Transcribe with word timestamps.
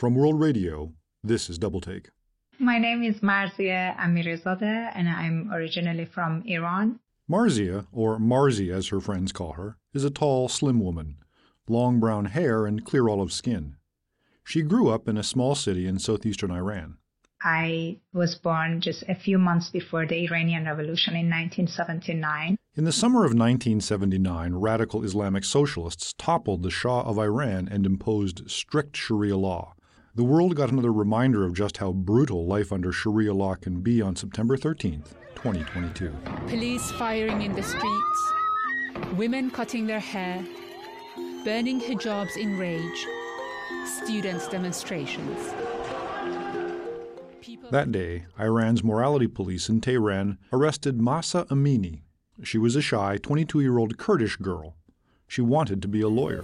From 0.00 0.14
World 0.14 0.40
Radio, 0.40 0.94
this 1.22 1.50
is 1.50 1.58
Double 1.58 1.82
Take. 1.82 2.08
My 2.58 2.78
name 2.78 3.02
is 3.02 3.16
Marzia 3.16 3.94
Amirzadeh, 3.98 4.92
and 4.94 5.06
I'm 5.06 5.52
originally 5.52 6.06
from 6.06 6.42
Iran. 6.46 7.00
Marzia, 7.30 7.86
or 7.92 8.18
Marzi 8.18 8.72
as 8.72 8.88
her 8.88 9.00
friends 9.00 9.30
call 9.30 9.52
her, 9.52 9.76
is 9.92 10.02
a 10.02 10.08
tall, 10.08 10.48
slim 10.48 10.80
woman, 10.80 11.16
long 11.68 12.00
brown 12.00 12.24
hair 12.24 12.64
and 12.64 12.82
clear 12.82 13.10
olive 13.10 13.30
skin. 13.30 13.76
She 14.42 14.62
grew 14.62 14.88
up 14.88 15.06
in 15.06 15.18
a 15.18 15.22
small 15.22 15.54
city 15.54 15.86
in 15.86 15.98
southeastern 15.98 16.50
Iran. 16.50 16.96
I 17.42 17.98
was 18.14 18.36
born 18.36 18.80
just 18.80 19.04
a 19.06 19.14
few 19.14 19.36
months 19.36 19.68
before 19.68 20.06
the 20.06 20.24
Iranian 20.24 20.64
Revolution 20.64 21.12
in 21.12 21.28
1979. 21.28 22.56
In 22.74 22.84
the 22.84 22.90
summer 22.90 23.26
of 23.26 23.34
1979, 23.34 24.54
radical 24.54 25.04
Islamic 25.04 25.44
socialists 25.44 26.14
toppled 26.16 26.62
the 26.62 26.70
Shah 26.70 27.02
of 27.02 27.18
Iran 27.18 27.68
and 27.70 27.84
imposed 27.84 28.50
strict 28.50 28.96
Sharia 28.96 29.36
law. 29.36 29.74
The 30.16 30.24
world 30.24 30.56
got 30.56 30.72
another 30.72 30.92
reminder 30.92 31.44
of 31.44 31.54
just 31.54 31.76
how 31.76 31.92
brutal 31.92 32.44
life 32.44 32.72
under 32.72 32.90
Sharia 32.90 33.32
law 33.32 33.54
can 33.54 33.80
be 33.80 34.02
on 34.02 34.16
September 34.16 34.56
13th, 34.56 35.12
2022. 35.36 36.12
Police 36.48 36.90
firing 36.92 37.42
in 37.42 37.52
the 37.52 37.62
streets, 37.62 38.32
women 39.16 39.52
cutting 39.52 39.86
their 39.86 40.00
hair, 40.00 40.44
burning 41.44 41.80
hijabs 41.80 42.36
in 42.36 42.58
rage, 42.58 43.06
students' 44.02 44.48
demonstrations. 44.48 45.38
That 47.70 47.92
day, 47.92 48.26
Iran's 48.36 48.82
morality 48.82 49.28
police 49.28 49.68
in 49.68 49.80
Tehran 49.80 50.38
arrested 50.52 51.00
Mahsa 51.00 51.44
Amini. 51.50 52.00
She 52.42 52.58
was 52.58 52.74
a 52.74 52.82
shy 52.82 53.16
22 53.22 53.60
year 53.60 53.78
old 53.78 53.96
Kurdish 53.96 54.38
girl. 54.38 54.74
She 55.30 55.42
wanted 55.42 55.80
to 55.82 55.86
be 55.86 56.00
a 56.00 56.08
lawyer. 56.08 56.42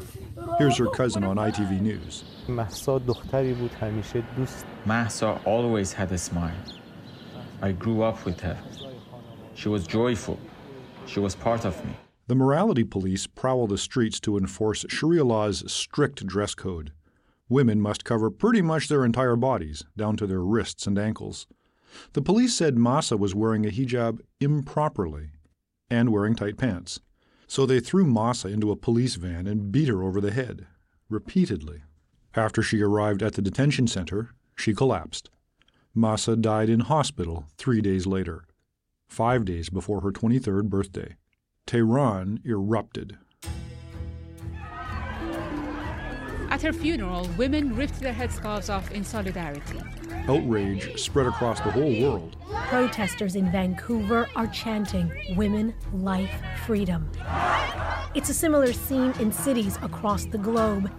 Here's 0.58 0.76
her 0.76 0.86
cousin 0.86 1.24
on 1.24 1.38
ITV 1.38 1.80
News. 1.80 2.22
Mahsa 4.84 5.40
always 5.44 5.92
had 5.92 6.12
a 6.12 6.18
smile. 6.18 6.54
I 7.60 7.72
grew 7.72 8.04
up 8.04 8.24
with 8.24 8.38
her. 8.42 8.56
She 9.56 9.68
was 9.68 9.88
joyful. 9.88 10.38
She 11.04 11.18
was 11.18 11.34
part 11.34 11.64
of 11.64 11.84
me. 11.84 11.94
The 12.28 12.36
morality 12.36 12.84
police 12.84 13.26
prowl 13.26 13.66
the 13.66 13.76
streets 13.76 14.20
to 14.20 14.38
enforce 14.38 14.84
Sharia 14.88 15.24
law's 15.24 15.68
strict 15.72 16.24
dress 16.24 16.54
code. 16.54 16.92
Women 17.48 17.80
must 17.80 18.04
cover 18.04 18.30
pretty 18.30 18.62
much 18.62 18.86
their 18.86 19.04
entire 19.04 19.34
bodies, 19.34 19.82
down 19.96 20.16
to 20.18 20.28
their 20.28 20.44
wrists 20.44 20.86
and 20.86 20.96
ankles. 20.96 21.48
The 22.12 22.22
police 22.22 22.54
said 22.54 22.78
Mahsa 22.78 23.16
was 23.16 23.34
wearing 23.34 23.66
a 23.66 23.70
hijab 23.70 24.20
improperly 24.38 25.30
and 25.90 26.12
wearing 26.12 26.36
tight 26.36 26.56
pants. 26.56 27.00
So 27.46 27.64
they 27.64 27.80
threw 27.80 28.04
Mahsa 28.04 28.48
into 28.48 28.70
a 28.70 28.76
police 28.76 29.14
van 29.14 29.46
and 29.46 29.70
beat 29.70 29.88
her 29.88 30.02
over 30.02 30.20
the 30.20 30.32
head, 30.32 30.66
repeatedly. 31.08 31.82
After 32.34 32.62
she 32.62 32.82
arrived 32.82 33.22
at 33.22 33.34
the 33.34 33.42
detention 33.42 33.86
center, 33.86 34.30
she 34.56 34.74
collapsed. 34.74 35.30
Mahsa 35.94 36.36
died 36.36 36.68
in 36.68 36.80
hospital 36.80 37.46
three 37.56 37.80
days 37.80 38.06
later, 38.06 38.44
five 39.08 39.44
days 39.44 39.70
before 39.70 40.02
her 40.02 40.10
23rd 40.10 40.68
birthday. 40.68 41.16
Tehran 41.66 42.40
erupted. 42.44 43.16
At 46.56 46.62
her 46.62 46.72
funeral, 46.72 47.28
women 47.36 47.76
ripped 47.76 48.00
their 48.00 48.14
headscarves 48.14 48.72
off 48.72 48.90
in 48.90 49.04
solidarity. 49.04 49.78
Outrage 50.26 50.98
spread 50.98 51.26
across 51.26 51.60
the 51.60 51.70
whole 51.70 52.00
world. 52.00 52.34
Protesters 52.68 53.36
in 53.36 53.52
Vancouver 53.52 54.26
are 54.34 54.46
chanting 54.46 55.12
Women, 55.36 55.74
Life, 55.92 56.32
Freedom. 56.64 57.10
It's 58.14 58.30
a 58.30 58.32
similar 58.32 58.72
scene 58.72 59.12
in 59.20 59.32
cities 59.32 59.76
across 59.82 60.24
the 60.24 60.38
globe. 60.38 60.90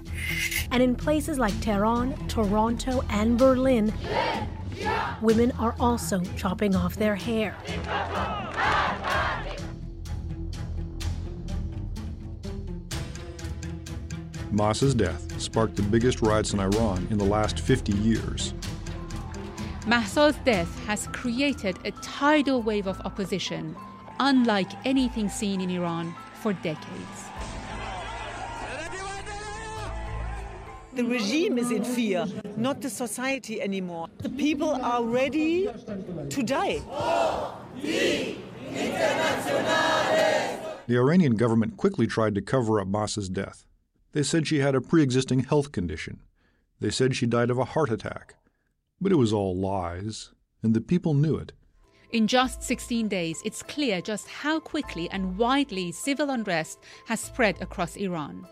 And 0.69 0.83
in 0.83 0.95
places 0.95 1.39
like 1.39 1.59
Tehran, 1.59 2.27
Toronto, 2.27 3.03
and 3.09 3.35
Berlin, 3.35 3.91
women 5.23 5.51
are 5.53 5.75
also 5.79 6.21
chopping 6.35 6.75
off 6.75 6.97
their 6.97 7.15
hair. 7.15 7.57
Mahsa's 14.51 14.95
death 14.95 15.41
sparked 15.41 15.75
the 15.75 15.81
biggest 15.81 16.21
riots 16.21 16.53
in 16.53 16.59
Iran 16.59 17.05
in 17.11 17.17
the 17.17 17.25
last 17.25 17.59
50 17.59 17.91
years. 17.97 18.53
Mahsa's 19.81 20.37
death 20.45 20.85
has 20.85 21.07
created 21.07 21.77
a 21.83 21.91
tidal 21.91 22.61
wave 22.61 22.87
of 22.87 22.99
opposition, 23.01 23.75
unlike 24.19 24.69
anything 24.85 25.27
seen 25.27 25.59
in 25.59 25.69
Iran 25.69 26.15
for 26.35 26.53
decades. 26.53 27.25
The 30.93 31.03
regime 31.03 31.57
is 31.57 31.69
in 31.71 31.83
fear, 31.83 32.25
not 32.55 32.81
the 32.81 32.89
society 32.89 33.61
anymore. 33.61 34.07
The 34.19 34.29
people 34.29 34.71
are 34.81 35.03
ready 35.03 35.69
to 36.29 36.43
die. 36.43 36.81
The 40.87 40.97
Iranian 40.97 41.35
government 41.35 41.77
quickly 41.77 42.07
tried 42.07 42.33
to 42.35 42.41
cover 42.41 42.79
up 42.79 42.87
Mahsa's 42.87 43.29
death. 43.29 43.65
They 44.13 44.23
said 44.23 44.47
she 44.47 44.59
had 44.59 44.75
a 44.75 44.81
pre 44.81 45.03
existing 45.03 45.41
health 45.41 45.71
condition. 45.71 46.19
They 46.79 46.89
said 46.89 47.15
she 47.15 47.25
died 47.25 47.49
of 47.49 47.57
a 47.57 47.65
heart 47.65 47.91
attack. 47.91 48.35
But 49.01 49.11
it 49.11 49.15
was 49.15 49.33
all 49.33 49.55
lies, 49.55 50.31
and 50.63 50.73
the 50.73 50.81
people 50.81 51.13
knew 51.13 51.35
it. 51.35 51.53
In 52.11 52.25
just 52.25 52.63
16 52.63 53.09
days, 53.09 53.41
it's 53.43 53.61
clear 53.61 54.01
just 54.01 54.29
how 54.29 54.59
quickly 54.59 55.09
and 55.09 55.37
widely 55.37 55.91
civil 55.91 56.29
unrest 56.29 56.79
has 57.05 57.19
spread 57.19 57.61
across 57.61 57.97
Iran. 57.97 58.47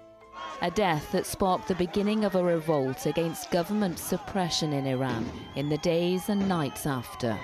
A 0.61 0.69
death 0.69 1.11
that 1.13 1.25
sparked 1.25 1.67
the 1.67 1.75
beginning 1.75 2.25
of 2.25 2.35
a 2.35 2.43
revolt 2.43 3.05
against 3.05 3.51
government 3.51 3.97
suppression 3.97 4.73
in 4.73 4.85
Iran 4.85 5.29
in 5.55 5.69
the 5.69 5.77
days 5.77 6.29
and 6.29 6.47
nights 6.49 6.85
after. 6.85 7.37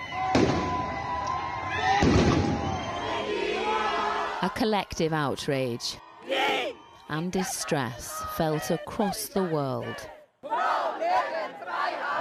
A 4.44 4.52
collective 4.56 5.14
outrage 5.14 5.98
and 7.12 7.32
distress 7.32 8.24
felt 8.36 8.72
across 8.72 9.28
the 9.28 9.44
world. 9.44 9.96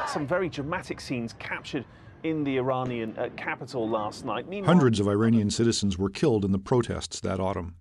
Some 0.07 0.27
very 0.27 0.49
dramatic 0.49 1.01
scenes 1.01 1.35
captured 1.39 1.85
in 2.25 2.43
the 2.43 2.59
Iranian 2.59 3.17
uh, 3.17 3.29
capital 3.37 3.89
last 3.89 4.25
night. 4.25 4.49
Meanwhile, 4.49 4.75
Hundreds 4.75 5.01
of 5.01 5.09
Iranian 5.09 5.51
citizens 5.51 5.97
were 5.97 6.11
killed 6.11 6.45
in 6.45 6.53
the 6.53 6.59
protests 6.59 7.21
that 7.21 7.41
autumn, 7.41 7.77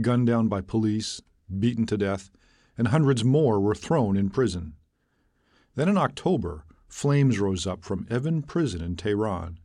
gunned 0.00 0.26
down 0.26 0.48
by 0.48 0.60
police, 0.60 1.22
beaten 1.58 1.86
to 1.86 1.96
death, 1.96 2.30
and 2.76 2.88
hundreds 2.88 3.24
more 3.24 3.60
were 3.60 3.74
thrown 3.74 4.16
in 4.16 4.28
prison. 4.28 4.74
Then 5.76 5.88
in 5.88 5.96
October, 5.96 6.64
flames 6.88 7.38
rose 7.38 7.66
up 7.66 7.84
from 7.84 8.06
Evin 8.06 8.44
Prison 8.44 8.82
in 8.82 8.96
Tehran. 8.96 9.58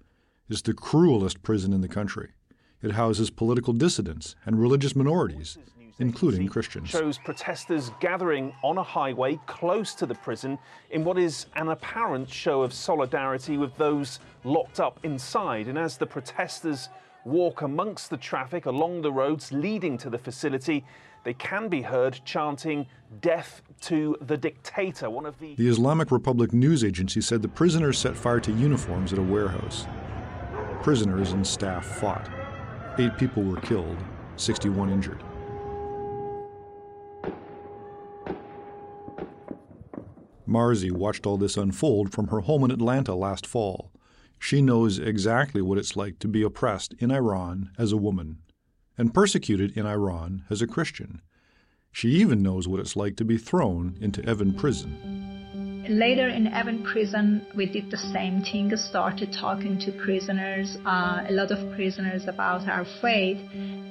It's 0.48 0.62
the 0.62 0.74
cruelest 0.74 1.42
prison 1.42 1.74
in 1.74 1.82
the 1.82 1.88
country. 1.88 2.34
It 2.84 2.92
houses 2.92 3.32
political 3.32 3.74
dissidents 3.74 4.36
and 4.46 4.60
religious 4.60 4.96
minorities, 4.96 5.58
including 6.00 6.48
Christians. 6.48 6.90
Shows 6.90 7.18
protesters 7.18 7.92
gathering 8.00 8.54
on 8.64 8.78
a 8.78 8.84
highway 8.84 9.40
close 9.46 9.94
to 9.96 10.06
the 10.06 10.16
prison 10.16 10.58
in 10.92 11.04
what 11.04 11.18
is 11.18 11.48
an 11.56 11.70
apparent 11.70 12.30
show 12.30 12.62
of 12.62 12.74
solidarity 12.74 13.58
with 13.58 13.76
those 13.78 14.20
locked 14.44 14.80
up 14.80 15.00
inside. 15.04 15.68
And 15.68 15.78
as 15.78 15.98
the 15.98 16.06
protesters 16.06 16.90
walk 17.26 17.62
amongst 17.62 18.10
the 18.10 18.18
traffic 18.18 18.66
along 18.66 19.02
the 19.02 19.12
roads 19.12 19.52
leading 19.52 19.98
to 20.00 20.10
the 20.10 20.18
facility, 20.18 20.84
they 21.24 21.34
can 21.34 21.70
be 21.70 21.82
heard 21.82 22.20
chanting 22.26 22.86
death 23.22 23.62
to 23.82 24.18
the 24.22 24.36
dictator. 24.36 25.10
One 25.10 25.26
of 25.26 25.40
the 25.40 25.56
The 25.56 25.70
Islamic 25.70 26.12
Republic 26.12 26.54
news 26.54 26.84
agency 26.84 27.22
said 27.22 27.42
the 27.42 27.48
prisoners 27.48 27.98
set 27.98 28.18
fire 28.18 28.42
to 28.42 28.52
uniforms 28.52 29.14
at 29.14 29.20
a 29.20 29.24
warehouse. 29.24 29.88
Prisoners 30.82 31.32
and 31.32 31.46
staff 31.46 31.86
fought. 31.86 32.30
Eight 33.00 33.18
people 33.18 33.42
were 33.44 33.62
killed, 33.62 33.98
61 34.36 34.90
injured. 34.90 35.24
Marzi 40.48 40.92
watched 40.92 41.26
all 41.26 41.38
this 41.38 41.58
unfold 41.58 42.12
from 42.12 42.28
her 42.28 42.42
home 42.42 42.64
in 42.64 42.72
Atlanta 42.72 43.16
last 43.16 43.46
fall. 43.48 43.92
She 44.40 44.62
knows 44.62 45.00
exactly 45.00 45.62
what 45.62 45.78
it's 45.78 45.96
like 45.96 46.20
to 46.20 46.28
be 46.28 46.44
oppressed 46.44 46.94
in 47.00 47.12
Iran 47.12 47.70
as 47.78 47.92
a 47.92 47.98
woman 47.98 48.40
and 48.98 49.14
persecuted 49.14 49.76
in 49.78 49.86
Iran 49.86 50.44
as 50.50 50.62
a 50.62 50.68
Christian. 50.68 51.22
She 51.92 52.10
even 52.10 52.42
knows 52.42 52.68
what 52.68 52.80
it's 52.80 52.96
like 52.96 53.16
to 53.18 53.26
be 53.26 53.38
thrown 53.38 53.98
into 54.02 54.22
Evin 54.22 54.58
prison. 54.58 55.33
Later 55.90 56.30
in 56.30 56.48
Evin 56.48 56.82
prison, 56.86 57.46
we 57.56 57.66
did 57.66 57.92
the 57.92 57.98
same 57.98 58.42
thing, 58.42 58.72
started 58.78 59.36
talking 59.38 59.78
to 59.80 59.92
prisoners, 59.92 60.78
uh, 60.86 61.26
a 61.28 61.32
lot 61.32 61.52
of 61.52 61.76
prisoners 61.76 62.24
about 62.28 62.70
our 62.70 62.86
faith, 63.02 63.38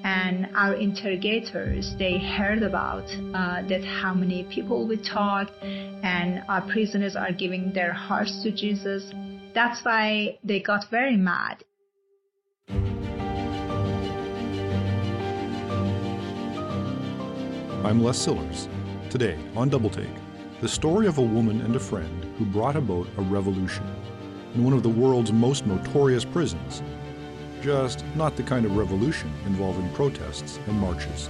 and 0.03 0.49
our 0.57 0.75
interrogators, 0.75 1.95
they 1.99 2.19
heard 2.19 2.63
about 2.63 3.05
uh, 3.35 3.61
that 3.69 3.85
how 3.85 4.15
many 4.15 4.45
people 4.45 4.89
we 4.89 4.97
talked, 4.97 5.53
and 5.63 6.43
our 6.49 6.63
prisoners 6.63 7.15
are 7.15 7.31
giving 7.31 7.73
their 7.75 7.93
hearts 7.93 8.43
to 8.43 8.51
Jesus. 8.51 9.13
That's 9.55 9.85
why 9.85 10.39
they 10.43 10.61
got 10.63 10.91
very 10.91 11.19
mad. 11.19 11.63
I'm 17.85 18.03
Les 18.03 18.17
Sillars. 18.17 18.67
Today 19.11 19.37
on 19.55 19.69
Double 19.69 19.91
Take. 19.91 20.22
The 20.63 20.69
story 20.69 21.09
of 21.09 21.19
a 21.19 21.23
woman 21.23 21.61
and 21.63 21.75
a 21.75 21.81
friend 21.81 22.25
who 22.39 22.45
brought 22.45 22.77
about 22.77 23.09
a 23.19 23.23
revolution 23.23 23.85
in 24.55 24.63
one 24.63 24.73
of 24.73 24.85
the 24.85 24.89
world's 24.89 25.33
most 25.33 25.67
notorious 25.67 26.25
prisons. 26.25 26.85
Just 27.61 28.05
not 28.15 28.37
the 28.37 28.45
kind 28.45 28.65
of 28.65 28.77
revolution 28.77 29.29
involving 29.45 29.93
protests 29.93 30.61
and 30.69 30.79
marches. 30.79 31.29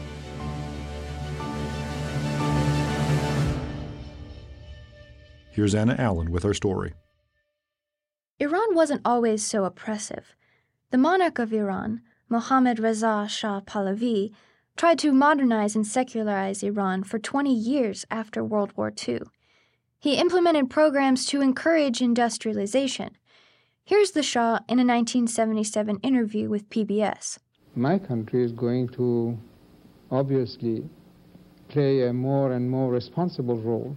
Here's 5.50 5.74
Anna 5.74 5.96
Allen 5.98 6.30
with 6.30 6.44
our 6.44 6.52
story. 6.52 6.92
Iran 8.38 8.74
wasn't 8.74 9.00
always 9.02 9.42
so 9.42 9.64
oppressive. 9.64 10.36
The 10.90 10.98
monarch 10.98 11.38
of 11.38 11.54
Iran, 11.54 12.02
Mohammad 12.28 12.78
Reza 12.78 13.26
Shah 13.30 13.62
Pahlavi, 13.62 14.34
tried 14.76 14.98
to 15.00 15.12
modernize 15.12 15.76
and 15.76 15.86
secularize 15.86 16.62
Iran 16.62 17.04
for 17.04 17.18
20 17.18 17.54
years 17.54 18.04
after 18.10 18.44
World 18.44 18.72
War 18.76 18.92
II. 19.06 19.20
He 19.98 20.16
implemented 20.16 20.70
programs 20.70 21.26
to 21.26 21.40
encourage 21.40 22.00
industrialization. 22.00 23.16
Here's 23.84 24.12
the 24.12 24.22
Shah 24.22 24.60
in 24.68 24.78
a 24.78 24.86
1977 24.86 25.98
interview 26.02 26.48
with 26.48 26.68
PBS. 26.70 27.38
My 27.74 27.98
country 27.98 28.44
is 28.44 28.52
going 28.52 28.88
to 28.90 29.38
obviously 30.10 30.88
play 31.68 32.06
a 32.06 32.12
more 32.12 32.52
and 32.52 32.70
more 32.70 32.90
responsible 32.90 33.56
role 33.56 33.96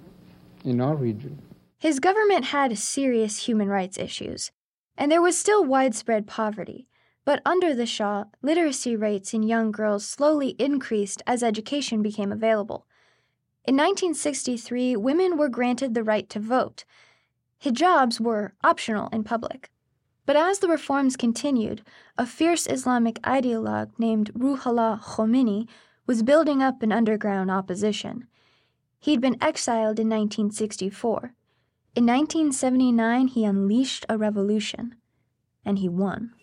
in 0.63 0.79
our 0.81 0.95
region. 0.95 1.41
His 1.77 1.99
government 1.99 2.45
had 2.45 2.77
serious 2.77 3.47
human 3.47 3.67
rights 3.67 3.97
issues, 3.97 4.51
and 4.97 5.11
there 5.11 5.21
was 5.21 5.37
still 5.37 5.63
widespread 5.63 6.25
poverty. 6.25 6.87
But 7.25 7.41
under 7.43 7.73
the 7.73 7.87
Shah, 7.87 8.25
literacy 8.43 8.95
rates 8.95 9.33
in 9.33 9.41
young 9.41 9.71
girls 9.71 10.05
slowly 10.05 10.49
increased 10.59 11.23
as 11.25 11.41
education 11.41 12.03
became 12.03 12.31
available. 12.31 12.85
In 13.65 13.75
1963, 13.75 14.95
women 14.95 15.35
were 15.35 15.49
granted 15.49 15.95
the 15.95 16.03
right 16.03 16.29
to 16.29 16.39
vote. 16.39 16.85
Hijabs 17.63 18.19
were 18.19 18.53
optional 18.63 19.09
in 19.11 19.23
public. 19.23 19.71
But 20.27 20.35
as 20.35 20.59
the 20.59 20.67
reforms 20.67 21.17
continued, 21.17 21.81
a 22.15 22.27
fierce 22.27 22.67
Islamic 22.67 23.19
ideologue 23.23 23.91
named 23.97 24.31
Ruhollah 24.35 25.01
Khomeini 25.01 25.67
was 26.05 26.21
building 26.21 26.61
up 26.61 26.83
an 26.83 26.91
underground 26.91 27.49
opposition. 27.49 28.27
He'd 28.99 29.21
been 29.21 29.41
exiled 29.41 29.99
in 29.99 30.09
1964. 30.09 31.33
In 31.95 32.05
1979, 32.05 33.27
he 33.29 33.45
unleashed 33.45 34.05
a 34.09 34.17
revolution, 34.17 34.95
and 35.63 35.79
he 35.79 35.89
won. 35.89 36.34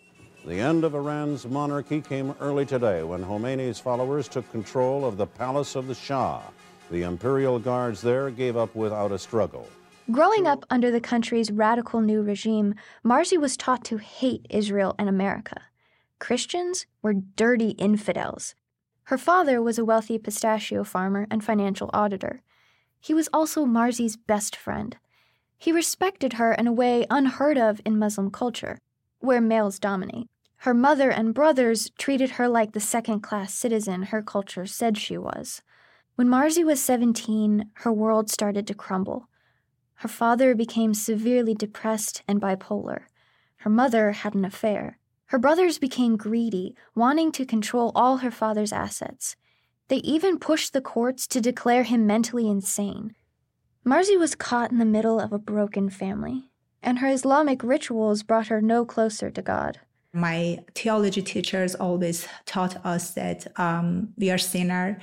The 0.45 0.59
end 0.59 0.83
of 0.83 0.93
Iran's 0.93 1.47
monarchy 1.47 2.01
came 2.01 2.35
early 2.41 2.65
today 2.65 3.01
when 3.01 3.23
Khomeini's 3.23 3.79
followers 3.79 4.27
took 4.27 4.49
control 4.51 5.05
of 5.05 5.15
the 5.15 5.25
palace 5.25 5.77
of 5.77 5.87
the 5.87 5.95
Shah. 5.95 6.41
The 6.91 7.03
imperial 7.03 7.59
guards 7.59 8.01
there 8.01 8.29
gave 8.29 8.57
up 8.57 8.75
without 8.75 9.13
a 9.13 9.17
struggle. 9.17 9.69
Growing 10.11 10.45
up 10.45 10.65
under 10.69 10.91
the 10.91 10.99
country's 10.99 11.49
radical 11.49 12.01
new 12.01 12.21
regime, 12.21 12.75
Marzi 13.05 13.37
was 13.37 13.55
taught 13.55 13.85
to 13.85 13.97
hate 13.97 14.45
Israel 14.49 14.95
and 14.99 15.07
America. 15.07 15.61
Christians 16.19 16.87
were 17.01 17.13
dirty 17.13 17.69
infidels. 17.69 18.53
Her 19.05 19.17
father 19.17 19.61
was 19.61 19.79
a 19.79 19.85
wealthy 19.85 20.17
pistachio 20.17 20.83
farmer 20.83 21.25
and 21.31 21.41
financial 21.41 21.89
auditor. 21.93 22.41
He 22.99 23.13
was 23.13 23.29
also 23.31 23.65
Marzi's 23.65 24.17
best 24.17 24.57
friend. 24.57 24.97
He 25.57 25.71
respected 25.71 26.33
her 26.33 26.51
in 26.51 26.67
a 26.67 26.73
way 26.73 27.05
unheard 27.09 27.57
of 27.57 27.79
in 27.85 27.97
Muslim 27.97 28.29
culture, 28.29 28.77
where 29.19 29.39
males 29.39 29.79
dominate. 29.79 30.27
Her 30.63 30.73
mother 30.73 31.11
and 31.11 31.33
brothers 31.33 31.89
treated 31.97 32.31
her 32.31 32.47
like 32.47 32.71
the 32.71 32.79
second 32.79 33.19
class 33.19 33.53
citizen 33.53 34.03
her 34.03 34.21
culture 34.21 34.65
said 34.65 34.97
she 34.97 35.17
was. 35.17 35.61
When 36.15 36.29
Marzi 36.29 36.63
was 36.63 36.81
17, 36.81 37.69
her 37.83 37.91
world 37.91 38.29
started 38.29 38.65
to 38.67 38.73
crumble. 38.73 39.27
Her 39.95 40.07
father 40.07 40.55
became 40.55 40.93
severely 40.93 41.53
depressed 41.53 42.23
and 42.29 42.39
bipolar. 42.39 43.07
Her 43.57 43.69
mother 43.69 44.13
had 44.13 44.35
an 44.35 44.45
affair. 44.45 44.99
Her 45.25 45.37
brothers 45.37 45.79
became 45.79 46.15
greedy, 46.15 46.77
wanting 46.95 47.33
to 47.33 47.45
control 47.45 47.91
all 47.93 48.19
her 48.19 48.31
father's 48.31 48.71
assets. 48.71 49.35
They 49.89 49.97
even 49.97 50.39
pushed 50.39 50.71
the 50.71 50.79
courts 50.79 51.27
to 51.27 51.41
declare 51.41 51.83
him 51.83 52.07
mentally 52.07 52.47
insane. 52.49 53.15
Marzi 53.85 54.17
was 54.17 54.33
caught 54.33 54.71
in 54.71 54.77
the 54.77 54.85
middle 54.85 55.19
of 55.19 55.33
a 55.33 55.37
broken 55.37 55.89
family, 55.89 56.51
and 56.81 56.99
her 56.99 57.09
Islamic 57.09 57.61
rituals 57.63 58.23
brought 58.23 58.47
her 58.47 58.61
no 58.61 58.85
closer 58.85 59.29
to 59.29 59.41
God. 59.41 59.81
My 60.13 60.59
theology 60.75 61.21
teachers 61.21 61.73
always 61.75 62.27
taught 62.45 62.83
us 62.85 63.11
that 63.11 63.47
um, 63.59 64.09
we 64.17 64.29
are 64.29 64.37
sinner 64.37 64.99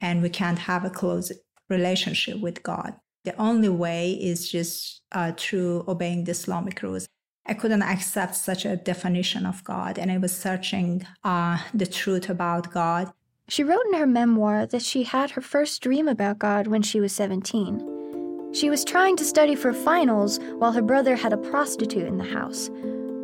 and 0.00 0.22
we 0.22 0.28
can't 0.28 0.58
have 0.58 0.84
a 0.84 0.90
close 0.90 1.32
relationship 1.68 2.40
with 2.40 2.62
God. 2.62 2.94
The 3.24 3.36
only 3.40 3.68
way 3.68 4.12
is 4.12 4.50
just 4.50 5.02
uh, 5.12 5.32
through 5.36 5.84
obeying 5.88 6.24
the 6.24 6.32
Islamic 6.32 6.82
rules. 6.82 7.08
I 7.46 7.54
couldn't 7.54 7.82
accept 7.82 8.36
such 8.36 8.64
a 8.64 8.76
definition 8.76 9.46
of 9.46 9.64
God, 9.64 9.98
and 9.98 10.10
I 10.12 10.18
was 10.18 10.36
searching 10.36 11.04
uh, 11.24 11.58
the 11.74 11.86
truth 11.86 12.28
about 12.28 12.72
God. 12.72 13.12
She 13.48 13.64
wrote 13.64 13.84
in 13.86 13.98
her 13.98 14.06
memoir 14.06 14.66
that 14.66 14.82
she 14.82 15.02
had 15.02 15.32
her 15.32 15.40
first 15.40 15.82
dream 15.82 16.06
about 16.06 16.38
God 16.38 16.68
when 16.68 16.82
she 16.82 17.00
was 17.00 17.12
17. 17.12 18.52
She 18.52 18.70
was 18.70 18.84
trying 18.84 19.16
to 19.16 19.24
study 19.24 19.56
for 19.56 19.72
finals 19.72 20.38
while 20.58 20.72
her 20.72 20.82
brother 20.82 21.16
had 21.16 21.32
a 21.32 21.36
prostitute 21.36 22.06
in 22.06 22.18
the 22.18 22.24
house. 22.24 22.70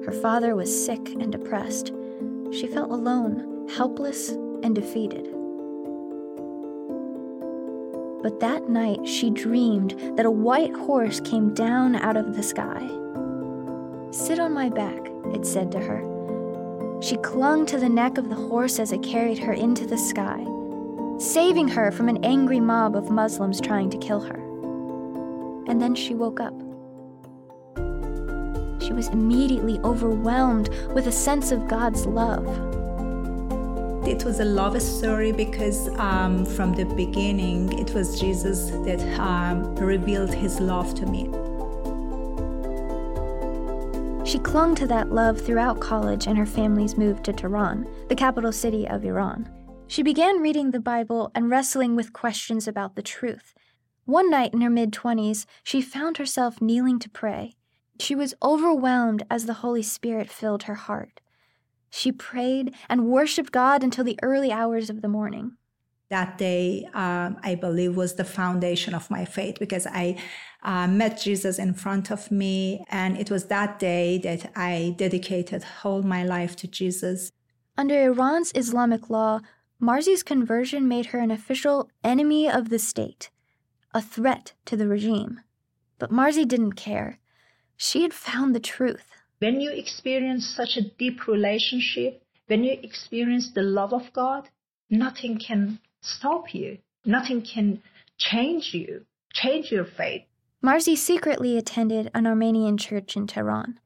Her 0.05 0.13
father 0.13 0.55
was 0.55 0.85
sick 0.85 1.11
and 1.15 1.31
depressed. 1.31 1.93
She 2.53 2.67
felt 2.67 2.91
alone, 2.91 3.69
helpless, 3.69 4.31
and 4.63 4.75
defeated. 4.75 5.25
But 8.23 8.41
that 8.41 8.69
night, 8.69 9.07
she 9.07 9.31
dreamed 9.31 10.17
that 10.17 10.27
a 10.27 10.31
white 10.31 10.75
horse 10.75 11.21
came 11.21 11.55
down 11.55 11.97
out 11.97 12.17
of 12.17 12.37
the 12.37 12.43
sky. 12.43 12.81
Sit 14.11 14.39
on 14.39 14.53
my 14.53 14.69
back, 14.69 15.09
it 15.33 15.47
said 15.47 15.71
to 15.73 15.79
her. 15.79 17.01
She 17.01 17.17
clung 17.19 17.65
to 17.67 17.79
the 17.79 17.89
neck 17.89 18.19
of 18.19 18.29
the 18.29 18.35
horse 18.35 18.79
as 18.79 18.93
it 18.93 19.03
carried 19.03 19.39
her 19.39 19.53
into 19.53 19.87
the 19.87 19.99
sky, 19.99 20.45
saving 21.19 21.69
her 21.69 21.93
from 21.93 22.09
an 22.09 22.25
angry 22.25 22.61
mob 22.61 22.97
of 22.97 23.11
Muslims 23.11 23.61
trying 23.61 23.91
to 23.91 23.99
kill 23.99 24.21
her. 24.21 24.41
And 25.69 25.81
then 25.81 25.95
she 25.95 26.15
woke 26.15 26.41
up 26.41 26.55
she 28.89 28.95
was 28.95 29.09
immediately 29.09 29.79
overwhelmed 29.85 30.71
with 30.95 31.09
a 31.09 31.13
sense 31.13 31.53
of 31.53 31.69
God's 31.69 32.07
love. 32.07 32.47
It 34.09 34.25
was 34.25 34.41
a 34.41 34.47
love 34.47 34.81
story 34.81 35.31
because 35.31 35.91
um, 35.99 36.47
from 36.47 36.73
the 36.73 36.87
beginning, 36.87 37.79
it 37.79 37.93
was 37.93 38.19
Jesus 38.19 38.71
that 38.87 39.01
um, 39.21 39.75
revealed 39.75 40.33
his 40.33 40.59
love 40.59 40.95
to 40.95 41.05
me. 41.05 41.25
She 44.25 44.39
clung 44.39 44.75
to 44.77 44.87
that 44.87 45.13
love 45.13 45.39
throughout 45.39 45.81
college 45.81 46.27
and 46.27 46.39
her 46.39 46.47
family's 46.47 46.97
move 46.97 47.23
to 47.25 47.35
Tehran, 47.35 47.87
the 48.09 48.15
capital 48.15 48.53
city 48.53 48.89
of 48.89 49.05
Iran. 49.05 49.51
She 49.87 50.03
began 50.03 50.41
reading 50.41 50.71
the 50.71 50.81
Bible 50.81 51.31
and 51.35 51.51
wrestling 51.51 51.95
with 51.95 52.15
questions 52.15 52.67
about 52.67 52.97
the 52.97 53.03
truth. 53.03 53.53
One 54.07 54.31
night 54.31 54.55
in 54.55 54.63
her 54.63 54.71
mid 54.71 54.93
20s, 54.93 55.45
she 55.63 55.83
found 55.83 56.17
herself 56.17 56.63
kneeling 56.63 56.99
to 57.01 57.11
pray. 57.11 57.58
She 58.01 58.15
was 58.15 58.35
overwhelmed 58.43 59.25
as 59.31 59.47
the 59.47 59.55
Holy 59.55 59.83
Spirit 59.83 60.31
filled 60.31 60.65
her 60.65 60.75
heart. 60.75 61.21
She 61.91 62.13
prayed 62.13 62.75
and 62.89 63.07
worshiped 63.07 63.53
God 63.53 63.83
until 63.83 64.05
the 64.05 64.19
early 64.23 64.53
hours 64.53 64.91
of 64.91 65.03
the 65.03 65.09
morning. 65.09 65.57
That 66.11 66.39
day, 66.39 66.89
um, 66.95 67.37
I 67.43 67.55
believe, 67.55 67.97
was 67.97 68.15
the 68.15 68.25
foundation 68.25 68.95
of 68.95 69.11
my 69.11 69.25
faith 69.27 69.59
because 69.59 69.87
I 69.87 70.17
uh, 70.63 70.87
met 70.87 71.21
Jesus 71.21 71.59
in 71.59 71.75
front 71.75 72.11
of 72.11 72.31
me, 72.31 72.83
and 72.89 73.19
it 73.19 73.31
was 73.31 73.47
that 73.47 73.79
day 73.79 74.17
that 74.19 74.51
I 74.57 74.95
dedicated 74.97 75.63
whole 75.63 76.03
my 76.03 76.25
life 76.25 76.57
to 76.57 76.67
Jesus. 76.67 77.31
Under 77.77 78.03
Iran's 78.03 78.53
Islamic 78.55 79.11
law, 79.11 79.41
Marzi's 79.83 80.23
conversion 80.23 80.89
made 80.89 81.07
her 81.07 81.19
an 81.19 81.31
official 81.31 81.91
enemy 82.03 82.51
of 82.51 82.71
the 82.71 82.79
state, 82.79 83.31
a 83.93 84.01
threat 84.01 84.55
to 84.65 84.77
the 84.77 84.89
regime. 84.89 85.41
But 85.99 86.11
Marzi 86.11 86.49
didn't 86.49 86.73
care. 86.73 87.19
She 87.79 88.03
had 88.03 88.13
found 88.13 88.55
the 88.55 88.61
truth. 88.61 89.07
When 89.39 89.61
you 89.61 89.71
experience 89.71 90.45
such 90.45 90.77
a 90.77 90.83
deep 90.83 91.29
relationship, 91.29 92.23
when 92.49 92.65
you 92.65 92.77
experience 92.83 93.53
the 93.53 93.63
love 93.63 93.95
of 93.95 94.13
God, 94.13 94.49
nothing 94.91 95.39
can 95.39 95.79
stop 96.01 96.53
you. 96.53 96.79
Nothing 97.05 97.41
can 97.41 97.81
change 98.19 98.75
you, 98.75 99.07
change 99.33 99.71
your 99.71 99.85
faith. 99.85 100.25
Marzi 100.63 100.97
secretly 100.97 101.57
attended 101.57 102.11
an 102.15 102.27
Armenian 102.27 102.77
church 102.77 103.17
in 103.17 103.29
Tehran. 103.29 103.79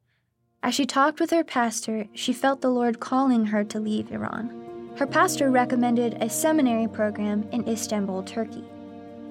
As 0.62 0.75
she 0.75 0.87
talked 0.87 1.20
with 1.20 1.30
her 1.30 1.44
pastor, 1.44 2.06
she 2.14 2.32
felt 2.32 2.62
the 2.62 2.70
Lord 2.70 2.99
calling 2.99 3.46
her 3.46 3.62
to 3.64 3.78
leave 3.78 4.11
Iran. 4.11 4.90
Her 4.96 5.06
pastor 5.06 5.50
recommended 5.50 6.14
a 6.22 6.30
seminary 6.30 6.88
program 6.88 7.46
in 7.52 7.68
Istanbul, 7.68 8.22
Turkey. 8.22 8.64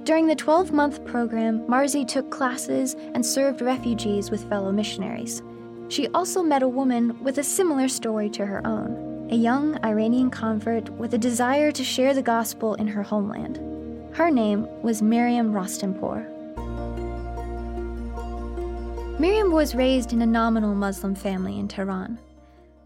During 0.03 0.25
the 0.25 0.35
12 0.35 0.71
month 0.71 1.05
program, 1.05 1.59
Marzi 1.67 2.07
took 2.07 2.31
classes 2.31 2.95
and 3.13 3.23
served 3.23 3.61
refugees 3.61 4.31
with 4.31 4.49
fellow 4.49 4.71
missionaries. 4.71 5.43
She 5.89 6.07
also 6.07 6.41
met 6.41 6.63
a 6.63 6.67
woman 6.67 7.23
with 7.23 7.37
a 7.37 7.43
similar 7.43 7.87
story 7.87 8.27
to 8.31 8.45
her 8.45 8.65
own, 8.65 9.27
a 9.29 9.35
young 9.35 9.77
Iranian 9.85 10.31
convert 10.31 10.89
with 10.89 11.13
a 11.13 11.19
desire 11.19 11.71
to 11.71 11.83
share 11.83 12.15
the 12.15 12.21
gospel 12.23 12.73
in 12.75 12.87
her 12.87 13.03
homeland. 13.03 13.59
Her 14.15 14.31
name 14.31 14.67
was 14.81 15.03
Miriam 15.03 15.53
Rostampour. 15.53 16.25
Miriam 19.19 19.51
was 19.51 19.75
raised 19.75 20.13
in 20.13 20.23
a 20.23 20.25
nominal 20.25 20.73
Muslim 20.73 21.13
family 21.13 21.59
in 21.59 21.67
Tehran. 21.67 22.17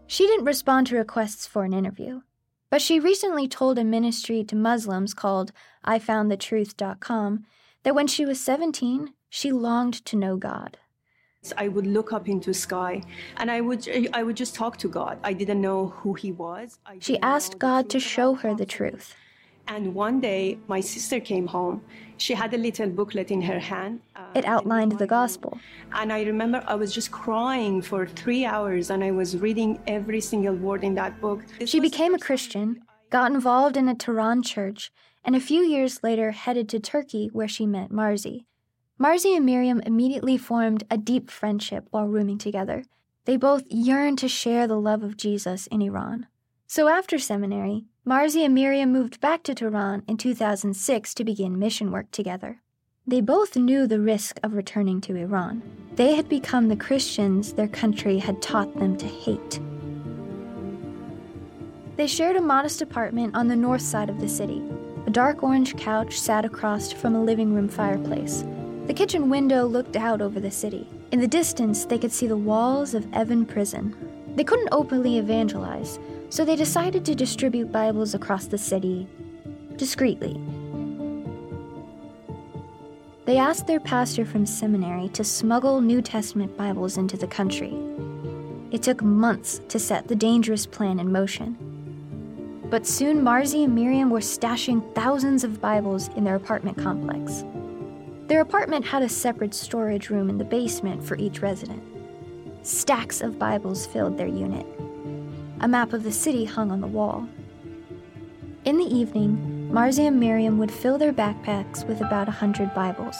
She 0.06 0.26
didn't 0.26 0.44
respond 0.44 0.88
to 0.88 0.96
requests 0.96 1.46
for 1.46 1.64
an 1.64 1.72
interview, 1.72 2.20
but 2.70 2.82
she 2.82 2.98
recently 3.00 3.48
told 3.48 3.78
a 3.78 3.84
ministry 3.84 4.44
to 4.44 4.56
Muslims 4.56 5.14
called 5.14 5.52
IFoundTheTruth.com 5.86 7.44
that 7.84 7.94
when 7.94 8.06
she 8.06 8.24
was 8.24 8.40
17, 8.40 9.12
she 9.28 9.52
longed 9.52 10.04
to 10.06 10.16
know 10.16 10.36
God. 10.36 10.78
I 11.56 11.68
would 11.68 11.86
look 11.86 12.12
up 12.12 12.28
into 12.28 12.52
sky 12.52 13.02
and 13.36 13.50
I 13.50 13.60
would 13.60 13.88
I 14.12 14.24
would 14.24 14.36
just 14.36 14.54
talk 14.56 14.78
to 14.78 14.88
God. 14.88 15.18
I 15.22 15.32
didn't 15.32 15.60
know 15.60 15.88
who 15.88 16.14
he 16.14 16.32
was. 16.32 16.78
She 16.98 17.20
asked 17.20 17.60
God 17.60 17.88
to 17.90 18.00
show 18.00 18.34
her 18.34 18.52
the 18.54 18.66
truth. 18.66 19.14
And 19.68 19.94
one 19.94 20.20
day 20.20 20.58
my 20.68 20.80
sister 20.80 21.20
came 21.20 21.46
home. 21.46 21.82
She 22.18 22.34
had 22.34 22.54
a 22.54 22.58
little 22.58 22.88
booklet 22.88 23.30
in 23.30 23.42
her 23.42 23.58
hand. 23.58 24.00
Uh, 24.14 24.24
it 24.34 24.44
outlined 24.44 24.92
the 24.92 25.06
gospel. 25.06 25.58
And 25.92 26.12
I 26.12 26.22
remember 26.22 26.62
I 26.66 26.74
was 26.74 26.92
just 26.92 27.10
crying 27.10 27.82
for 27.82 28.06
3 28.06 28.44
hours 28.44 28.90
and 28.90 29.04
I 29.04 29.10
was 29.10 29.36
reading 29.36 29.80
every 29.86 30.20
single 30.20 30.54
word 30.54 30.84
in 30.84 30.94
that 30.94 31.20
book. 31.20 31.40
This 31.58 31.70
she 31.70 31.80
became 31.80 32.14
a 32.14 32.18
Christian, 32.18 32.82
got 33.10 33.32
involved 33.32 33.76
in 33.76 33.88
a 33.88 33.94
Tehran 33.94 34.42
church, 34.42 34.90
and 35.24 35.36
a 35.36 35.40
few 35.40 35.62
years 35.62 36.02
later 36.02 36.30
headed 36.30 36.68
to 36.70 36.80
Turkey 36.80 37.28
where 37.32 37.48
she 37.48 37.66
met 37.66 37.90
Marzi. 37.90 38.44
Marzi 38.98 39.36
and 39.36 39.44
Miriam 39.44 39.80
immediately 39.84 40.38
formed 40.38 40.84
a 40.90 40.96
deep 40.96 41.30
friendship 41.30 41.86
while 41.90 42.06
rooming 42.06 42.38
together. 42.38 42.84
They 43.26 43.36
both 43.36 43.64
yearned 43.68 44.18
to 44.20 44.28
share 44.28 44.66
the 44.66 44.80
love 44.80 45.02
of 45.02 45.16
Jesus 45.16 45.66
in 45.66 45.82
Iran. 45.82 46.28
So 46.66 46.88
after 46.88 47.18
seminary, 47.18 47.84
Marzi 48.08 48.44
and 48.44 48.54
Miriam 48.54 48.92
moved 48.92 49.20
back 49.20 49.42
to 49.42 49.52
Tehran 49.52 50.04
in 50.06 50.16
2006 50.16 51.12
to 51.12 51.24
begin 51.24 51.58
mission 51.58 51.90
work 51.90 52.08
together. 52.12 52.62
They 53.04 53.20
both 53.20 53.56
knew 53.56 53.88
the 53.88 53.98
risk 53.98 54.38
of 54.44 54.54
returning 54.54 55.00
to 55.00 55.16
Iran. 55.16 55.60
They 55.96 56.14
had 56.14 56.28
become 56.28 56.68
the 56.68 56.76
Christians 56.76 57.54
their 57.54 57.66
country 57.66 58.18
had 58.18 58.40
taught 58.40 58.78
them 58.78 58.96
to 58.98 59.06
hate. 59.06 59.58
They 61.96 62.06
shared 62.06 62.36
a 62.36 62.40
modest 62.40 62.80
apartment 62.80 63.34
on 63.34 63.48
the 63.48 63.56
north 63.56 63.82
side 63.82 64.08
of 64.08 64.20
the 64.20 64.28
city. 64.28 64.62
A 65.08 65.10
dark 65.10 65.42
orange 65.42 65.76
couch 65.76 66.20
sat 66.20 66.44
across 66.44 66.92
from 66.92 67.16
a 67.16 67.24
living 67.24 67.54
room 67.54 67.68
fireplace, 67.68 68.44
the 68.86 68.94
kitchen 68.94 69.28
window 69.28 69.66
looked 69.66 69.96
out 69.96 70.22
over 70.22 70.38
the 70.38 70.52
city. 70.52 70.88
In 71.10 71.18
the 71.18 71.26
distance, 71.26 71.84
they 71.84 71.98
could 71.98 72.12
see 72.12 72.28
the 72.28 72.36
walls 72.36 72.94
of 72.94 73.04
Evin 73.06 73.48
Prison. 73.48 73.96
They 74.36 74.44
couldn't 74.44 74.68
openly 74.70 75.18
evangelize, 75.18 75.98
so 76.28 76.44
they 76.44 76.56
decided 76.56 77.04
to 77.04 77.14
distribute 77.14 77.72
Bibles 77.72 78.14
across 78.14 78.46
the 78.46 78.58
city 78.58 79.06
discreetly. 79.76 80.40
They 83.24 83.38
asked 83.38 83.66
their 83.66 83.80
pastor 83.80 84.24
from 84.24 84.46
seminary 84.46 85.08
to 85.10 85.24
smuggle 85.24 85.80
New 85.80 86.00
Testament 86.00 86.56
Bibles 86.56 86.96
into 86.96 87.16
the 87.16 87.26
country. 87.26 87.76
It 88.70 88.82
took 88.82 89.02
months 89.02 89.60
to 89.68 89.78
set 89.78 90.06
the 90.06 90.14
dangerous 90.14 90.66
plan 90.66 91.00
in 91.00 91.10
motion. 91.10 91.56
But 92.70 92.86
soon 92.86 93.22
Marzi 93.22 93.64
and 93.64 93.74
Miriam 93.74 94.10
were 94.10 94.20
stashing 94.20 94.94
thousands 94.94 95.44
of 95.44 95.60
Bibles 95.60 96.08
in 96.16 96.24
their 96.24 96.34
apartment 96.34 96.78
complex. 96.78 97.44
Their 98.26 98.40
apartment 98.40 98.84
had 98.84 99.02
a 99.02 99.08
separate 99.08 99.54
storage 99.54 100.10
room 100.10 100.28
in 100.30 100.38
the 100.38 100.44
basement 100.44 101.02
for 101.02 101.16
each 101.16 101.42
resident. 101.42 101.82
Stacks 102.62 103.20
of 103.20 103.38
Bibles 103.38 103.86
filled 103.86 104.18
their 104.18 104.26
unit. 104.26 104.66
A 105.66 105.68
map 105.68 105.92
of 105.92 106.04
the 106.04 106.12
city 106.12 106.44
hung 106.44 106.70
on 106.70 106.80
the 106.80 106.86
wall. 106.86 107.28
In 108.64 108.78
the 108.78 108.84
evening, 108.84 109.68
Marzi 109.72 110.06
and 110.06 110.20
Miriam 110.20 110.58
would 110.58 110.70
fill 110.70 110.96
their 110.96 111.12
backpacks 111.12 111.84
with 111.88 112.00
about 112.00 112.28
a 112.28 112.38
hundred 112.38 112.72
Bibles. 112.72 113.16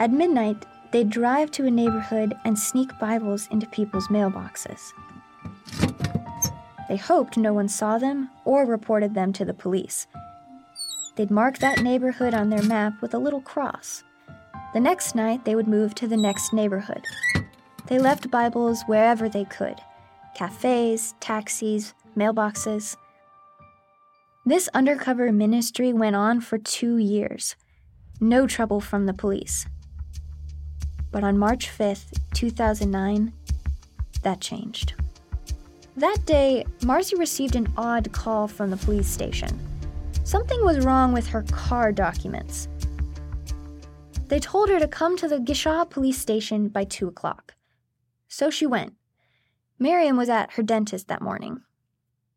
At 0.00 0.10
midnight, 0.10 0.66
they'd 0.90 1.08
drive 1.08 1.52
to 1.52 1.64
a 1.64 1.70
neighborhood 1.70 2.34
and 2.44 2.58
sneak 2.58 2.90
Bibles 2.98 3.46
into 3.52 3.68
people's 3.68 4.08
mailboxes. 4.08 4.92
They 6.88 6.96
hoped 6.96 7.36
no 7.36 7.52
one 7.52 7.68
saw 7.68 7.96
them 7.96 8.28
or 8.44 8.66
reported 8.66 9.14
them 9.14 9.32
to 9.34 9.44
the 9.44 9.54
police. 9.54 10.08
They'd 11.14 11.30
mark 11.30 11.58
that 11.58 11.80
neighborhood 11.80 12.34
on 12.34 12.50
their 12.50 12.64
map 12.64 13.00
with 13.00 13.14
a 13.14 13.18
little 13.18 13.40
cross. 13.40 14.02
The 14.74 14.80
next 14.80 15.14
night, 15.14 15.44
they 15.44 15.54
would 15.54 15.68
move 15.68 15.94
to 15.94 16.08
the 16.08 16.16
next 16.16 16.52
neighborhood. 16.52 17.04
They 17.86 18.00
left 18.00 18.32
Bibles 18.32 18.82
wherever 18.88 19.28
they 19.28 19.44
could 19.44 19.76
cafes, 20.34 21.14
taxis, 21.20 21.94
mailboxes. 22.16 22.96
This 24.44 24.68
undercover 24.74 25.30
ministry 25.32 25.92
went 25.92 26.16
on 26.16 26.40
for 26.40 26.58
two 26.58 26.98
years. 26.98 27.56
No 28.20 28.46
trouble 28.46 28.80
from 28.80 29.06
the 29.06 29.14
police. 29.14 29.66
But 31.10 31.24
on 31.24 31.38
March 31.38 31.70
5th, 31.70 32.18
2009, 32.34 33.32
that 34.22 34.40
changed. 34.40 34.94
That 35.96 36.24
day, 36.24 36.64
Marzi 36.80 37.18
received 37.18 37.54
an 37.54 37.72
odd 37.76 38.10
call 38.12 38.48
from 38.48 38.70
the 38.70 38.78
police 38.78 39.08
station. 39.08 39.58
Something 40.24 40.64
was 40.64 40.84
wrong 40.84 41.12
with 41.12 41.26
her 41.28 41.42
car 41.50 41.92
documents. 41.92 42.68
They 44.28 44.40
told 44.40 44.70
her 44.70 44.80
to 44.80 44.88
come 44.88 45.16
to 45.18 45.28
the 45.28 45.38
Gisha 45.38 45.90
police 45.90 46.18
station 46.18 46.68
by 46.68 46.84
2 46.84 47.08
o'clock. 47.08 47.54
So 48.28 48.48
she 48.48 48.64
went. 48.64 48.94
Miriam 49.82 50.16
was 50.16 50.28
at 50.28 50.52
her 50.52 50.62
dentist 50.62 51.08
that 51.08 51.20
morning. 51.20 51.62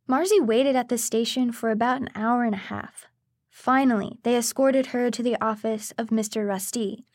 Marzi 0.09 0.43
waited 0.43 0.75
at 0.75 0.89
the 0.89 0.97
station 0.97 1.51
for 1.51 1.69
about 1.69 2.01
an 2.01 2.09
hour 2.15 2.43
and 2.43 2.55
a 2.55 2.69
half. 2.73 3.05
Finally, 3.51 4.17
they 4.23 4.35
escorted 4.35 4.87
her 4.87 5.11
to 5.11 5.21
the 5.21 5.39
office 5.39 5.93
of 5.95 6.09
Mr. 6.09 6.47
Rasti. 6.47 7.05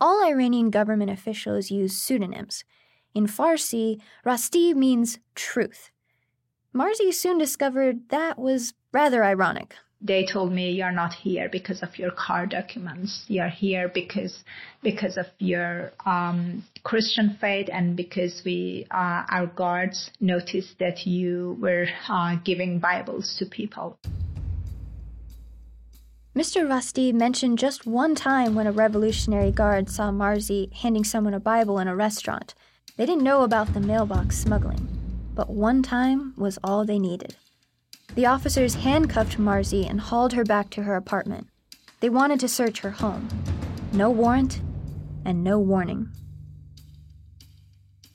All 0.00 0.26
Iranian 0.26 0.70
government 0.70 1.12
officials 1.12 1.70
use 1.70 1.96
pseudonyms. 1.96 2.64
In 3.14 3.28
Farsi, 3.28 4.00
Rasti 4.24 4.74
means 4.74 5.20
truth. 5.36 5.92
Marzi 6.74 7.14
soon 7.14 7.38
discovered 7.38 8.08
that 8.08 8.40
was 8.40 8.74
rather 8.90 9.22
ironic 9.22 9.76
they 10.00 10.24
told 10.24 10.52
me 10.52 10.70
you're 10.70 10.92
not 10.92 11.12
here 11.12 11.48
because 11.50 11.82
of 11.82 11.98
your 11.98 12.12
car 12.12 12.46
documents. 12.46 13.24
You're 13.26 13.48
here 13.48 13.88
because 13.88 14.44
because 14.82 15.16
of 15.16 15.26
your 15.38 15.92
um, 16.06 16.64
Christian 16.84 17.36
faith 17.40 17.68
and 17.72 17.96
because 17.96 18.42
we 18.44 18.86
uh, 18.90 19.24
our 19.28 19.46
guards 19.46 20.10
noticed 20.20 20.78
that 20.78 21.06
you 21.06 21.56
were 21.60 21.86
uh, 22.08 22.36
giving 22.44 22.78
Bibles 22.78 23.36
to 23.38 23.46
people. 23.46 23.98
Mr. 26.36 26.68
Rasti 26.68 27.12
mentioned 27.12 27.58
just 27.58 27.84
one 27.84 28.14
time 28.14 28.54
when 28.54 28.68
a 28.68 28.72
Revolutionary 28.72 29.50
Guard 29.50 29.90
saw 29.90 30.12
Marzi 30.12 30.72
handing 30.72 31.02
someone 31.02 31.34
a 31.34 31.40
Bible 31.40 31.80
in 31.80 31.88
a 31.88 31.96
restaurant. 31.96 32.54
They 32.96 33.06
didn't 33.06 33.24
know 33.24 33.42
about 33.42 33.74
the 33.74 33.80
mailbox 33.80 34.38
smuggling, 34.38 34.86
but 35.34 35.50
one 35.50 35.82
time 35.82 36.34
was 36.36 36.56
all 36.62 36.84
they 36.84 37.00
needed. 37.00 37.34
The 38.14 38.26
officers 38.26 38.74
handcuffed 38.74 39.38
Marzi 39.38 39.88
and 39.88 40.00
hauled 40.00 40.32
her 40.32 40.44
back 40.44 40.70
to 40.70 40.82
her 40.82 40.96
apartment. 40.96 41.48
They 42.00 42.08
wanted 42.08 42.40
to 42.40 42.48
search 42.48 42.80
her 42.80 42.90
home. 42.90 43.28
No 43.92 44.10
warrant 44.10 44.60
and 45.24 45.44
no 45.44 45.58
warning. 45.58 46.08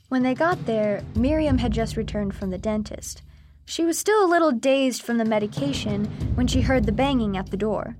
When 0.09 0.23
they 0.23 0.35
got 0.35 0.65
there, 0.65 1.03
Miriam 1.15 1.57
had 1.57 1.71
just 1.71 1.97
returned 1.97 2.35
from 2.35 2.49
the 2.49 2.57
dentist. 2.57 3.23
She 3.65 3.83
was 3.83 3.97
still 3.97 4.25
a 4.25 4.29
little 4.29 4.51
dazed 4.51 5.01
from 5.01 5.17
the 5.17 5.25
medication 5.25 6.05
when 6.35 6.47
she 6.47 6.61
heard 6.61 6.85
the 6.85 6.91
banging 6.91 7.37
at 7.37 7.49
the 7.49 7.57
door. 7.57 7.95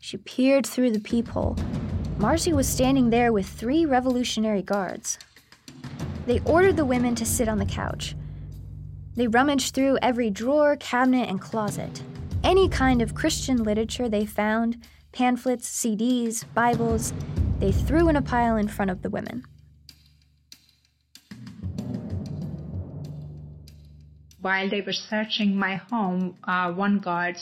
She 0.00 0.16
peered 0.16 0.66
through 0.66 0.90
the 0.90 1.00
peephole. 1.00 1.56
Marzi 2.18 2.52
was 2.52 2.68
standing 2.68 3.10
there 3.10 3.32
with 3.32 3.46
three 3.46 3.86
Revolutionary 3.86 4.62
Guards. 4.62 5.18
They 6.26 6.40
ordered 6.40 6.76
the 6.76 6.84
women 6.84 7.14
to 7.14 7.24
sit 7.24 7.48
on 7.48 7.58
the 7.58 7.64
couch. 7.64 8.14
They 9.18 9.26
rummaged 9.26 9.74
through 9.74 9.98
every 10.00 10.30
drawer, 10.30 10.76
cabinet, 10.76 11.28
and 11.28 11.40
closet. 11.40 12.04
Any 12.44 12.68
kind 12.68 13.02
of 13.02 13.16
Christian 13.16 13.64
literature 13.64 14.08
they 14.08 14.24
found 14.24 14.80
pamphlets, 15.10 15.68
CDs, 15.68 16.44
Bibles 16.54 17.12
they 17.58 17.72
threw 17.72 18.08
in 18.08 18.14
a 18.14 18.22
pile 18.22 18.56
in 18.56 18.68
front 18.68 18.92
of 18.92 19.02
the 19.02 19.10
women. 19.10 19.42
While 24.40 24.70
they 24.70 24.82
were 24.82 24.92
searching 24.92 25.56
my 25.56 25.74
home, 25.74 26.36
uh, 26.44 26.70
one 26.70 27.00
guard 27.00 27.38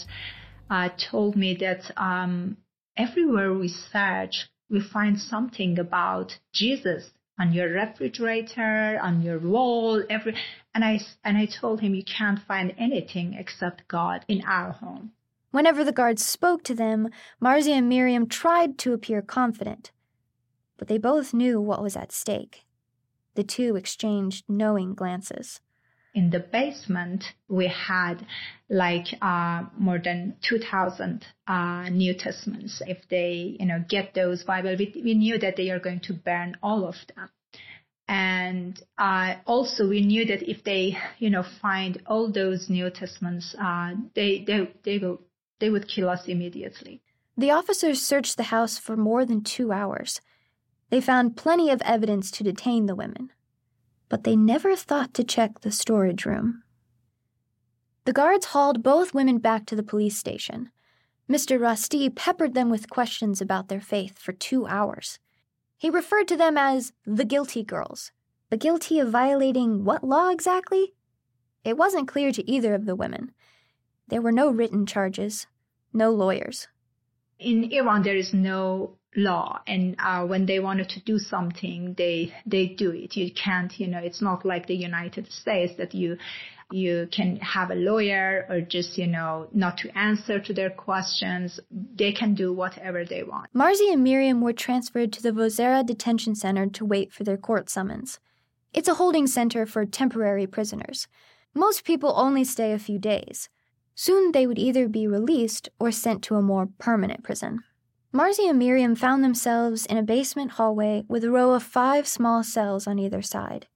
uh, 0.71 0.89
told 1.11 1.37
me 1.37 1.59
that 1.61 1.91
um, 1.99 2.57
everywhere 2.97 3.53
we 3.53 3.69
search, 3.69 4.49
we 4.71 4.81
find 4.81 5.21
something 5.21 5.79
about 5.79 6.39
Jesus 6.55 7.11
on 7.39 7.53
your 7.53 7.69
refrigerator, 7.69 8.99
on 9.03 9.21
your 9.21 9.39
wall, 9.39 10.03
every 10.09 10.35
and 10.77 10.85
I 10.85 11.01
and 11.25 11.39
I 11.39 11.47
told 11.47 11.81
him 11.81 11.95
you 11.95 12.05
can't 12.05 12.39
find 12.39 12.75
anything 12.77 13.33
except 13.33 13.89
God 13.89 14.27
in 14.29 14.43
our 14.47 14.73
home. 14.73 15.13
Whenever 15.51 15.83
the 15.83 15.99
guards 16.01 16.23
spoke 16.23 16.63
to 16.65 16.75
them, 16.75 17.09
Marzi 17.43 17.71
and 17.71 17.89
Miriam 17.89 18.29
tried 18.29 18.77
to 18.81 18.93
appear 18.93 19.23
confident, 19.23 19.91
but 20.77 20.87
they 20.87 20.99
both 20.99 21.33
knew 21.33 21.59
what 21.63 21.83
was 21.83 21.97
at 21.97 22.13
stake. 22.13 22.67
The 23.37 23.43
two 23.43 23.75
exchanged 23.77 24.45
knowing 24.49 24.93
glances. 24.95 25.61
in 26.17 26.31
the 26.31 26.41
basement, 26.41 27.23
we 27.47 27.67
had 27.69 28.27
like 28.71 29.07
uh, 29.21 29.65
more 29.79 30.01
than 30.03 30.37
2,000 30.49 31.25
uh, 31.47 31.89
New 31.91 32.15
Testaments. 32.15 32.83
If 32.87 33.07
they, 33.11 33.57
you 33.61 33.67
know, 33.67 33.85
get 33.87 34.15
those 34.15 34.43
Bible, 34.43 34.75
we, 34.79 34.87
we 35.05 35.15
knew 35.15 35.39
that 35.39 35.57
they 35.57 35.69
are 35.71 35.79
going 35.79 36.01
to 36.09 36.15
burn 36.15 36.57
all 36.63 36.89
of 36.89 36.97
them. 37.15 37.29
And 38.09 38.81
uh, 38.99 39.35
also, 39.47 39.89
we 39.89 40.01
knew 40.01 40.25
that 40.27 40.49
if 40.49 40.63
they, 40.63 40.97
you 41.19 41.29
know, 41.29 41.43
find 41.43 42.01
all 42.07 42.31
those 42.31 42.71
New 42.71 42.89
Testaments, 42.91 43.55
uh, 43.61 43.95
they 44.15 44.45
they 44.47 44.71
they 44.85 44.99
will 44.99 45.21
they 45.59 45.71
would 45.71 45.89
kill 45.89 46.09
us 46.09 46.27
immediately. 46.27 47.03
The 47.37 47.51
officers 47.51 48.01
searched 48.01 48.37
the 48.37 48.45
house 48.45 48.79
for 48.79 48.97
more 48.97 49.25
than 49.25 49.43
two 49.43 49.73
hours. 49.73 50.21
They 50.91 51.01
found 51.01 51.37
plenty 51.37 51.71
of 51.71 51.83
evidence 51.83 52.31
to 52.33 52.45
detain 52.45 52.87
the 52.87 52.95
women, 52.95 53.33
but 54.09 54.23
they 54.23 54.37
never 54.37 54.77
thought 54.77 55.13
to 55.15 55.25
check 55.25 55.61
the 55.61 55.73
storage 55.73 56.25
room. 56.25 56.63
The 58.05 58.13
guards 58.13 58.47
hauled 58.47 58.85
both 58.85 59.15
women 59.15 59.39
back 59.39 59.67
to 59.67 59.77
the 59.77 59.83
police 59.83 60.17
station. 60.17 60.71
Mr. 61.29 61.59
Rasti 61.59 62.09
peppered 62.09 62.55
them 62.55 62.71
with 62.71 62.89
questions 62.89 63.41
about 63.41 63.67
their 63.67 63.81
faith 63.81 64.17
for 64.17 64.33
two 64.33 64.65
hours. 64.67 65.19
He 65.77 65.91
referred 65.91 66.29
to 66.29 66.37
them 66.37 66.57
as 66.57 66.93
the 67.05 67.25
guilty 67.25 67.63
girls. 67.63 68.13
But 68.49 68.61
guilty 68.61 68.99
of 69.01 69.11
violating 69.11 69.85
what 69.85 70.05
law 70.05 70.29
exactly? 70.31 70.95
It 71.65 71.77
wasn't 71.77 72.09
clear 72.09 72.31
to 72.33 72.49
either 72.51 72.75
of 72.75 72.87
the 72.87 72.95
women. 72.95 73.33
There 74.09 74.23
were 74.23 74.33
no 74.33 74.51
written 74.51 74.87
charges, 74.87 75.47
no 75.93 76.11
lawyers. 76.11 76.69
In 77.39 77.73
Iran, 77.73 78.03
there 78.03 78.17
is 78.17 78.33
no 78.33 78.97
law, 79.17 79.61
and 79.67 79.97
uh, 79.99 80.25
when 80.27 80.47
they 80.47 80.61
wanted 80.61 80.89
to 80.91 81.01
do 81.03 81.19
something, 81.19 81.95
they 81.99 82.33
they 82.47 82.69
do 82.69 82.93
it. 82.93 83.17
You 83.17 83.33
can't, 83.33 83.79
you 83.81 83.89
know, 83.89 83.99
it's 83.99 84.23
not 84.23 84.45
like 84.45 84.67
the 84.67 84.77
United 84.77 85.31
States 85.31 85.75
that 85.77 85.95
you 85.95 86.19
you 86.73 87.09
can 87.13 87.37
have 87.37 87.71
a 87.71 87.75
lawyer 87.75 88.47
or 88.49 88.61
just, 88.61 88.99
you 88.99 89.07
know, 89.07 89.49
not 89.53 89.79
to 89.79 89.99
answer 89.99 90.41
to 90.41 90.53
their 90.53 90.71
questions. 90.71 91.61
They 91.71 92.13
can 92.13 92.35
do 92.35 92.53
whatever 92.53 93.05
they 93.05 93.23
want. 93.23 93.53
Marzi 93.55 93.93
and 93.93 94.03
Miriam 94.03 94.41
were 94.41 94.53
transferred 94.53 95.13
to 95.13 95.23
the 95.23 95.31
Vozara 95.31 95.87
Detention 95.87 96.35
Center 96.35 96.67
to 96.67 96.85
wait 96.85 97.13
for 97.13 97.25
their 97.25 97.37
court 97.37 97.71
summons. 97.71 98.19
It's 98.73 98.89
a 98.89 98.95
holding 98.95 99.27
center 99.27 99.65
for 99.65 99.87
temporary 99.87 100.47
prisoners. 100.47 101.07
Most 101.55 101.85
people 101.85 102.13
only 102.17 102.45
stay 102.45 102.73
a 102.73 102.79
few 102.79 102.99
days. 102.99 103.49
Soon 103.95 104.33
they 104.33 104.47
would 104.47 104.59
either 104.59 104.89
be 104.89 105.07
released 105.07 105.69
or 105.79 105.91
sent 105.91 106.23
to 106.25 106.35
a 106.35 106.43
more 106.43 106.69
permanent 106.79 107.23
prison. 107.23 107.61
Marzi 108.13 108.49
and 108.49 108.59
Miriam 108.59 108.95
found 108.95 109.23
themselves 109.23 109.87
in 109.87 109.97
a 109.97 110.03
basement 110.03 110.53
hallway 110.53 111.05
with 111.09 111.23
a 111.25 111.31
row 111.31 111.53
of 111.53 111.63
five 111.63 112.07
small 112.07 112.43
cells 112.43 112.87
on 112.87 112.99
either 112.99 113.23
side. 113.23 113.67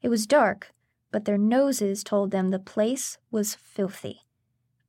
It 0.00 0.08
was 0.08 0.26
dark, 0.26 0.72
but 1.10 1.24
their 1.24 1.38
noses 1.38 2.04
told 2.04 2.30
them 2.30 2.48
the 2.48 2.58
place 2.58 3.18
was 3.30 3.54
filthy. 3.54 4.20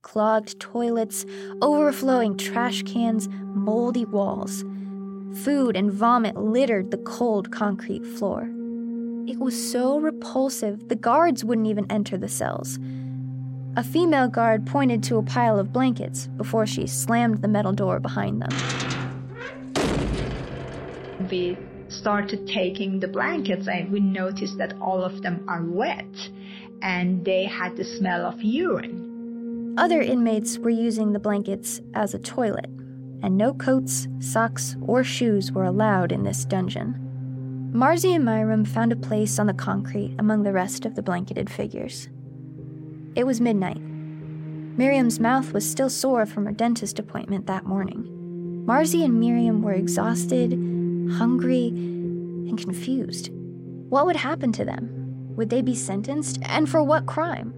Clogged 0.01 0.59
toilets, 0.59 1.25
overflowing 1.61 2.37
trash 2.37 2.83
cans, 2.83 3.27
moldy 3.29 4.05
walls. 4.05 4.63
Food 5.43 5.75
and 5.75 5.91
vomit 5.91 6.35
littered 6.35 6.91
the 6.91 6.97
cold 6.97 7.51
concrete 7.51 8.05
floor. 8.05 8.49
It 9.27 9.37
was 9.37 9.71
so 9.71 9.99
repulsive, 9.99 10.89
the 10.89 10.95
guards 10.95 11.45
wouldn't 11.45 11.67
even 11.67 11.85
enter 11.91 12.17
the 12.17 12.27
cells. 12.27 12.79
A 13.75 13.83
female 13.83 14.27
guard 14.27 14.65
pointed 14.65 15.03
to 15.03 15.17
a 15.17 15.23
pile 15.23 15.59
of 15.59 15.71
blankets 15.71 16.27
before 16.35 16.65
she 16.65 16.87
slammed 16.87 17.41
the 17.41 17.47
metal 17.47 17.71
door 17.71 17.99
behind 17.99 18.41
them. 18.41 18.49
We 21.29 21.57
started 21.89 22.47
taking 22.47 22.99
the 22.99 23.07
blankets 23.07 23.67
and 23.67 23.91
we 23.91 23.99
noticed 23.99 24.57
that 24.57 24.79
all 24.79 25.03
of 25.03 25.21
them 25.21 25.43
are 25.47 25.63
wet 25.63 26.29
and 26.81 27.25
they 27.25 27.45
had 27.45 27.75
the 27.75 27.83
smell 27.83 28.25
of 28.25 28.41
urine. 28.41 29.75
Other 29.77 30.01
inmates 30.01 30.57
were 30.57 30.69
using 30.69 31.13
the 31.13 31.19
blankets 31.19 31.81
as 31.93 32.13
a 32.13 32.19
toilet, 32.19 32.69
and 33.21 33.37
no 33.37 33.53
coats, 33.53 34.07
socks, 34.19 34.75
or 34.81 35.03
shoes 35.03 35.51
were 35.51 35.63
allowed 35.63 36.11
in 36.11 36.23
this 36.23 36.45
dungeon. 36.45 37.71
Marzi 37.73 38.15
and 38.15 38.25
Miriam 38.25 38.65
found 38.65 38.91
a 38.91 38.97
place 38.97 39.39
on 39.39 39.47
the 39.47 39.53
concrete 39.53 40.15
among 40.19 40.43
the 40.43 40.53
rest 40.53 40.85
of 40.85 40.95
the 40.95 41.03
blanketed 41.03 41.49
figures. 41.49 42.09
It 43.15 43.25
was 43.25 43.39
midnight. 43.39 43.79
Miriam's 43.81 45.19
mouth 45.19 45.53
was 45.53 45.69
still 45.69 45.89
sore 45.89 46.25
from 46.25 46.45
her 46.45 46.51
dentist 46.51 46.99
appointment 46.99 47.47
that 47.47 47.65
morning. 47.65 48.63
Marzi 48.65 49.03
and 49.03 49.19
Miriam 49.19 49.61
were 49.61 49.73
exhausted 49.73 50.53
hungry, 51.09 51.67
and 51.67 52.57
confused. 52.57 53.29
What 53.89 54.05
would 54.05 54.15
happen 54.15 54.51
to 54.53 54.65
them? 54.65 55.35
Would 55.35 55.49
they 55.49 55.61
be 55.61 55.75
sentenced? 55.75 56.39
And 56.43 56.69
for 56.69 56.83
what 56.83 57.05
crime? 57.05 57.53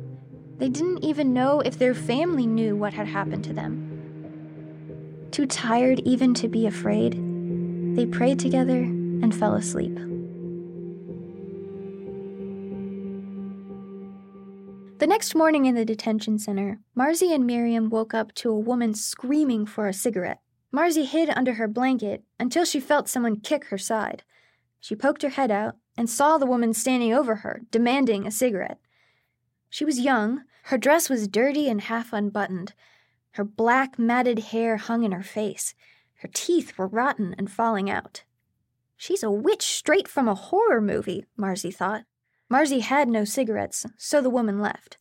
They 0.57 0.69
didn't 0.69 1.03
even 1.03 1.33
know 1.33 1.59
if 1.61 1.77
their 1.77 1.93
family 1.93 2.45
knew 2.45 2.75
what 2.75 2.93
had 2.93 3.07
happened 3.07 3.43
to 3.45 3.53
them. 3.53 3.87
Too 5.31 5.45
tired 5.45 5.99
even 6.01 6.33
to 6.35 6.47
be 6.47 6.67
afraid, 6.67 7.13
they 7.95 8.05
prayed 8.05 8.39
together 8.39 8.77
and 8.77 9.33
fell 9.33 9.55
asleep. 9.55 9.95
The 14.99 15.07
next 15.07 15.33
morning 15.33 15.65
in 15.65 15.73
the 15.73 15.83
detention 15.83 16.37
center, 16.37 16.79
Marzi 16.95 17.33
and 17.33 17.47
Miriam 17.47 17.89
woke 17.89 18.13
up 18.13 18.33
to 18.35 18.51
a 18.51 18.59
woman 18.59 18.93
screaming 18.93 19.65
for 19.65 19.87
a 19.87 19.93
cigarette. 19.93 20.41
Marzi 20.73 21.05
hid 21.05 21.29
under 21.29 21.53
her 21.53 21.67
blanket 21.67 22.23
until 22.39 22.65
she 22.65 22.79
felt 22.79 23.09
someone 23.09 23.39
kick 23.39 23.65
her 23.65 23.77
side. 23.77 24.23
She 24.79 24.95
poked 24.95 25.21
her 25.21 25.29
head 25.29 25.51
out 25.51 25.75
and 25.97 26.09
saw 26.09 26.37
the 26.37 26.45
woman 26.45 26.73
standing 26.73 27.13
over 27.13 27.35
her, 27.37 27.61
demanding 27.71 28.25
a 28.25 28.31
cigarette. 28.31 28.79
She 29.69 29.85
was 29.85 29.99
young, 29.99 30.43
her 30.65 30.77
dress 30.77 31.09
was 31.09 31.27
dirty 31.27 31.69
and 31.69 31.81
half 31.81 32.13
unbuttoned. 32.13 32.73
Her 33.31 33.43
black, 33.43 33.97
matted 33.97 34.39
hair 34.39 34.77
hung 34.77 35.03
in 35.03 35.11
her 35.11 35.23
face. 35.23 35.73
Her 36.15 36.29
teeth 36.33 36.77
were 36.77 36.87
rotten 36.87 37.35
and 37.37 37.51
falling 37.51 37.89
out. 37.89 38.23
She's 38.95 39.23
a 39.23 39.31
witch 39.31 39.63
straight 39.63 40.07
from 40.07 40.27
a 40.27 40.35
horror 40.35 40.81
movie, 40.81 41.25
Marzi 41.37 41.73
thought. 41.73 42.03
Marzi 42.51 42.81
had 42.81 43.07
no 43.07 43.23
cigarettes, 43.25 43.85
so 43.97 44.21
the 44.21 44.29
woman 44.29 44.59
left. 44.59 44.97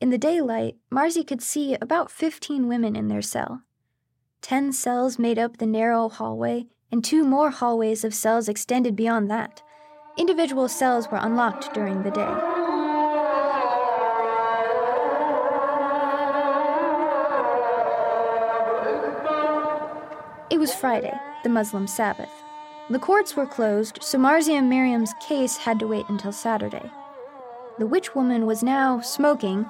In 0.00 0.10
the 0.10 0.18
daylight, 0.18 0.76
Marzi 0.92 1.26
could 1.26 1.42
see 1.42 1.76
about 1.80 2.10
15 2.10 2.68
women 2.68 2.94
in 2.94 3.08
their 3.08 3.22
cell. 3.22 3.62
Ten 4.40 4.72
cells 4.72 5.18
made 5.18 5.38
up 5.38 5.58
the 5.58 5.66
narrow 5.66 6.08
hallway, 6.08 6.66
and 6.92 7.04
two 7.04 7.24
more 7.24 7.50
hallways 7.50 8.04
of 8.04 8.14
cells 8.14 8.48
extended 8.48 8.94
beyond 8.94 9.30
that. 9.30 9.62
Individual 10.16 10.68
cells 10.68 11.10
were 11.10 11.18
unlocked 11.20 11.74
during 11.74 12.02
the 12.02 12.10
day. 12.10 12.34
It 20.50 20.58
was 20.58 20.74
Friday, 20.74 21.12
the 21.42 21.50
Muslim 21.50 21.86
Sabbath. 21.86 22.30
The 22.90 22.98
courts 22.98 23.36
were 23.36 23.46
closed, 23.46 23.98
so 24.00 24.18
Marzi 24.18 24.54
and 24.56 24.70
Miriam's 24.70 25.12
case 25.20 25.58
had 25.58 25.78
to 25.80 25.86
wait 25.86 26.08
until 26.08 26.32
Saturday. 26.32 26.90
The 27.78 27.86
witch 27.86 28.14
woman 28.14 28.46
was 28.46 28.62
now 28.62 29.00
smoking, 29.00 29.66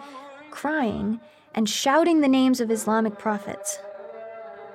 crying, 0.51 1.21
and 1.55 1.69
shouting 1.69 2.21
the 2.21 2.29
names 2.29 2.61
of 2.61 2.71
Islamic 2.71 3.19
prophets. 3.19 3.81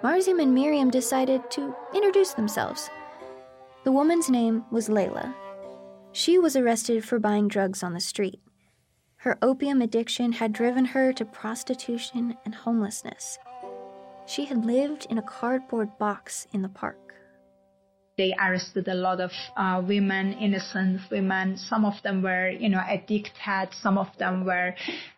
Marzi 0.03 0.37
and 0.37 0.53
Miriam 0.53 0.89
decided 0.89 1.49
to 1.51 1.73
introduce 1.95 2.33
themselves. 2.33 2.89
The 3.85 3.91
woman's 3.93 4.29
name 4.29 4.65
was 4.69 4.89
Layla. 4.89 5.33
She 6.11 6.37
was 6.37 6.57
arrested 6.57 7.05
for 7.05 7.19
buying 7.19 7.47
drugs 7.47 7.83
on 7.83 7.93
the 7.93 8.01
street. 8.01 8.41
Her 9.15 9.37
opium 9.41 9.81
addiction 9.81 10.33
had 10.33 10.51
driven 10.51 10.83
her 10.83 11.13
to 11.13 11.23
prostitution 11.23 12.35
and 12.43 12.53
homelessness. 12.53 13.39
She 14.25 14.43
had 14.43 14.65
lived 14.65 15.07
in 15.09 15.17
a 15.17 15.21
cardboard 15.21 15.97
box 15.97 16.47
in 16.51 16.63
the 16.63 16.69
park. 16.69 17.02
They 18.17 18.33
arrested 18.39 18.87
a 18.87 18.93
lot 18.93 19.19
of 19.19 19.31
uh, 19.57 19.81
women, 19.85 20.33
innocent 20.33 21.01
women. 21.09 21.57
Some 21.57 21.83
of 21.85 21.95
them 22.03 22.21
were, 22.21 22.49
you 22.49 22.69
know, 22.69 22.81
addicted. 22.87 23.69
Some 23.81 23.97
of 23.97 24.07
them 24.19 24.45
were 24.45 24.75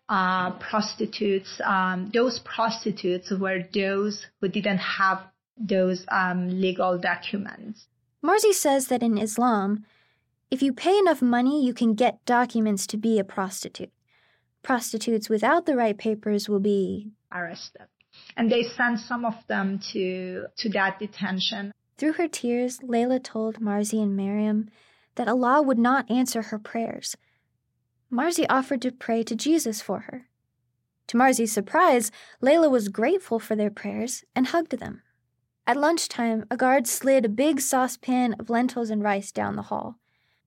uh, 0.08 0.51
prostitutes. 0.60 1.60
Um, 1.63 2.12
those 2.13 2.39
prostitutes 2.39 3.31
were 3.31 3.60
those 3.73 4.25
who 4.39 4.47
didn't 4.47 4.77
have 4.77 5.23
those 5.58 6.05
um, 6.10 6.62
legal 6.62 6.97
documents. 6.97 7.88
Marzi 8.23 8.53
says 8.53 8.88
that 8.88 9.03
in 9.03 9.17
Islam, 9.17 9.86
if 10.51 10.62
you 10.62 10.73
pay 10.73 10.97
enough 10.97 11.21
money, 11.21 11.65
you 11.65 11.73
can 11.73 11.95
get 11.95 12.23
documents 12.25 12.88
to 12.88 12.97
be 12.97 13.19
a 13.19 13.23
prostitute. 13.23 13.91
Prostitutes 14.63 15.29
without 15.29 15.65
the 15.65 15.75
right 15.75 15.97
papers 15.97 16.47
will 16.49 16.60
be 16.60 17.12
arrested. 17.31 17.88
And 18.38 18.51
they 18.51 18.63
sent 18.63 18.99
some 18.99 19.25
of 19.25 19.36
them 19.47 19.79
to, 19.91 20.45
to 20.58 20.69
that 20.69 20.99
detention. 20.99 21.73
Through 21.97 22.13
her 22.13 22.27
tears, 22.27 22.79
Layla 22.79 23.23
told 23.23 23.62
Marzi 23.62 24.01
and 24.01 24.15
Miriam 24.15 24.69
that 25.15 25.29
Allah 25.29 25.62
would 25.62 25.79
not 25.79 26.10
answer 26.12 26.43
her 26.43 26.60
prayers. 26.60 27.15
Marzi 28.12 28.45
offered 28.49 28.81
to 28.81 28.91
pray 28.91 29.23
to 29.23 29.36
Jesus 29.36 29.81
for 29.81 30.01
her. 30.01 30.27
To 31.08 31.17
Marzi's 31.17 31.53
surprise, 31.53 32.12
Layla 32.41 32.69
was 32.69 32.89
grateful 32.89 33.39
for 33.39 33.55
their 33.55 33.69
prayers 33.69 34.23
and 34.36 34.47
hugged 34.47 34.77
them. 34.79 35.03
At 35.67 35.77
lunchtime, 35.77 36.45
a 36.51 36.58
guard 36.58 36.86
slid 36.86 37.25
a 37.25 37.29
big 37.29 37.60
saucepan 37.60 38.36
of 38.39 38.49
lentils 38.49 38.89
and 38.89 39.01
rice 39.01 39.31
down 39.31 39.55
the 39.55 39.63
hall. 39.63 39.97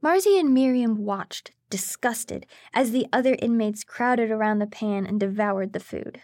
Marzi 0.03 0.39
and 0.39 0.55
Miriam 0.55 1.05
watched, 1.05 1.53
disgusted, 1.71 2.47
as 2.73 2.91
the 2.91 3.07
other 3.13 3.37
inmates 3.41 3.85
crowded 3.85 4.31
around 4.31 4.59
the 4.59 4.67
pan 4.67 5.07
and 5.07 5.19
devoured 5.19 5.73
the 5.73 5.81
food. 5.81 6.21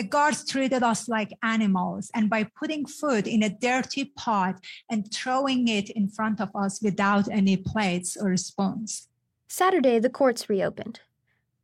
The 0.00 0.06
guards 0.06 0.48
treated 0.48 0.82
us 0.82 1.10
like 1.10 1.36
animals, 1.42 2.10
and 2.14 2.30
by 2.30 2.44
putting 2.44 2.86
food 2.86 3.26
in 3.26 3.42
a 3.42 3.50
dirty 3.50 4.06
pot 4.16 4.58
and 4.88 5.12
throwing 5.12 5.68
it 5.68 5.90
in 5.90 6.08
front 6.08 6.40
of 6.40 6.48
us 6.56 6.80
without 6.80 7.28
any 7.30 7.58
plates 7.58 8.16
or 8.16 8.34
spoons. 8.38 9.08
Saturday, 9.46 9.98
the 9.98 10.08
courts 10.08 10.48
reopened. 10.48 11.00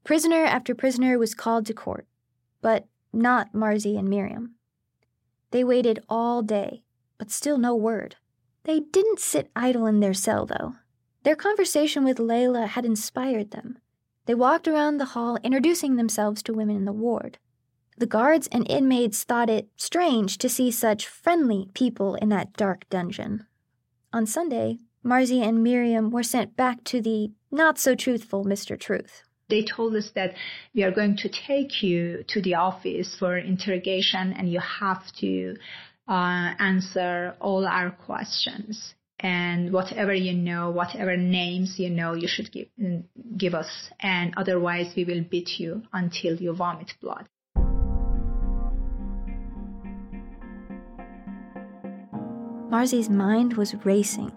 Prisoner 0.05 0.44
after 0.44 0.75
prisoner 0.75 1.18
was 1.18 1.33
called 1.35 1.64
to 1.64 1.72
court, 1.72 2.07
but 2.61 2.87
not 3.11 3.55
Marzi 3.55 3.99
and 3.99 4.07
Miriam. 4.07 4.57
They 5.51 5.64
waited 5.64 6.05
all 6.07 6.42
day, 6.42 6.83
but 7.16 7.31
still 7.31 7.57
no 7.57 7.75
word. 7.75 8.16
They 8.64 8.81
didn't 8.81 9.18
sit 9.18 9.51
idle 9.57 9.87
in 9.87 10.01
their 10.01 10.12
cell, 10.12 10.44
though. 10.44 10.75
Their 11.22 11.37
conversation 11.37 12.05
with 12.05 12.18
Layla 12.18 12.68
had 12.68 12.85
inspired 12.85 13.53
them. 13.53 13.79
They 14.27 14.35
walked 14.35 14.68
around 14.68 14.99
the 14.99 15.12
hall, 15.16 15.38
introducing 15.42 15.96
themselves 15.96 16.42
to 16.42 16.53
women 16.53 16.77
in 16.77 16.85
the 16.85 16.92
ward. 16.92 17.38
The 17.98 18.06
guards 18.06 18.46
and 18.52 18.70
inmates 18.70 19.24
thought 19.24 19.48
it 19.48 19.68
strange 19.76 20.37
to 20.38 20.50
see 20.50 20.70
such 20.70 21.09
friendly 21.09 21.70
people 21.72 22.14
in 22.16 22.28
that 22.28 22.52
dark 22.52 22.87
dungeon. 22.90 23.46
On 24.12 24.26
Sunday, 24.26 24.78
Marzi 25.02 25.40
and 25.40 25.62
Miriam 25.62 26.11
were 26.11 26.22
sent 26.22 26.56
back 26.56 26.85
to 26.85 27.00
the 27.00 27.30
not 27.50 27.78
so 27.78 27.94
truthful 27.94 28.44
Mr. 28.44 28.78
Truth. 28.78 29.22
They 29.48 29.64
told 29.64 29.94
us 29.96 30.11
that 30.14 30.35
we 30.74 30.82
are 30.82 30.90
going 30.90 31.16
to 31.18 31.30
take 31.30 31.82
you 31.82 32.24
to 32.28 32.42
the 32.42 32.56
office 32.56 33.16
for 33.18 33.38
interrogation 33.38 34.35
and 34.35 34.52
you 34.52 34.61
have 34.61 35.04
to 35.20 35.56
uh, 36.06 36.52
answer 36.59 37.35
all 37.40 37.66
our 37.66 37.92
questions. 37.92 38.94
And 39.20 39.72
whatever 39.72 40.12
you 40.12 40.35
know, 40.35 40.70
whatever 40.70 41.16
names 41.16 41.76
you 41.78 41.88
know, 41.88 42.12
you 42.12 42.28
should 42.28 42.52
give, 42.52 42.68
give 43.38 43.54
us. 43.54 43.70
And 44.00 44.35
otherwise, 44.37 44.92
we 44.94 45.04
will 45.04 45.22
beat 45.22 45.59
you 45.59 45.85
until 45.94 46.37
you 46.37 46.54
vomit 46.54 46.92
blood. 47.00 47.26
Marzi's 52.68 53.09
mind 53.09 53.57
was 53.57 53.76
racing. 53.85 54.33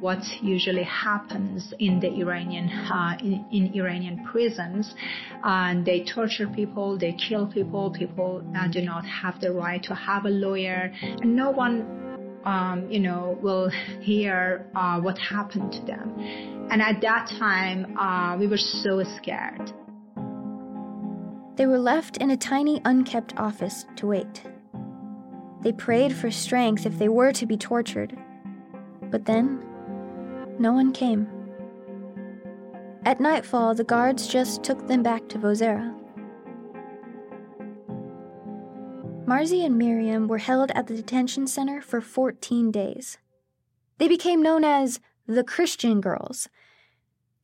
What 0.00 0.22
usually 0.42 0.84
happens 0.84 1.74
in 1.78 2.00
the 2.00 2.10
Iranian 2.14 2.70
uh, 2.70 3.16
in, 3.20 3.44
in, 3.52 3.74
Iranian 3.74 4.24
prisons, 4.24 4.94
and 5.42 5.80
uh, 5.80 5.84
they 5.84 6.04
torture 6.04 6.46
people, 6.46 6.98
they 6.98 7.12
kill 7.12 7.46
people. 7.46 7.90
People 7.90 8.42
uh, 8.56 8.68
do 8.68 8.80
not 8.80 9.04
have 9.04 9.38
the 9.40 9.52
right 9.52 9.82
to 9.82 9.94
have 9.94 10.24
a 10.24 10.30
lawyer, 10.30 10.92
and 11.02 11.36
no 11.36 11.50
one, 11.50 12.40
um, 12.44 12.90
you 12.90 13.00
know, 13.00 13.38
will 13.42 13.68
hear 14.00 14.66
uh, 14.74 14.98
what 15.00 15.18
happened 15.18 15.72
to 15.72 15.82
them. 15.84 16.68
And 16.70 16.80
at 16.80 17.02
that 17.02 17.28
time, 17.38 17.96
uh, 17.98 18.36
we 18.38 18.46
were 18.46 18.58
so 18.58 19.02
scared. 19.16 19.72
They 21.56 21.66
were 21.66 21.78
left 21.78 22.16
in 22.16 22.30
a 22.30 22.36
tiny, 22.36 22.80
unkept 22.84 23.34
office 23.36 23.84
to 23.96 24.06
wait. 24.06 24.42
They 25.64 25.72
prayed 25.72 26.14
for 26.14 26.30
strength 26.30 26.84
if 26.84 26.98
they 26.98 27.08
were 27.08 27.32
to 27.32 27.46
be 27.46 27.56
tortured. 27.56 28.16
But 29.10 29.24
then, 29.24 29.64
no 30.58 30.74
one 30.74 30.92
came. 30.92 31.26
At 33.06 33.18
nightfall, 33.18 33.74
the 33.74 33.82
guards 33.82 34.28
just 34.28 34.62
took 34.62 34.86
them 34.86 35.02
back 35.02 35.26
to 35.30 35.38
Vozara. 35.38 35.98
Marzi 39.26 39.64
and 39.64 39.78
Miriam 39.78 40.28
were 40.28 40.38
held 40.38 40.70
at 40.74 40.86
the 40.86 40.96
detention 40.96 41.46
center 41.46 41.80
for 41.80 42.02
14 42.02 42.70
days. 42.70 43.16
They 43.96 44.06
became 44.06 44.42
known 44.42 44.64
as 44.64 45.00
the 45.26 45.44
Christian 45.44 46.02
girls. 46.02 46.50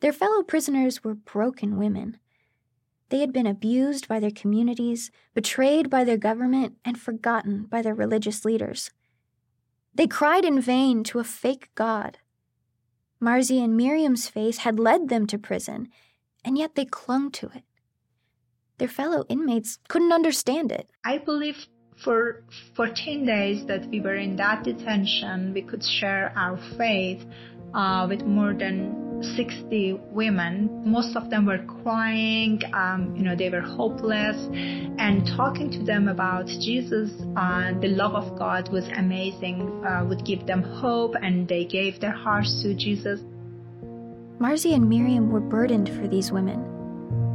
Their 0.00 0.12
fellow 0.12 0.42
prisoners 0.42 1.02
were 1.02 1.14
broken 1.14 1.78
women. 1.78 2.18
They 3.10 3.18
had 3.18 3.32
been 3.32 3.46
abused 3.46 4.06
by 4.08 4.20
their 4.20 4.30
communities, 4.30 5.10
betrayed 5.34 5.90
by 5.90 6.04
their 6.04 6.16
government, 6.16 6.76
and 6.84 6.98
forgotten 6.98 7.64
by 7.64 7.82
their 7.82 7.94
religious 7.94 8.44
leaders. 8.44 8.90
They 9.92 10.06
cried 10.06 10.44
in 10.44 10.60
vain 10.60 11.02
to 11.04 11.18
a 11.18 11.24
fake 11.24 11.70
God. 11.74 12.18
Marzi 13.20 13.62
and 13.62 13.76
Miriam's 13.76 14.28
face 14.28 14.58
had 14.58 14.78
led 14.78 15.08
them 15.08 15.26
to 15.26 15.38
prison, 15.38 15.88
and 16.44 16.56
yet 16.56 16.76
they 16.76 16.84
clung 16.84 17.32
to 17.32 17.46
it. 17.48 17.64
Their 18.78 18.88
fellow 18.88 19.24
inmates 19.28 19.78
couldn't 19.88 20.12
understand 20.12 20.70
it. 20.72 20.88
I 21.04 21.18
believe 21.18 21.66
for 21.96 22.44
14 22.76 23.26
days 23.26 23.66
that 23.66 23.86
we 23.86 24.00
were 24.00 24.14
in 24.14 24.36
that 24.36 24.62
detention, 24.62 25.52
we 25.52 25.62
could 25.62 25.84
share 25.84 26.32
our 26.36 26.56
faith 26.78 27.26
uh, 27.74 28.06
with 28.08 28.22
more 28.22 28.54
than 28.54 29.09
60 29.22 30.00
women. 30.10 30.82
Most 30.84 31.16
of 31.16 31.30
them 31.30 31.46
were 31.46 31.64
crying, 31.82 32.60
um, 32.72 33.14
you 33.16 33.22
know, 33.22 33.36
they 33.36 33.50
were 33.50 33.60
hopeless. 33.60 34.36
And 34.98 35.26
talking 35.26 35.70
to 35.70 35.82
them 35.84 36.08
about 36.08 36.46
Jesus 36.46 37.10
uh, 37.36 37.72
the 37.80 37.88
love 37.88 38.14
of 38.14 38.38
God 38.38 38.70
was 38.70 38.86
amazing, 38.96 39.84
uh, 39.84 40.04
would 40.08 40.24
give 40.24 40.46
them 40.46 40.62
hope, 40.62 41.14
and 41.22 41.46
they 41.48 41.64
gave 41.64 42.00
their 42.00 42.12
hearts 42.12 42.62
to 42.62 42.74
Jesus. 42.74 43.20
Marzi 44.38 44.74
and 44.74 44.88
Miriam 44.88 45.30
were 45.30 45.40
burdened 45.40 45.88
for 45.88 46.08
these 46.08 46.32
women. 46.32 46.60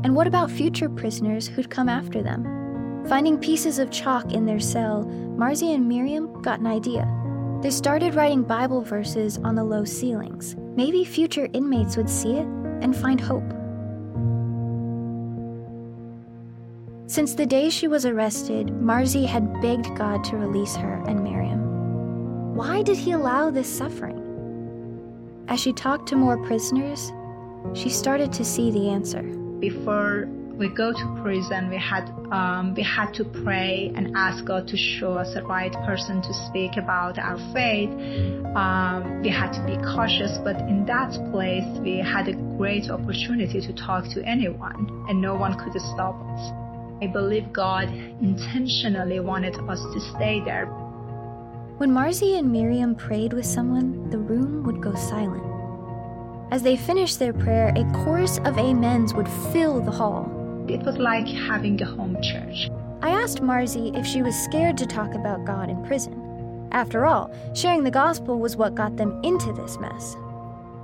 And 0.04 0.16
what 0.16 0.28
about 0.28 0.52
future 0.52 0.90
prisoners 0.90 1.48
who'd 1.48 1.70
come 1.70 1.90
after 1.90 2.22
them? 2.22 3.06
Finding 3.08 3.38
pieces 3.38 3.80
of 3.80 3.92
chalk 3.92 4.32
in 4.32 4.46
their 4.46 4.60
cell, 4.60 5.06
Marzi 5.38 5.74
and 5.74 5.88
Miriam 5.88 6.42
got 6.42 6.60
an 6.60 6.68
idea. 6.68 7.08
They 7.62 7.70
started 7.70 8.16
writing 8.16 8.44
Bible 8.44 8.82
verses 8.82 9.38
on 9.44 9.56
the 9.56 9.64
low 9.64 9.86
ceilings. 9.86 10.56
Maybe 10.76 11.06
future 11.06 11.48
inmates 11.54 11.96
would 11.96 12.10
see 12.10 12.34
it 12.36 12.48
and 12.82 12.96
find 12.96 13.22
hope. 13.22 13.50
Since 17.08 17.36
the 17.36 17.46
day 17.46 17.70
she 17.70 17.88
was 17.88 18.06
arrested, 18.06 18.68
Marzi 18.68 19.26
had 19.26 19.62
begged 19.62 19.96
God 19.96 20.24
to 20.26 20.38
release 20.38 20.76
her 20.76 21.04
and 21.08 21.24
Miriam. 21.24 22.56
Why 22.56 22.82
did 22.82 22.98
he 22.98 23.12
allow 23.12 23.50
this 23.50 23.68
suffering? 23.68 24.22
As 25.48 25.60
she 25.60 25.72
talked 25.72 26.10
to 26.10 26.16
more 26.16 26.44
prisoners, 26.46 27.12
she 27.74 27.90
started 27.90 28.34
to 28.34 28.44
see 28.44 28.72
the 28.72 28.90
answer. 28.90 29.22
Before 29.60 30.28
we 30.58 30.70
go 30.70 30.94
to 30.94 31.20
prison, 31.22 31.70
we 31.70 31.78
had 31.78 32.10
um, 32.32 32.74
we 32.76 32.84
had 32.84 33.14
to 33.16 33.26
pray 33.26 33.92
and 33.96 34.16
ask 34.16 34.46
God 34.46 34.68
to 34.70 34.78
show 34.78 35.14
us 35.14 35.34
the 35.34 35.44
right 35.44 35.74
person 35.86 36.22
to 36.22 36.34
speak 36.48 36.78
about 36.78 37.20
our 37.20 37.38
faith. 37.54 37.90
Um, 38.56 39.22
we 39.22 39.30
had 39.30 39.52
to 39.54 39.66
be 39.66 39.76
cautious, 39.84 40.38
but 40.44 40.56
in 40.70 40.86
that 40.86 41.12
place, 41.32 41.66
we 41.80 41.98
had 41.98 42.28
a 42.30 42.34
great 42.58 42.90
opportunity 42.90 43.60
to 43.60 43.74
talk 43.74 44.06
to 44.14 44.24
anyone, 44.24 45.06
and 45.10 45.22
no 45.22 45.36
one 45.36 45.60
could 45.60 45.80
stop 45.82 46.16
us. 46.34 46.52
I 47.02 47.08
believe 47.08 47.52
God 47.52 47.90
intentionally 47.90 49.20
wanted 49.20 49.56
us 49.70 49.82
to 49.82 50.00
stay 50.16 50.42
there. 50.46 50.68
When 51.78 51.92
Marzi 51.92 52.40
and 52.40 52.52
Miriam 52.54 52.96
prayed 52.96 53.34
with 53.34 53.46
someone, 53.46 54.10
the 54.10 54.18
room 54.18 54.64
would 54.64 54.82
go 54.82 54.96
silent. 54.96 55.44
As 56.52 56.64
they 56.64 56.78
finished 56.78 57.20
their 57.20 57.34
prayer, 57.34 57.74
a 57.76 57.84
chorus 57.92 58.38
of 58.46 58.58
amens 58.58 59.14
would 59.14 59.28
fill 59.52 59.82
the 59.82 59.92
hall. 59.92 60.32
It 60.68 60.82
was 60.84 60.98
like 60.98 61.28
having 61.28 61.80
a 61.82 61.86
home 61.86 62.18
church. 62.22 62.70
I 63.02 63.10
asked 63.10 63.44
Marzi 63.44 63.96
if 63.96 64.06
she 64.06 64.24
was 64.24 64.36
scared 64.36 64.78
to 64.78 64.88
talk 64.88 65.14
about 65.14 65.46
God 65.46 65.70
in 65.70 65.86
prison. 65.86 66.68
After 66.72 67.06
all, 67.06 67.32
sharing 67.54 67.84
the 67.84 67.92
gospel 67.92 68.40
was 68.40 68.58
what 68.58 68.74
got 68.74 68.98
them 68.98 69.22
into 69.24 69.54
this 69.54 69.78
mess. 69.80 70.18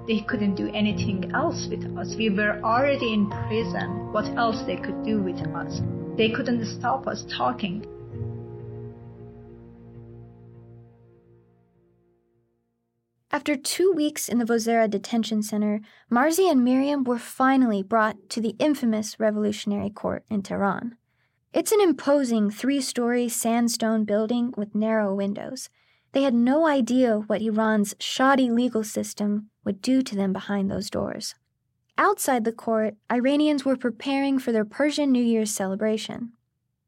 They 0.08 0.22
couldn't 0.22 0.56
do 0.56 0.70
anything 0.74 1.32
else 1.34 1.67
with 1.70 1.98
us. 1.98 2.15
We 2.15 2.30
were 2.30 2.60
already 2.63 3.13
in 3.13 3.30
prison. 3.30 4.12
What 4.13 4.26
else 4.38 4.62
they 4.67 4.78
could 4.78 5.04
do 5.04 5.22
with 5.22 5.39
us? 5.56 5.82
They 6.15 6.30
couldn't 6.30 6.63
stop 6.65 7.08
us 7.08 7.26
talking. 7.36 7.86
After 13.34 13.56
two 13.56 13.94
weeks 13.94 14.28
in 14.28 14.39
the 14.39 14.46
Vozara 14.46 14.89
detention 14.89 15.41
center, 15.41 15.80
Marzi 16.12 16.52
and 16.52 16.65
Miriam 16.65 17.06
were 17.06 17.17
finally 17.17 17.82
brought 17.82 18.30
to 18.32 18.41
the 18.41 18.58
infamous 18.60 19.22
Revolutionary 19.22 19.89
Court 19.89 20.26
in 20.30 20.41
Tehran. 20.41 20.98
It's 21.54 21.72
an 21.72 21.80
imposing 21.80 22.50
three 22.52 22.82
story 22.82 23.30
sandstone 23.30 24.04
building 24.04 24.54
with 24.58 24.76
narrow 24.76 25.15
windows. 25.15 25.70
They 26.12 26.24
had 26.24 26.34
no 26.34 26.67
idea 26.67 27.20
what 27.20 27.41
Iran's 27.41 27.96
shoddy 28.00 28.52
legal 28.52 28.84
system 28.84 29.50
would 29.63 29.82
do 29.82 30.02
to 30.02 30.15
them 30.15 30.34
behind 30.34 30.70
those 30.70 30.89
doors. 30.89 31.34
Outside 31.98 32.44
the 32.44 32.52
court, 32.52 32.96
Iranians 33.10 33.63
were 33.63 33.78
preparing 33.78 34.39
for 34.39 34.52
their 34.52 34.65
Persian 34.65 35.10
New 35.10 35.24
Year's 35.24 35.52
celebration. 35.52 36.34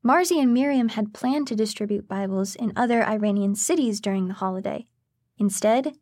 Marzi 0.05 0.41
and 0.41 0.53
Miriam 0.53 0.89
had 0.89 1.13
planned 1.13 1.47
to 1.47 1.55
distribute 1.55 2.09
Bibles 2.09 2.53
in 2.55 2.73
other 2.75 3.01
Iranian 3.01 3.55
cities 3.55 4.01
during 4.01 4.27
the 4.27 4.33
holiday. 4.33 4.87
Instead, 5.37 5.93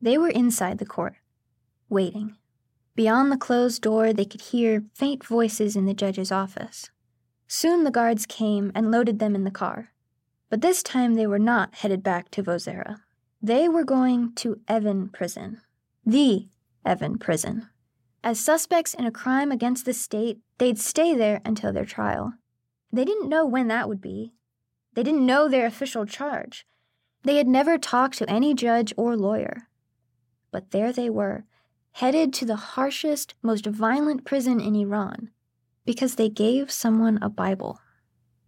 they 0.00 0.18
were 0.18 0.28
inside 0.28 0.78
the 0.78 0.86
court, 0.86 1.16
waiting. 1.88 2.36
Beyond 2.94 3.30
the 3.30 3.36
closed 3.36 3.82
door, 3.82 4.12
they 4.12 4.24
could 4.24 4.40
hear 4.40 4.84
faint 4.94 5.24
voices 5.24 5.76
in 5.76 5.86
the 5.86 5.94
judge's 5.94 6.32
office. 6.32 6.90
Soon 7.46 7.84
the 7.84 7.90
guards 7.90 8.26
came 8.26 8.72
and 8.74 8.90
loaded 8.90 9.18
them 9.18 9.34
in 9.34 9.44
the 9.44 9.50
car. 9.50 9.92
But 10.50 10.60
this 10.60 10.82
time 10.82 11.14
they 11.14 11.26
were 11.26 11.38
not 11.38 11.76
headed 11.76 12.02
back 12.02 12.30
to 12.32 12.42
Vozara. 12.42 12.96
They 13.40 13.68
were 13.68 13.84
going 13.84 14.34
to 14.36 14.60
Evin 14.66 15.12
prison, 15.12 15.60
the 16.04 16.48
Evin 16.84 17.20
Prison. 17.20 17.68
As 18.24 18.40
suspects 18.40 18.94
in 18.94 19.06
a 19.06 19.12
crime 19.12 19.52
against 19.52 19.84
the 19.84 19.92
state, 19.92 20.40
they'd 20.58 20.78
stay 20.78 21.14
there 21.14 21.40
until 21.44 21.72
their 21.72 21.84
trial. 21.84 22.34
They 22.92 23.04
didn't 23.04 23.28
know 23.28 23.46
when 23.46 23.68
that 23.68 23.88
would 23.88 24.00
be. 24.00 24.32
They 24.94 25.02
didn't 25.02 25.24
know 25.24 25.48
their 25.48 25.66
official 25.66 26.04
charge. 26.04 26.66
They 27.22 27.36
had 27.36 27.46
never 27.46 27.78
talked 27.78 28.18
to 28.18 28.30
any 28.30 28.54
judge 28.54 28.92
or 28.96 29.16
lawyer. 29.16 29.67
But 30.50 30.70
there 30.70 30.92
they 30.92 31.10
were, 31.10 31.44
headed 31.92 32.32
to 32.34 32.44
the 32.44 32.56
harshest, 32.56 33.34
most 33.42 33.66
violent 33.66 34.24
prison 34.24 34.60
in 34.60 34.74
Iran 34.74 35.30
because 35.84 36.14
they 36.14 36.28
gave 36.28 36.70
someone 36.70 37.18
a 37.22 37.28
Bible. 37.28 37.80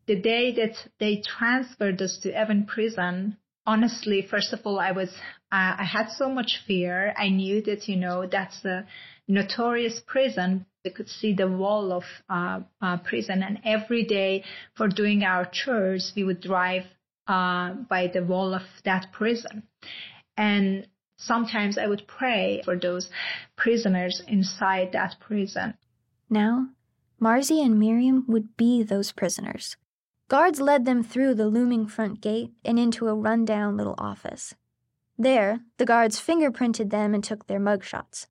The 0.06 0.20
day 0.20 0.52
that 0.56 0.76
they 0.98 1.22
transferred 1.38 2.02
us 2.02 2.18
to 2.22 2.32
Evin 2.32 2.66
prison, 2.66 3.36
honestly, 3.66 4.26
first 4.28 4.52
of 4.52 4.60
all, 4.64 4.78
I 4.78 4.92
was, 4.92 5.10
uh, 5.52 5.74
I 5.78 5.84
had 5.84 6.08
so 6.10 6.28
much 6.28 6.62
fear. 6.66 7.14
I 7.16 7.28
knew 7.28 7.62
that, 7.62 7.88
you 7.88 7.96
know, 7.96 8.26
that's 8.26 8.64
a 8.64 8.86
notorious 9.28 10.00
prison. 10.06 10.66
We 10.84 10.90
could 10.90 11.08
see 11.08 11.34
the 11.34 11.48
wall 11.48 11.92
of 11.92 12.04
uh, 12.28 12.60
uh, 12.80 12.98
prison, 12.98 13.42
and 13.42 13.60
every 13.64 14.04
day 14.04 14.44
for 14.76 14.88
doing 14.88 15.22
our 15.24 15.44
chores, 15.44 16.12
we 16.16 16.24
would 16.24 16.40
drive 16.40 16.84
uh, 17.26 17.74
by 17.88 18.10
the 18.12 18.24
wall 18.24 18.54
of 18.54 18.62
that 18.84 19.12
prison. 19.12 19.62
And 20.36 20.86
sometimes 21.20 21.76
I 21.76 21.86
would 21.86 22.06
pray 22.06 22.62
for 22.64 22.76
those 22.76 23.10
prisoners 23.56 24.22
inside 24.26 24.92
that 24.92 25.16
prison. 25.20 25.74
Now, 26.28 26.68
Marzi 27.20 27.64
and 27.64 27.78
Miriam 27.78 28.24
would 28.26 28.56
be 28.56 28.82
those 28.82 29.12
prisoners. 29.12 29.76
Guards 30.28 30.60
led 30.60 30.86
them 30.86 31.02
through 31.02 31.34
the 31.34 31.48
looming 31.48 31.86
front 31.86 32.20
gate 32.20 32.52
and 32.64 32.78
into 32.78 33.08
a 33.08 33.14
rundown 33.14 33.76
little 33.76 33.96
office. 33.98 34.54
There, 35.18 35.60
the 35.76 35.84
guards 35.84 36.18
fingerprinted 36.20 36.90
them 36.90 37.12
and 37.14 37.22
took 37.22 37.46
their 37.46 37.60
mugshots. 37.60 38.26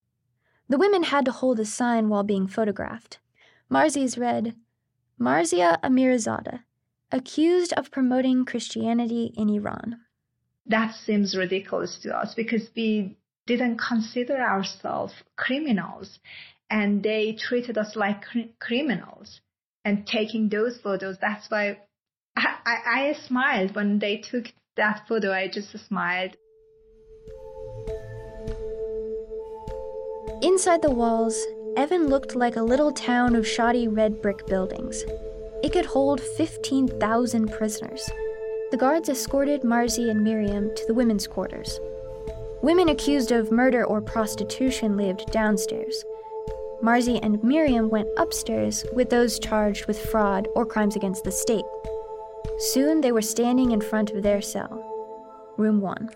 The 0.68 0.78
women 0.78 1.04
had 1.04 1.26
to 1.26 1.32
hold 1.32 1.60
a 1.60 1.66
sign 1.66 2.10
while 2.10 2.24
being 2.24 2.48
photographed. 2.48 3.20
Marzi's 3.70 4.18
read, 4.18 4.56
Marzia 5.20 5.80
Amirzadeh, 5.82 6.62
accused 7.12 7.74
of 7.74 7.92
promoting 7.92 8.46
Christianity 8.46 9.34
in 9.36 9.50
Iran. 9.50 10.00
That 10.70 10.94
seems 10.96 11.36
ridiculous 11.36 11.98
to 12.04 12.16
us 12.16 12.34
because 12.36 12.70
we 12.76 13.18
didn't 13.48 13.80
consider 13.80 14.38
ourselves 14.40 15.14
criminals 15.36 16.20
and 16.70 17.02
they 17.02 17.34
treated 17.34 17.78
us 17.78 17.96
like 17.96 18.22
cr- 18.22 18.54
criminals 18.60 19.42
and 19.84 20.06
taking 20.06 20.50
those 20.50 20.80
photos. 20.82 21.18
That's 21.20 21.50
why 21.50 21.80
I, 22.38 22.56
I, 22.66 22.76
I 22.86 23.14
smiled 23.28 23.76
when 23.76 23.98
they 23.98 24.18
took 24.18 24.46
that 24.78 25.06
photo. 25.08 25.32
I 25.32 25.48
just 25.48 25.72
smiled. 25.88 26.38
Inside 30.42 30.84
the 30.84 30.92
walls, 30.92 31.36
Evin 31.76 32.10
looked 32.10 32.36
like 32.36 32.56
a 32.56 32.62
little 32.62 32.92
town 32.92 33.36
of 33.36 33.48
shoddy 33.48 33.88
red 33.88 34.22
brick 34.22 34.46
buildings. 34.46 35.04
It 35.64 35.74
could 35.74 35.86
hold 35.86 36.22
15,000 36.22 37.52
prisoners. 37.52 38.10
The 38.72 38.78
guards 38.78 39.10
escorted 39.10 39.64
Marzi 39.64 40.12
and 40.12 40.24
Miriam 40.24 40.70
to 40.76 40.86
the 40.86 40.94
women's 40.94 41.26
quarters. 41.26 41.80
Women 42.62 42.90
accused 42.90 43.32
of 43.32 43.52
murder 43.52 43.84
or 43.84 44.00
prostitution 44.00 44.96
lived 44.96 45.32
downstairs. 45.32 46.04
Marzi 46.84 47.20
and 47.24 47.44
Miriam 47.44 47.90
went 47.90 48.10
upstairs 48.18 48.86
with 48.94 49.10
those 49.10 49.40
charged 49.40 49.88
with 49.88 50.00
fraud 50.12 50.48
or 50.56 50.68
crimes 50.68 50.96
against 50.96 51.24
the 51.24 51.32
state. 51.32 51.66
Soon 52.60 53.02
they 53.02 53.12
were 53.12 53.24
standing 53.24 53.72
in 53.72 53.82
front 53.82 54.12
of 54.12 54.22
their 54.22 54.40
cell. 54.42 54.86
Room 55.58 55.82
1. 55.82 56.10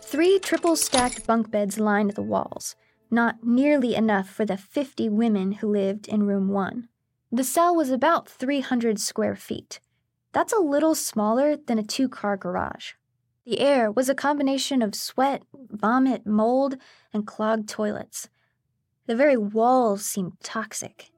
Three 0.00 0.38
triple 0.38 0.74
stacked 0.74 1.26
bunk 1.26 1.50
beds 1.50 1.78
lined 1.78 2.12
the 2.12 2.22
walls, 2.22 2.76
not 3.10 3.44
nearly 3.44 3.94
enough 3.94 4.30
for 4.30 4.46
the 4.46 4.56
50 4.56 5.10
women 5.10 5.52
who 5.52 5.68
lived 5.68 6.08
in 6.08 6.22
room 6.22 6.48
1. 6.48 6.88
The 7.30 7.44
cell 7.44 7.76
was 7.76 7.90
about 7.90 8.26
300 8.26 8.98
square 8.98 9.36
feet. 9.36 9.80
That's 10.32 10.52
a 10.52 10.60
little 10.60 10.94
smaller 10.94 11.56
than 11.56 11.78
a 11.78 11.82
two 11.82 12.08
car 12.08 12.36
garage. 12.36 12.92
The 13.44 13.60
air 13.60 13.90
was 13.90 14.08
a 14.08 14.14
combination 14.14 14.82
of 14.82 14.94
sweat, 14.94 15.42
vomit, 15.52 16.26
mold, 16.26 16.76
and 17.12 17.26
clogged 17.26 17.68
toilets. 17.68 18.28
The 19.06 19.16
very 19.16 19.36
walls 19.36 20.04
seemed 20.04 20.40
toxic. 20.42 21.10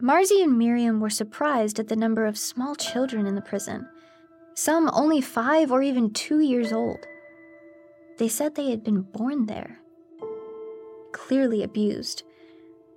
Marzi 0.00 0.42
and 0.42 0.58
Miriam 0.58 1.00
were 1.00 1.10
surprised 1.10 1.78
at 1.80 1.88
the 1.88 1.96
number 1.96 2.26
of 2.26 2.36
small 2.36 2.74
children 2.74 3.26
in 3.26 3.34
the 3.34 3.40
prison, 3.40 3.88
some 4.54 4.90
only 4.92 5.20
five 5.20 5.72
or 5.72 5.82
even 5.82 6.12
two 6.12 6.40
years 6.40 6.72
old. 6.72 7.06
They 8.18 8.28
said 8.28 8.54
they 8.54 8.70
had 8.70 8.84
been 8.84 9.02
born 9.02 9.46
there, 9.46 9.78
clearly 11.12 11.62
abused. 11.62 12.22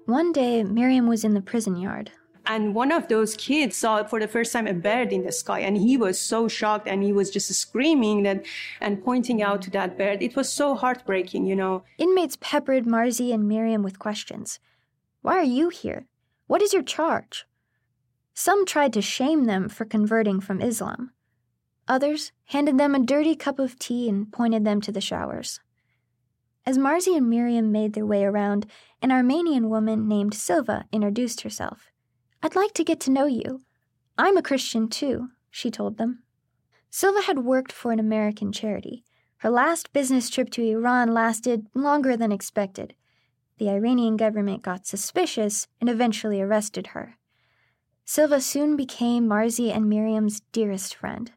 One 0.06 0.32
day, 0.32 0.64
Miriam 0.64 1.08
was 1.08 1.24
in 1.24 1.34
the 1.34 1.42
prison 1.42 1.78
yard, 1.78 2.12
and 2.48 2.74
one 2.74 2.92
of 2.92 3.08
those 3.08 3.36
kids 3.36 3.76
saw 3.76 4.04
for 4.04 4.20
the 4.20 4.28
first 4.28 4.54
time 4.54 4.68
a 4.68 4.74
bird 4.74 5.12
in 5.12 5.24
the 5.24 5.32
sky 5.32 5.60
and 5.60 5.78
he 5.78 5.98
was 5.98 6.20
so 6.20 6.48
shocked 6.48 6.88
and 6.88 7.04
he 7.04 7.12
was 7.12 7.30
just 7.30 7.54
screaming 7.54 8.24
that 8.24 8.46
and 8.80 9.04
pointing 9.04 9.42
out 9.42 9.62
to 9.64 9.70
that 9.72 9.98
bird. 9.98 10.24
It 10.24 10.36
was 10.36 10.52
so 10.52 10.76
heartbreaking 10.76 11.46
you 11.46 11.56
know. 11.56 11.84
Inmates 11.98 12.38
peppered 12.40 12.86
marzi 12.86 13.34
and 13.34 13.48
miriam 13.48 13.84
with 13.84 14.00
questions. 14.00 14.60
Why 15.22 15.38
are 15.38 15.44
you 15.44 15.70
here? 15.70 16.08
What 16.48 16.62
is 16.62 16.74
your 16.74 16.84
charge? 16.84 17.46
Some 18.34 18.66
tried 18.66 18.94
to 18.94 19.02
shame 19.02 19.46
them 19.46 19.68
for 19.68 19.84
converting 19.84 20.40
from 20.40 20.62
islam. 20.62 21.12
Others 21.88 22.32
handed 22.46 22.78
them 22.78 22.96
a 22.96 23.00
dirty 23.04 23.36
cup 23.36 23.60
of 23.60 23.80
tea 23.80 24.08
and 24.08 24.32
pointed 24.32 24.64
them 24.64 24.82
to 24.82 24.92
the 24.92 25.02
showers. 25.02 25.60
As 26.66 26.78
Marzi 26.78 27.16
and 27.16 27.30
Miriam 27.30 27.72
made 27.72 27.94
their 27.94 28.06
way 28.06 28.26
around, 28.26 28.68
an 29.02 29.12
Armenian 29.12 29.70
woman 29.70 30.08
named 30.08 30.34
Silva 30.34 30.86
introduced 30.92 31.42
herself. 31.42 31.92
I'd 32.42 32.56
like 32.56 32.74
to 32.74 32.84
get 32.84 33.00
to 33.02 33.12
know 33.12 33.26
you. 33.26 33.62
I'm 34.18 34.38
a 34.38 34.42
Christian 34.42 34.88
too, 34.90 35.30
she 35.50 35.72
told 35.72 35.98
them. 35.98 36.24
Silva 36.90 37.22
had 37.22 37.40
worked 37.40 37.72
for 37.72 37.92
an 37.92 38.00
American 38.00 38.52
charity. 38.52 39.04
Her 39.38 39.50
last 39.50 39.94
business 39.94 40.30
trip 40.30 40.50
to 40.52 40.64
Iran 40.64 41.14
lasted 41.14 41.68
longer 41.74 42.18
than 42.18 42.32
expected. 42.32 42.96
The 43.58 43.70
Iranian 43.70 44.18
government 44.18 44.62
got 44.62 44.86
suspicious 44.86 45.68
and 45.80 45.90
eventually 45.90 46.42
arrested 46.42 46.88
her. 46.88 47.18
Silva 48.06 48.40
soon 48.40 48.76
became 48.76 49.28
Marzi 49.28 49.76
and 49.76 49.90
Miriam's 49.90 50.40
dearest 50.52 50.96
friend. 50.96 51.32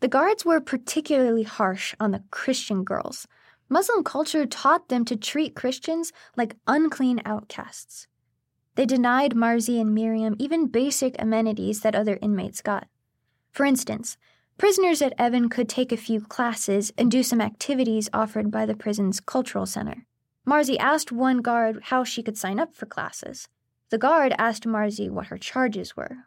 The 0.00 0.08
guards 0.08 0.44
were 0.44 0.60
particularly 0.60 1.44
harsh 1.44 1.94
on 1.98 2.10
the 2.10 2.22
Christian 2.30 2.84
girls. 2.84 3.26
Muslim 3.68 4.04
culture 4.04 4.44
taught 4.44 4.88
them 4.88 5.04
to 5.06 5.16
treat 5.16 5.56
Christians 5.56 6.12
like 6.36 6.56
unclean 6.66 7.22
outcasts. 7.24 8.06
They 8.76 8.86
denied 8.86 9.34
Marzi 9.34 9.80
and 9.80 9.94
Miriam 9.94 10.34
even 10.38 10.66
basic 10.66 11.14
amenities 11.18 11.80
that 11.80 11.94
other 11.94 12.18
inmates 12.20 12.60
got. 12.60 12.88
For 13.52 13.64
instance, 13.64 14.16
prisoners 14.58 15.00
at 15.00 15.16
Evin 15.16 15.50
could 15.50 15.68
take 15.68 15.92
a 15.92 15.96
few 15.96 16.20
classes 16.20 16.92
and 16.98 17.10
do 17.10 17.22
some 17.22 17.40
activities 17.40 18.10
offered 18.12 18.50
by 18.50 18.66
the 18.66 18.74
prison's 18.74 19.20
cultural 19.20 19.66
center. 19.66 20.06
Marzi 20.46 20.76
asked 20.78 21.12
one 21.12 21.38
guard 21.38 21.80
how 21.84 22.04
she 22.04 22.22
could 22.22 22.36
sign 22.36 22.58
up 22.58 22.74
for 22.74 22.86
classes. 22.86 23.48
The 23.90 23.98
guard 23.98 24.34
asked 24.38 24.64
Marzi 24.64 25.08
what 25.08 25.28
her 25.28 25.38
charges 25.38 25.96
were. 25.96 26.26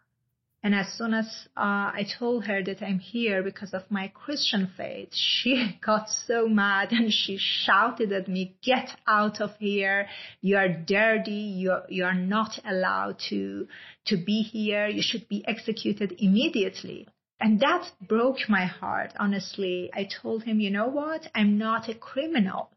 And 0.68 0.76
as 0.76 0.92
soon 0.98 1.14
as 1.14 1.48
uh, 1.56 1.96
I 1.96 2.06
told 2.20 2.44
her 2.44 2.62
that 2.62 2.82
I'm 2.82 3.00
here 3.00 3.42
because 3.42 3.74
of 3.74 3.90
my 3.90 4.10
Christian 4.10 4.68
faith, 4.76 5.12
she 5.14 5.80
got 5.80 6.10
so 6.10 6.50
mad 6.50 6.92
and 6.92 7.10
she 7.10 7.38
shouted 7.38 8.12
at 8.12 8.28
me, 8.28 8.58
"Get 8.62 8.90
out 9.08 9.40
of 9.40 9.56
here! 9.60 10.10
You 10.42 10.58
are 10.58 10.68
dirty. 10.68 11.56
You're, 11.62 11.84
you 11.88 12.04
are 12.04 12.14
not 12.14 12.60
allowed 12.66 13.18
to 13.30 13.70
to 14.08 14.18
be 14.18 14.42
here. 14.42 14.88
You 14.88 15.02
should 15.02 15.30
be 15.30 15.48
executed 15.48 16.16
immediately." 16.20 17.08
And 17.40 17.62
that 17.62 17.90
broke 18.02 18.50
my 18.50 18.66
heart, 18.66 19.14
honestly. 19.18 19.90
I 19.94 20.04
told 20.04 20.44
him, 20.44 20.60
you 20.60 20.70
know 20.70 20.90
what? 20.90 21.32
I'm 21.34 21.58
not 21.58 21.88
a 21.88 21.96
criminal. 21.96 22.72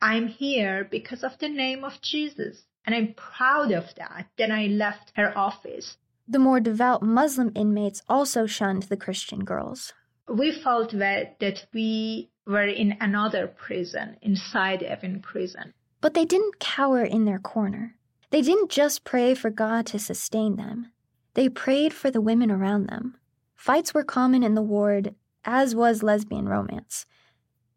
I'm 0.00 0.28
here 0.28 0.86
because 0.88 1.24
of 1.24 1.36
the 1.40 1.48
name 1.48 1.82
of 1.82 2.00
Jesus. 2.00 2.62
And 2.86 2.94
I'm 2.94 3.14
proud 3.14 3.72
of 3.72 3.92
that. 3.96 4.28
Then 4.38 4.52
I 4.52 4.66
left 4.66 5.10
her 5.16 5.36
office. 5.36 5.96
The 6.26 6.38
more 6.38 6.60
devout 6.60 7.02
Muslim 7.02 7.52
inmates 7.54 8.02
also 8.08 8.46
shunned 8.46 8.84
the 8.84 8.96
Christian 8.96 9.44
girls. 9.44 9.92
We 10.28 10.52
felt 10.52 10.92
that, 10.92 11.38
that 11.40 11.66
we 11.74 12.30
were 12.46 12.66
in 12.66 12.96
another 13.00 13.46
prison, 13.46 14.16
inside 14.22 14.80
Evin 14.80 15.22
prison. 15.22 15.74
But 16.00 16.14
they 16.14 16.24
didn't 16.24 16.58
cower 16.58 17.02
in 17.02 17.24
their 17.24 17.38
corner. 17.38 17.96
They 18.30 18.42
didn't 18.42 18.70
just 18.70 19.04
pray 19.04 19.34
for 19.34 19.50
God 19.50 19.86
to 19.86 19.98
sustain 19.98 20.56
them, 20.56 20.90
they 21.34 21.48
prayed 21.48 21.92
for 21.92 22.10
the 22.10 22.20
women 22.20 22.50
around 22.50 22.86
them. 22.86 23.16
Fights 23.56 23.92
were 23.92 24.04
common 24.04 24.42
in 24.42 24.54
the 24.54 24.62
ward, 24.62 25.14
as 25.44 25.74
was 25.74 26.02
lesbian 26.02 26.48
romance. 26.48 27.06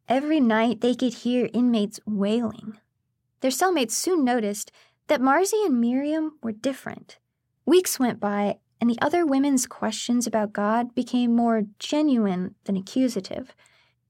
Every 0.08 0.40
night 0.40 0.82
they 0.82 0.96
could 0.96 1.14
hear 1.14 1.50
inmates 1.54 2.00
wailing. 2.06 2.78
Their 3.42 3.52
cellmates 3.52 3.92
soon 3.92 4.24
noticed 4.24 4.72
that 5.08 5.22
Marzi 5.22 5.66
and 5.66 5.82
Miriam 5.82 6.38
were 6.42 6.52
different. 6.52 7.18
Weeks 7.68 8.00
went 8.00 8.22
by, 8.22 8.60
and 8.80 8.90
the 8.90 8.98
other 9.02 9.26
women's 9.26 9.68
questions 9.68 10.26
about 10.26 10.54
God 10.54 10.96
became 10.96 11.36
more 11.36 11.64
genuine 11.80 12.56
than 12.64 12.78
accusative. 12.78 13.54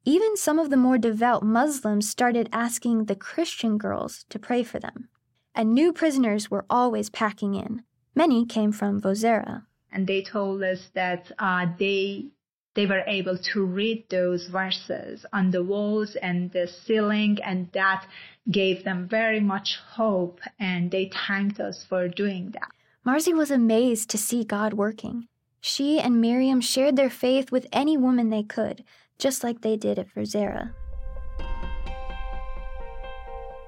Even 0.05 0.37
some 0.37 0.59
of 0.59 0.69
the 0.69 0.77
more 0.77 0.99
devout 0.99 1.41
Muslims 1.41 2.07
started 2.07 2.49
asking 2.53 3.05
the 3.05 3.15
Christian 3.15 3.79
girls 3.79 4.25
to 4.29 4.37
pray 4.37 4.61
for 4.61 4.77
them. 4.77 5.09
And 5.55 5.73
new 5.73 5.91
prisoners 5.91 6.51
were 6.51 6.65
always 6.69 7.09
packing 7.09 7.55
in. 7.55 7.81
Many 8.13 8.45
came 8.45 8.71
from 8.71 9.01
Vozara. 9.01 9.63
And 9.91 10.05
they 10.05 10.21
told 10.21 10.61
us 10.61 10.91
that 10.93 11.31
uh, 11.39 11.65
they 11.79 12.27
they 12.75 12.85
were 12.85 13.03
able 13.07 13.39
to 13.39 13.65
read 13.65 14.07
those 14.11 14.45
verses 14.45 15.25
on 15.33 15.49
the 15.49 15.63
walls 15.63 16.15
and 16.17 16.51
the 16.51 16.67
ceiling, 16.67 17.39
and 17.43 17.71
that 17.73 18.05
gave 18.51 18.83
them 18.83 19.07
very 19.07 19.39
much 19.39 19.79
hope, 19.95 20.39
and 20.59 20.91
they 20.91 21.09
thanked 21.27 21.59
us 21.59 21.83
for 21.89 22.07
doing 22.07 22.51
that. 22.51 22.76
Marzi 23.07 23.33
was 23.33 23.51
amazed 23.51 24.09
to 24.09 24.17
see 24.17 24.43
God 24.43 24.73
working. 24.73 25.29
She 25.61 25.97
and 25.97 26.19
Miriam 26.19 26.59
shared 26.59 26.97
their 26.97 27.09
faith 27.09 27.53
with 27.53 27.65
any 27.71 27.95
woman 27.95 28.29
they 28.29 28.43
could, 28.43 28.83
just 29.17 29.45
like 29.45 29.61
they 29.61 29.77
did 29.77 29.97
at 29.97 30.13
Vozara. 30.13 30.73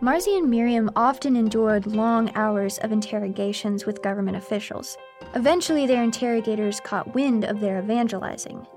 Marzi 0.02 0.38
and 0.38 0.50
Miriam 0.50 0.92
often 0.94 1.38
endured 1.38 1.88
long 1.88 2.30
hours 2.36 2.80
of 2.80 2.92
interrogations 2.92 3.86
with 3.86 4.02
government 4.02 4.36
officials. 4.36 4.98
Eventually, 5.36 5.88
their 5.88 6.04
interrogators 6.04 6.82
caught 6.82 7.16
wind 7.16 7.46
of 7.46 7.62
their 7.62 7.80
evangelizing. 7.80 8.68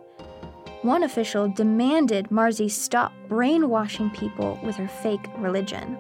One 0.83 1.03
official 1.03 1.49
demanded 1.49 2.29
Marzi 2.29 2.71
stop 2.71 3.13
brainwashing 3.29 4.11
people 4.11 4.61
with 4.63 4.77
her 4.77 4.87
fake 4.87 5.27
religion. 5.39 5.99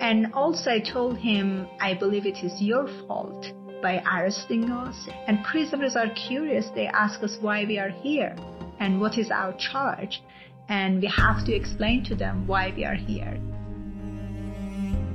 And 0.00 0.34
also, 0.34 0.70
I 0.70 0.80
told 0.80 1.16
him, 1.16 1.66
I 1.80 1.94
believe 1.94 2.26
it 2.26 2.44
is 2.44 2.60
your 2.60 2.86
fault 3.06 3.54
by 3.82 4.02
arresting 4.02 4.70
us. 4.70 5.08
And 5.26 5.44
prisoners 5.44 5.96
are 5.96 6.08
curious. 6.28 6.68
They 6.74 6.86
ask 6.86 7.22
us 7.22 7.36
why 7.40 7.64
we 7.64 7.78
are 7.78 7.90
here 7.90 8.36
and 8.78 9.00
what 9.00 9.18
is 9.18 9.30
our 9.30 9.52
charge. 9.58 10.22
And 10.68 11.00
we 11.00 11.08
have 11.08 11.44
to 11.46 11.54
explain 11.54 12.04
to 12.04 12.14
them 12.14 12.46
why 12.46 12.72
we 12.76 12.84
are 12.84 12.94
here. 12.94 13.40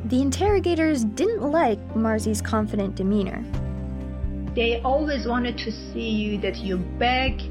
The 0.05 0.21
interrogators 0.21 1.03
didn't 1.03 1.41
like 1.41 1.79
Marzi's 1.95 2.41
confident 2.41 2.95
demeanor. 2.95 3.43
They 4.55 4.81
always 4.81 5.27
wanted 5.27 5.57
to 5.59 5.71
see 5.71 6.09
you 6.09 6.37
that 6.41 6.57
you 6.57 6.77
beg 6.77 7.41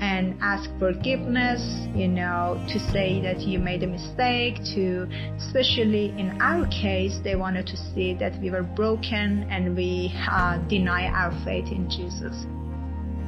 and 0.00 0.36
ask 0.40 0.70
forgiveness, 0.78 1.60
you 1.94 2.08
know, 2.08 2.56
to 2.72 2.78
say 2.90 3.20
that 3.20 3.40
you 3.40 3.58
made 3.58 3.82
a 3.82 3.86
mistake, 3.86 4.56
to, 4.74 5.06
especially 5.36 6.08
in 6.18 6.40
our 6.40 6.66
case, 6.68 7.20
they 7.22 7.36
wanted 7.36 7.66
to 7.66 7.76
see 7.76 8.14
that 8.14 8.40
we 8.40 8.50
were 8.50 8.62
broken 8.62 9.46
and 9.50 9.76
we 9.76 10.10
uh, 10.30 10.56
deny 10.68 11.06
our 11.06 11.32
faith 11.44 11.70
in 11.70 11.88
Jesus. 11.90 12.46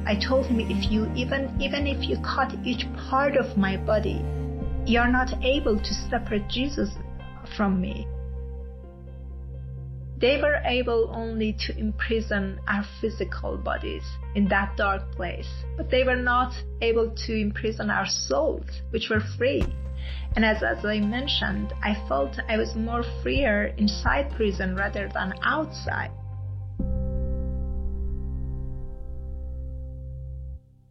I 0.05 0.15
told 0.19 0.47
him 0.47 0.59
if 0.59 0.91
you 0.91 1.09
even 1.15 1.55
even 1.61 1.87
if 1.87 2.09
you 2.09 2.17
cut 2.17 2.53
each 2.65 2.85
part 3.09 3.37
of 3.37 3.55
my 3.55 3.77
body, 3.77 4.21
you're 4.85 5.07
not 5.07 5.31
able 5.43 5.77
to 5.77 5.93
separate 6.09 6.49
Jesus 6.49 6.89
from 7.55 7.79
me. 7.79 8.07
They 10.23 10.39
were 10.41 10.61
able 10.63 11.11
only 11.13 11.51
to 11.67 11.77
imprison 11.77 12.61
our 12.65 12.85
physical 13.01 13.57
bodies 13.57 14.05
in 14.35 14.47
that 14.47 14.77
dark 14.77 15.11
place, 15.17 15.49
but 15.75 15.89
they 15.89 16.05
were 16.05 16.15
not 16.15 16.53
able 16.81 17.13
to 17.13 17.33
imprison 17.33 17.89
our 17.89 18.05
souls, 18.05 18.63
which 18.91 19.09
were 19.09 19.19
free. 19.19 19.65
And 20.37 20.45
as, 20.45 20.63
as 20.63 20.85
I 20.85 21.01
mentioned, 21.01 21.73
I 21.83 21.95
felt 22.07 22.39
I 22.47 22.55
was 22.55 22.73
more 22.73 23.03
freer 23.21 23.73
inside 23.77 24.31
prison 24.31 24.77
rather 24.77 25.09
than 25.13 25.33
outside. 25.43 26.11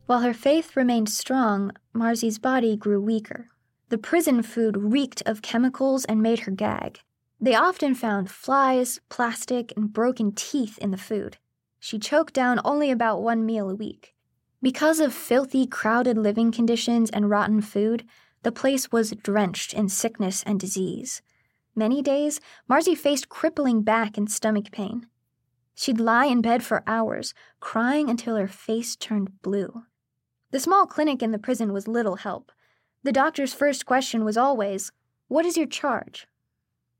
While 0.04 0.20
her 0.20 0.34
faith 0.34 0.76
remained 0.76 1.08
strong, 1.08 1.72
Marzi's 1.94 2.38
body 2.38 2.76
grew 2.76 3.00
weaker. 3.00 3.48
The 3.88 3.96
prison 3.96 4.42
food 4.42 4.76
reeked 4.76 5.22
of 5.24 5.40
chemicals 5.40 6.04
and 6.04 6.20
made 6.20 6.40
her 6.40 6.52
gag. 6.52 7.00
They 7.42 7.56
often 7.56 7.96
found 7.96 8.30
flies, 8.30 9.00
plastic, 9.08 9.72
and 9.76 9.92
broken 9.92 10.30
teeth 10.30 10.78
in 10.78 10.92
the 10.92 10.96
food. 10.96 11.38
She 11.80 11.98
choked 11.98 12.34
down 12.34 12.60
only 12.64 12.88
about 12.88 13.20
one 13.20 13.44
meal 13.44 13.68
a 13.68 13.74
week. 13.74 14.14
Because 14.62 15.00
of 15.00 15.12
filthy, 15.12 15.66
crowded 15.66 16.16
living 16.16 16.52
conditions 16.52 17.10
and 17.10 17.28
rotten 17.28 17.60
food, 17.60 18.04
the 18.44 18.52
place 18.52 18.92
was 18.92 19.10
drenched 19.10 19.74
in 19.74 19.88
sickness 19.88 20.44
and 20.44 20.60
disease. 20.60 21.20
Many 21.74 22.00
days, 22.00 22.40
Marzi 22.70 22.96
faced 22.96 23.28
crippling 23.28 23.82
back 23.82 24.16
and 24.16 24.30
stomach 24.30 24.70
pain. 24.70 25.08
She'd 25.74 25.98
lie 25.98 26.26
in 26.26 26.42
bed 26.42 26.62
for 26.62 26.84
hours, 26.86 27.34
crying 27.58 28.08
until 28.08 28.36
her 28.36 28.46
face 28.46 28.94
turned 28.94 29.42
blue. 29.42 29.82
The 30.52 30.60
small 30.60 30.86
clinic 30.86 31.24
in 31.24 31.32
the 31.32 31.40
prison 31.40 31.72
was 31.72 31.88
little 31.88 32.16
help. 32.16 32.52
The 33.02 33.10
doctor's 33.10 33.52
first 33.52 33.84
question 33.84 34.24
was 34.24 34.36
always, 34.36 34.92
What 35.26 35.44
is 35.44 35.56
your 35.56 35.66
charge? 35.66 36.28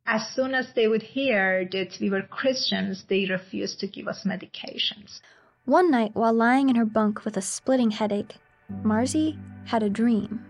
As 0.06 0.28
soon 0.34 0.54
as 0.54 0.72
they 0.74 0.88
would 0.88 1.02
hear 1.02 1.64
that 1.72 1.98
we 2.00 2.10
were 2.10 2.22
Christians, 2.22 3.04
they 3.08 3.26
refused 3.26 3.78
to 3.80 3.86
give 3.86 4.08
us 4.08 4.24
medications. 4.24 5.20
One 5.64 5.90
night, 5.90 6.10
while 6.14 6.32
lying 6.32 6.68
in 6.68 6.76
her 6.76 6.84
bunk 6.84 7.24
with 7.24 7.36
a 7.36 7.42
splitting 7.42 7.92
headache, 7.92 8.34
Marzi 8.82 9.38
had 9.64 9.82
a 9.82 9.88
dream. 9.88 10.44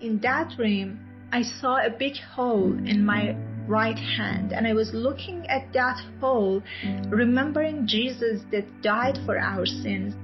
In 0.00 0.18
that 0.20 0.50
dream, 0.56 1.00
I 1.32 1.42
saw 1.42 1.76
a 1.76 1.90
big 1.90 2.16
hole 2.18 2.72
in 2.86 3.04
my 3.04 3.34
right 3.66 3.98
hand, 3.98 4.52
and 4.52 4.66
I 4.66 4.74
was 4.74 4.92
looking 4.92 5.46
at 5.48 5.72
that 5.72 6.00
hole, 6.20 6.62
remembering 7.08 7.86
Jesus 7.86 8.42
that 8.50 8.82
died 8.82 9.18
for 9.24 9.38
our 9.38 9.64
sins 9.64 10.14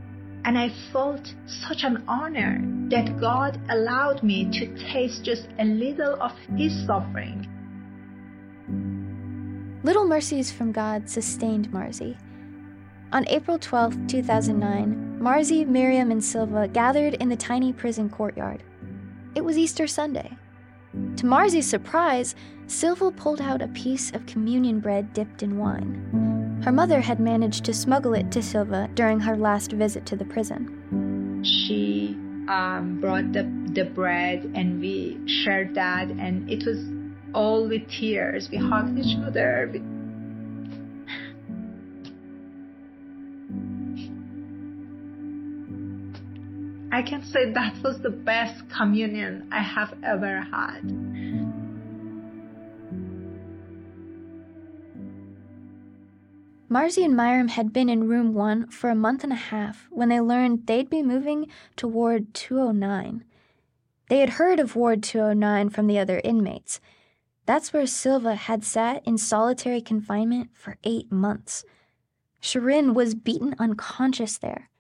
and 0.44 0.59
I 0.59 0.68
felt 0.92 1.27
such 1.47 1.85
an 1.85 2.05
honor 2.07 2.61
that 2.90 3.18
God 3.18 3.59
allowed 3.70 4.23
me 4.23 4.44
to 4.53 4.92
taste 4.92 5.25
just 5.25 5.49
a 5.59 5.64
little 5.64 6.23
of 6.23 6.33
His 6.55 6.87
suffering. 6.87 7.49
Little 9.83 10.07
mercies 10.07 10.50
from 10.50 10.72
God 10.72 11.09
sustained 11.09 11.70
Marzi. 11.70 12.16
On 13.12 13.27
April 13.29 13.59
12, 13.59 14.07
2009, 14.07 15.18
Marzi, 15.20 15.66
Miriam, 15.66 16.11
and 16.11 16.24
Silva 16.24 16.68
gathered 16.68 17.14
in 17.14 17.29
the 17.29 17.37
tiny 17.37 17.72
prison 17.72 18.09
courtyard. 18.11 18.62
It 19.35 19.44
was 19.44 19.59
Easter 19.59 19.87
Sunday. 19.87 20.37
To 21.16 21.24
Marzi's 21.24 21.68
surprise, 21.68 22.35
Silva 22.66 23.11
pulled 23.11 23.40
out 23.40 23.62
a 23.62 23.68
piece 23.68 24.11
of 24.12 24.27
communion 24.27 24.81
bread 24.81 25.12
dipped 25.12 25.42
in 25.42 25.59
wine. 25.59 26.61
Her 26.64 26.72
mother 26.72 27.00
had 27.00 27.20
managed 27.20 27.64
to 27.64 27.74
smuggle 27.74 28.14
it 28.14 28.31
to 28.33 28.42
Silva 28.42 28.88
during 28.94 29.20
her 29.20 29.37
last 29.37 29.72
visit 29.72 30.07
to 30.07 30.16
the 30.16 30.24
prison. 30.24 31.42
She 31.44 32.16
um, 32.48 32.98
brought 33.00 33.33
the, 33.33 33.42
the 33.72 33.85
bread 33.85 34.50
and 34.55 34.81
we 34.81 35.20
shared 35.27 35.74
that, 35.74 36.09
and 36.09 36.48
it 36.50 36.64
was 36.64 36.79
all 37.35 37.68
with 37.68 37.88
tears. 37.88 38.49
We 38.51 38.59
hugged 38.59 38.99
each 38.99 39.16
other. 39.18 39.70
We... 39.73 39.81
I 46.92 47.03
can 47.03 47.25
say 47.25 47.51
that 47.51 47.83
was 47.83 48.01
the 48.01 48.11
best 48.11 48.68
communion 48.68 49.49
I 49.51 49.62
have 49.62 49.94
ever 50.05 50.40
had. 50.40 50.83
Marzi 56.70 57.05
and 57.05 57.16
Miriam 57.16 57.49
had 57.49 57.73
been 57.73 57.88
in 57.88 58.09
room 58.09 58.33
one 58.35 58.68
for 58.68 58.90
a 58.90 58.94
month 58.94 59.23
and 59.23 59.33
a 59.33 59.37
half 59.37 59.87
when 59.90 60.09
they 60.09 60.20
learned 60.20 60.66
they'd 60.66 60.90
be 60.90 61.03
moving 61.03 61.47
to 61.77 61.87
Ward 61.87 62.33
209. 62.35 63.23
They 64.09 64.18
had 64.18 64.31
heard 64.31 64.59
of 64.59 64.75
Ward 64.75 65.03
209 65.03 65.70
from 65.70 65.87
the 65.87 65.99
other 65.99 66.20
inmates. 66.25 66.81
That's 67.46 67.72
where 67.72 67.87
Silva 67.87 68.35
had 68.35 68.64
sat 68.64 69.07
in 69.07 69.18
solitary 69.18 69.80
confinement 69.80 70.50
for 70.54 70.76
eight 70.85 71.12
months. 71.12 71.64
Shirin 72.40 72.94
was 72.94 73.14
beaten 73.14 73.54
unconscious 73.59 74.38
there. 74.38 74.70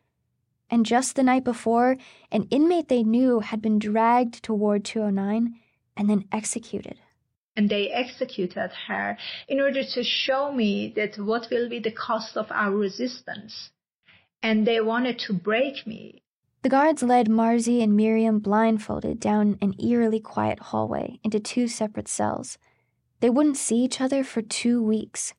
And 0.70 0.86
just 0.86 1.14
the 1.14 1.22
night 1.22 1.44
before, 1.44 1.96
an 2.32 2.44
inmate 2.50 2.88
they 2.88 3.02
knew 3.02 3.40
had 3.40 3.60
been 3.60 3.78
dragged 3.78 4.42
to 4.44 4.54
Ward 4.54 4.84
209 4.84 5.54
and 5.96 6.10
then 6.10 6.24
executed 6.32 6.98
and 7.56 7.68
they 7.68 7.88
executed 7.90 8.70
her 8.88 9.16
in 9.48 9.60
order 9.60 9.84
to 9.84 10.02
show 10.02 10.52
me 10.52 10.92
that 10.96 11.16
what 11.18 11.48
will 11.50 11.68
be 11.68 11.78
the 11.78 11.92
cost 11.92 12.36
of 12.36 12.50
our 12.50 12.72
resistance. 12.72 13.70
And 14.42 14.66
they 14.66 14.80
wanted 14.80 15.18
to 15.20 15.32
break 15.32 15.86
me. 15.86 16.22
The 16.64 16.70
guards 16.70 17.02
led 17.02 17.28
Marzi 17.28 17.82
and 17.82 17.94
Miriam 17.94 18.38
blindfolded 18.38 19.20
down 19.20 19.58
an 19.60 19.74
eerily 19.78 20.18
quiet 20.18 20.58
hallway 20.58 21.20
into 21.22 21.38
two 21.38 21.68
separate 21.68 22.08
cells. 22.08 22.56
They 23.20 23.28
wouldn't 23.28 23.58
see 23.58 23.76
each 23.76 24.00
other 24.00 24.24
for 24.24 24.40
two 24.40 24.82
weeks. 24.82 25.34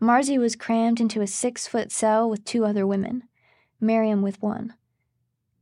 Marzi 0.00 0.38
was 0.38 0.54
crammed 0.54 1.00
into 1.00 1.20
a 1.20 1.26
six 1.26 1.66
foot 1.66 1.90
cell 1.90 2.30
with 2.30 2.44
two 2.44 2.64
other 2.64 2.86
women, 2.86 3.24
Miriam 3.80 4.22
with 4.22 4.40
one. 4.40 4.74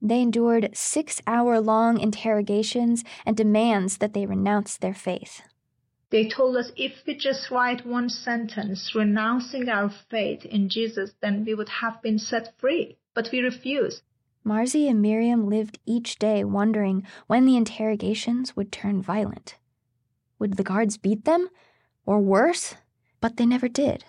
They 0.02 0.20
endured 0.20 0.76
six 0.76 1.22
hour 1.26 1.60
long 1.60 1.98
interrogations 1.98 3.02
and 3.24 3.34
demands 3.38 3.96
that 3.96 4.12
they 4.12 4.26
renounce 4.26 4.76
their 4.76 4.92
faith. 4.92 5.40
They 6.10 6.28
told 6.28 6.58
us 6.58 6.72
if 6.76 6.92
we 7.06 7.16
just 7.16 7.50
write 7.50 7.86
one 7.86 8.10
sentence 8.10 8.92
renouncing 8.94 9.70
our 9.70 9.90
faith 10.10 10.44
in 10.44 10.68
Jesus, 10.68 11.14
then 11.22 11.46
we 11.46 11.54
would 11.54 11.70
have 11.70 12.02
been 12.02 12.18
set 12.18 12.52
free. 12.58 12.98
But 13.14 13.30
we 13.32 13.40
refused. 13.40 14.02
Marzi 14.46 14.88
and 14.88 15.02
Miriam 15.02 15.48
lived 15.48 15.80
each 15.84 16.18
day 16.18 16.44
wondering 16.44 17.04
when 17.26 17.44
the 17.44 17.56
interrogations 17.56 18.54
would 18.54 18.70
turn 18.70 19.02
violent. 19.02 19.56
Would 20.38 20.56
the 20.56 20.62
guards 20.62 20.96
beat 20.96 21.24
them? 21.24 21.48
Or 22.04 22.20
worse? 22.20 22.76
But 23.20 23.36
they 23.36 23.46
never 23.46 23.68
did. 23.68 24.04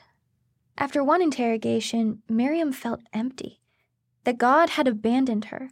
After 0.77 1.03
one 1.03 1.23
interrogation, 1.23 2.21
Miriam 2.29 2.71
felt 2.71 3.01
empty, 3.11 3.61
that 4.25 4.37
God 4.37 4.71
had 4.71 4.87
abandoned 4.87 5.45
her. 5.45 5.71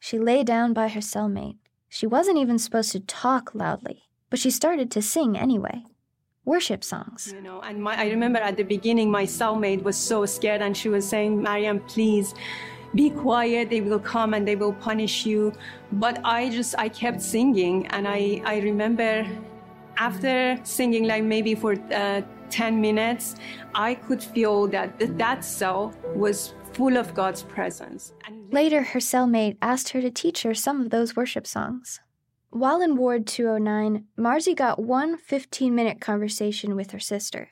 She 0.00 0.18
lay 0.18 0.42
down 0.42 0.72
by 0.72 0.88
her 0.88 1.00
cellmate. 1.00 1.58
She 1.88 2.06
wasn't 2.06 2.38
even 2.38 2.58
supposed 2.58 2.90
to 2.92 3.00
talk 3.00 3.54
loudly, 3.54 4.02
but 4.30 4.40
she 4.40 4.50
started 4.50 4.90
to 4.90 5.02
sing 5.02 5.38
anyway. 5.38 5.84
Worship 6.44 6.82
songs. 6.82 7.32
You 7.32 7.40
know, 7.40 7.60
and 7.60 7.80
my, 7.80 7.96
I 7.96 8.08
remember 8.08 8.40
at 8.40 8.56
the 8.56 8.64
beginning, 8.64 9.12
my 9.12 9.24
cellmate 9.24 9.84
was 9.84 9.96
so 9.96 10.26
scared, 10.26 10.60
and 10.60 10.76
she 10.76 10.88
was 10.88 11.08
saying, 11.08 11.40
Mariam, 11.40 11.78
please 11.80 12.34
be 12.94 13.10
quiet 13.10 13.70
they 13.70 13.80
will 13.80 13.98
come 13.98 14.34
and 14.34 14.46
they 14.46 14.56
will 14.56 14.72
punish 14.74 15.26
you. 15.26 15.52
But 15.92 16.20
i 16.24 16.48
just 16.48 16.74
i 16.78 16.88
kept 16.88 17.20
singing 17.20 17.86
and 17.88 18.08
i 18.08 18.42
i 18.44 18.58
remember 18.60 19.26
after 19.96 20.58
singing 20.64 21.04
like 21.04 21.22
maybe 21.22 21.54
for 21.54 21.74
uh, 21.92 22.22
10 22.50 22.80
minutes 22.80 23.36
i 23.74 23.94
could 23.94 24.22
feel 24.22 24.66
that 24.68 24.98
that 25.18 25.44
cell 25.44 25.94
was 26.14 26.54
full 26.72 26.96
of 26.96 27.14
god's 27.14 27.42
presence. 27.42 28.12
And 28.26 28.52
later 28.52 28.82
her 28.82 29.00
cellmate 29.00 29.58
asked 29.60 29.90
her 29.90 30.00
to 30.00 30.10
teach 30.10 30.42
her 30.42 30.54
some 30.54 30.80
of 30.80 30.90
those 30.90 31.14
worship 31.16 31.46
songs. 31.46 32.00
While 32.50 32.82
in 32.82 32.96
ward 32.96 33.26
209 33.26 34.04
marzi 34.18 34.54
got 34.54 34.78
one 34.78 35.18
15 35.18 35.74
minute 35.74 36.00
conversation 36.00 36.74
with 36.74 36.90
her 36.90 37.00
sister. 37.00 37.50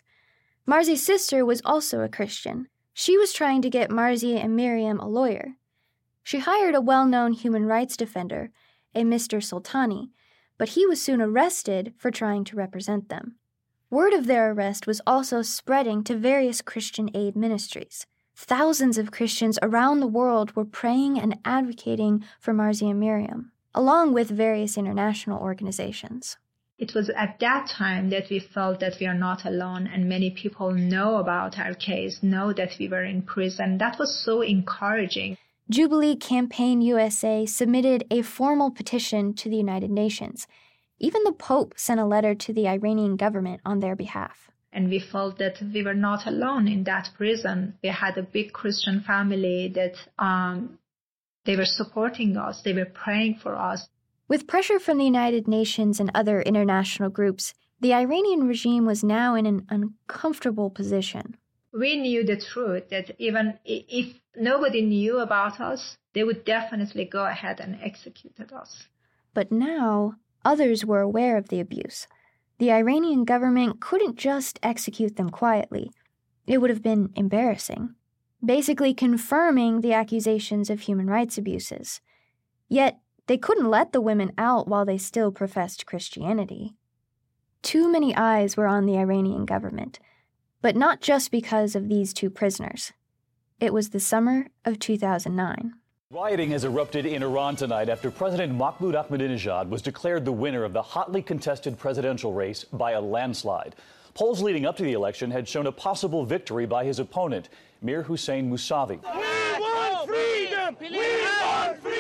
Marzi's 0.67 1.05
sister 1.05 1.45
was 1.45 1.63
also 1.65 2.01
a 2.01 2.09
christian 2.09 2.69
she 3.01 3.17
was 3.17 3.33
trying 3.33 3.63
to 3.63 3.71
get 3.71 3.89
Marzi 3.89 4.37
and 4.37 4.55
Miriam 4.55 5.01
a 5.01 5.09
lawyer. 5.09 5.57
She 6.23 6.41
hired 6.41 6.75
a 6.75 6.83
well 6.83 7.07
known 7.07 7.33
human 7.33 7.65
rights 7.65 7.97
defender, 7.97 8.51
a 8.95 9.05
Mr. 9.05 9.43
Soltani, 9.43 10.11
but 10.59 10.71
he 10.71 10.85
was 10.85 11.01
soon 11.01 11.23
arrested 11.23 11.95
for 11.97 12.11
trying 12.11 12.45
to 12.45 12.57
represent 12.57 13.09
them. 13.09 13.37
Word 13.89 14.13
of 14.13 14.27
their 14.27 14.51
arrest 14.51 14.87
was 14.87 15.01
also 15.07 15.41
spreading 15.41 16.05
to 16.05 16.15
various 16.15 16.61
Christian 16.61 17.09
aid 17.15 17.37
ministries. 17.37 18.07
Thousands 18.37 18.99
of 18.99 19.11
Christians 19.11 19.59
around 19.63 20.01
the 20.01 20.07
world 20.07 20.55
were 20.55 20.67
praying 20.67 21.19
and 21.19 21.39
advocating 21.43 22.23
for 22.39 22.53
Marzi 22.53 22.91
and 22.91 23.01
Miriam, 23.01 23.53
along 23.75 24.13
with 24.13 24.29
various 24.29 24.77
international 24.77 25.41
organizations 25.41 26.37
it 26.81 26.95
was 26.95 27.11
at 27.11 27.39
that 27.41 27.69
time 27.69 28.09
that 28.09 28.31
we 28.31 28.41
felt 28.41 28.81
that 28.81 28.95
we 28.99 29.07
are 29.07 29.15
not 29.29 29.45
alone 29.45 29.87
and 29.87 30.09
many 30.09 30.31
people 30.31 30.73
know 30.73 31.19
about 31.19 31.59
our 31.59 31.75
case, 31.75 32.19
know 32.23 32.55
that 32.55 32.73
we 32.79 32.89
were 32.89 33.05
in 33.05 33.21
prison. 33.21 33.77
That 33.77 33.99
was 33.99 34.25
so 34.25 34.41
encouraging. 34.41 35.37
Jubilee 35.69 36.17
Campaign 36.17 36.81
USA 36.81 37.45
submitted 37.45 38.05
a 38.11 38.23
formal 38.23 38.71
petition 38.71 39.35
to 39.35 39.51
the 39.51 39.57
United 39.57 39.91
Nations. 39.91 40.47
Even 40.99 41.23
the 41.25 41.33
Pope 41.33 41.75
sent 41.77 42.01
a 42.01 42.07
letter 42.07 42.35
to 42.35 42.53
the 42.55 42.67
Iranian 42.67 43.17
government 43.17 43.61
on 43.65 43.81
their 43.81 43.95
behalf. 43.95 44.51
And 44.73 44.89
we 44.89 45.01
felt 45.01 45.37
that 45.39 45.57
we 45.75 45.83
were 45.83 46.01
not 46.09 46.27
alone 46.27 46.67
in 46.67 46.85
that 46.85 47.11
prison. 47.15 47.75
We 47.83 47.91
had 47.91 48.17
a 48.17 48.23
big 48.23 48.53
Christian 48.53 49.03
family 49.07 49.71
that 49.75 49.97
um, 50.19 50.79
they 51.45 51.57
were 51.57 51.67
supporting 51.67 52.39
us, 52.39 52.63
they 52.65 52.73
were 52.73 52.87
praying 53.05 53.41
for 53.43 53.55
us. 53.55 53.87
With 54.31 54.47
pressure 54.47 54.79
from 54.79 54.99
the 54.99 55.05
United 55.05 55.49
Nations 55.49 55.99
and 55.99 56.09
other 56.15 56.41
international 56.41 57.11
groups, 57.11 57.53
the 57.81 57.93
Iranian 57.93 58.47
regime 58.47 58.87
was 58.87 59.03
now 59.03 59.35
in 59.35 59.45
an 59.45 59.67
uncomfortable 59.69 60.71
position. 60.71 61.37
We 61.73 61.97
knew 61.97 62.23
the 62.23 62.37
truth 62.37 62.91
that 62.91 63.11
even 63.19 63.59
if 63.65 64.21
nobody 64.37 64.83
knew 64.83 65.19
about 65.19 65.61
us, 65.61 65.99
they 66.13 66.23
would 66.23 66.45
definitely 66.45 67.07
go 67.07 67.27
ahead 67.27 67.59
and 67.59 67.77
execute 67.83 68.39
us. 68.53 68.87
But 69.35 69.51
now, 69.51 70.15
others 70.45 70.87
were 70.87 71.01
aware 71.01 71.37
of 71.37 71.49
the 71.49 71.59
abuse. 71.59 72.07
The 72.59 72.71
Iranian 72.71 73.25
government 73.25 73.81
couldn't 73.81 74.15
just 74.15 74.61
execute 74.63 75.17
them 75.17 75.31
quietly. 75.31 75.91
It 76.47 76.59
would 76.59 76.71
have 76.71 76.85
been 76.85 77.11
embarrassing, 77.17 77.97
basically 78.45 78.95
confirming 78.95 79.81
the 79.81 79.93
accusations 79.93 80.71
of 80.71 80.83
human 80.83 81.09
rights 81.09 81.37
abuses. 81.37 82.01
Yet, 82.69 83.01
they 83.31 83.39
couldn't 83.39 83.71
let 83.71 83.93
the 83.93 84.01
women 84.01 84.33
out 84.37 84.67
while 84.67 84.85
they 84.85 84.99
still 84.99 85.31
professed 85.31 85.87
Christianity. 85.87 86.75
Too 87.63 87.89
many 87.89 88.13
eyes 88.13 88.57
were 88.57 88.67
on 88.67 88.87
the 88.87 88.99
Iranian 88.99 89.45
government, 89.45 90.01
but 90.61 90.75
not 90.75 91.01
just 91.01 91.31
because 91.31 91.77
of 91.77 91.89
these 91.89 92.13
two 92.13 92.29
prisoners. 92.29 92.93
It 93.61 93.73
was 93.73 93.91
the 93.91 94.01
summer 94.01 94.49
of 94.65 94.81
2009. 94.81 95.75
Rioting 96.11 96.51
has 96.51 96.65
erupted 96.65 97.07
in 97.07 97.23
Iran 97.23 97.55
tonight 97.55 97.89
after 97.89 98.11
President 98.11 98.53
Mahmoud 98.53 98.97
Ahmadinejad 98.97 99.69
was 99.69 99.81
declared 99.81 100.25
the 100.25 100.33
winner 100.33 100.65
of 100.65 100.73
the 100.73 100.83
hotly 100.83 101.23
contested 101.23 101.79
presidential 101.79 102.33
race 102.33 102.65
by 102.65 102.93
a 102.93 103.01
landslide. 103.01 103.77
Polls 104.13 104.43
leading 104.43 104.67
up 104.67 104.77
to 104.79 104.83
the 104.83 104.95
election 104.95 105.31
had 105.31 105.47
shown 105.47 105.69
a 105.69 105.73
possible 105.73 106.25
victory 106.25 106.67
by 106.67 106.85
his 106.85 106.99
opponent, 106.99 107.49
Mir 107.81 108.03
Hossein 108.03 108.51
Mousavi. 108.51 109.01
We 109.01 109.61
want 109.61 110.09
freedom! 110.09 110.77
We 110.81 110.99
want 110.99 111.81
freedom! 111.81 112.00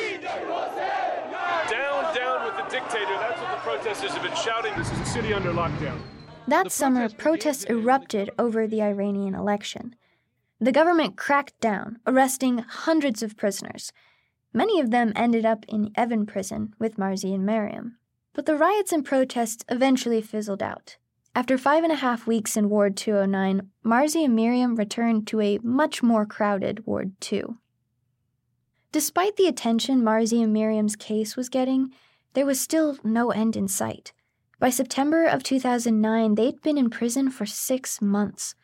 Dictator. 2.90 3.18
That's 3.18 3.40
what 3.40 3.50
the 3.50 3.56
protesters 3.58 4.12
have 4.12 4.22
been 4.22 4.36
shouting. 4.36 4.72
This 4.76 4.90
is 4.90 5.00
a 5.00 5.06
city 5.06 5.32
under 5.32 5.52
lockdown. 5.52 5.98
That 6.48 6.72
summer, 6.72 7.08
protests 7.08 7.64
erupted 7.64 8.30
over 8.38 8.66
the 8.66 8.82
Iranian 8.82 9.34
election. 9.34 9.94
The 10.58 10.72
government 10.72 11.16
cracked 11.16 11.58
down, 11.60 12.00
arresting 12.06 12.58
hundreds 12.58 13.22
of 13.22 13.36
prisoners. 13.36 13.92
Many 14.52 14.80
of 14.80 14.90
them 14.90 15.12
ended 15.14 15.46
up 15.46 15.64
in 15.68 15.90
Evin 15.92 16.26
prison 16.26 16.74
with 16.78 16.96
Marzi 16.96 17.34
and 17.34 17.46
Miriam. 17.46 17.98
But 18.32 18.46
the 18.46 18.56
riots 18.56 18.92
and 18.92 19.04
protests 19.04 19.64
eventually 19.68 20.20
fizzled 20.20 20.62
out. 20.62 20.96
After 21.34 21.56
five 21.56 21.84
and 21.84 21.92
a 21.92 21.96
half 21.96 22.26
weeks 22.26 22.56
in 22.56 22.68
Ward 22.68 22.96
209, 22.96 23.70
Marzi 23.84 24.24
and 24.24 24.34
Miriam 24.34 24.74
returned 24.74 25.28
to 25.28 25.40
a 25.40 25.58
much 25.62 26.02
more 26.02 26.26
crowded 26.26 26.86
Ward 26.86 27.12
2. 27.20 27.56
Despite 28.90 29.36
the 29.36 29.46
attention 29.46 30.02
Marzi 30.02 30.42
and 30.42 30.52
Miriam's 30.52 30.96
case 30.96 31.36
was 31.36 31.48
getting, 31.48 31.92
there 32.34 32.46
was 32.46 32.60
still 32.60 32.98
no 33.02 33.30
end 33.30 33.56
in 33.56 33.68
sight. 33.68 34.12
By 34.58 34.70
September 34.70 35.24
of 35.24 35.42
2009, 35.42 36.34
they'd 36.34 36.60
been 36.60 36.76
in 36.76 36.90
prison 36.90 37.30
for 37.30 37.46
six 37.46 38.02
months. 38.02 38.54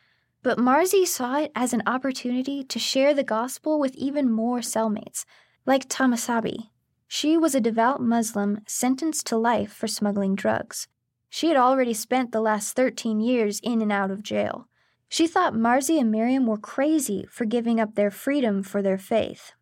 But 0.43 0.59
Marzi 0.59 1.07
saw 1.07 1.39
it 1.39 1.53
as 1.55 1.73
an 1.73 1.83
opportunity 1.87 2.63
to 2.65 2.79
share 2.79 3.15
the 3.15 3.25
gospel 3.25 3.81
with 3.81 3.97
even 3.97 4.31
more 4.31 4.61
cellmates, 4.61 5.25
like 5.65 5.89
Tamasabi. 5.89 6.69
She 7.09 7.37
was 7.37 7.55
a 7.55 7.61
devout 7.61 8.01
Muslim 8.01 8.61
sentenced 8.67 9.27
to 9.29 9.37
life 9.37 9.73
for 9.73 9.87
smuggling 9.87 10.35
drugs. 10.35 10.87
She 11.31 11.49
had 11.49 11.57
already 11.57 11.95
spent 11.95 12.33
the 12.33 12.41
last 12.41 12.77
13 12.77 13.21
years 13.21 13.61
in 13.63 13.83
and 13.83 13.91
out 13.91 14.11
of 14.11 14.23
jail. 14.23 14.69
She 15.09 15.27
thought 15.27 15.55
Marzi 15.55 16.01
and 16.01 16.11
Miriam 16.11 16.47
were 16.47 16.59
crazy 16.59 17.27
for 17.31 17.45
giving 17.45 17.81
up 17.81 17.95
their 17.95 18.11
freedom 18.11 18.63
for 18.63 18.83
their 18.83 18.99
faith. 18.99 19.53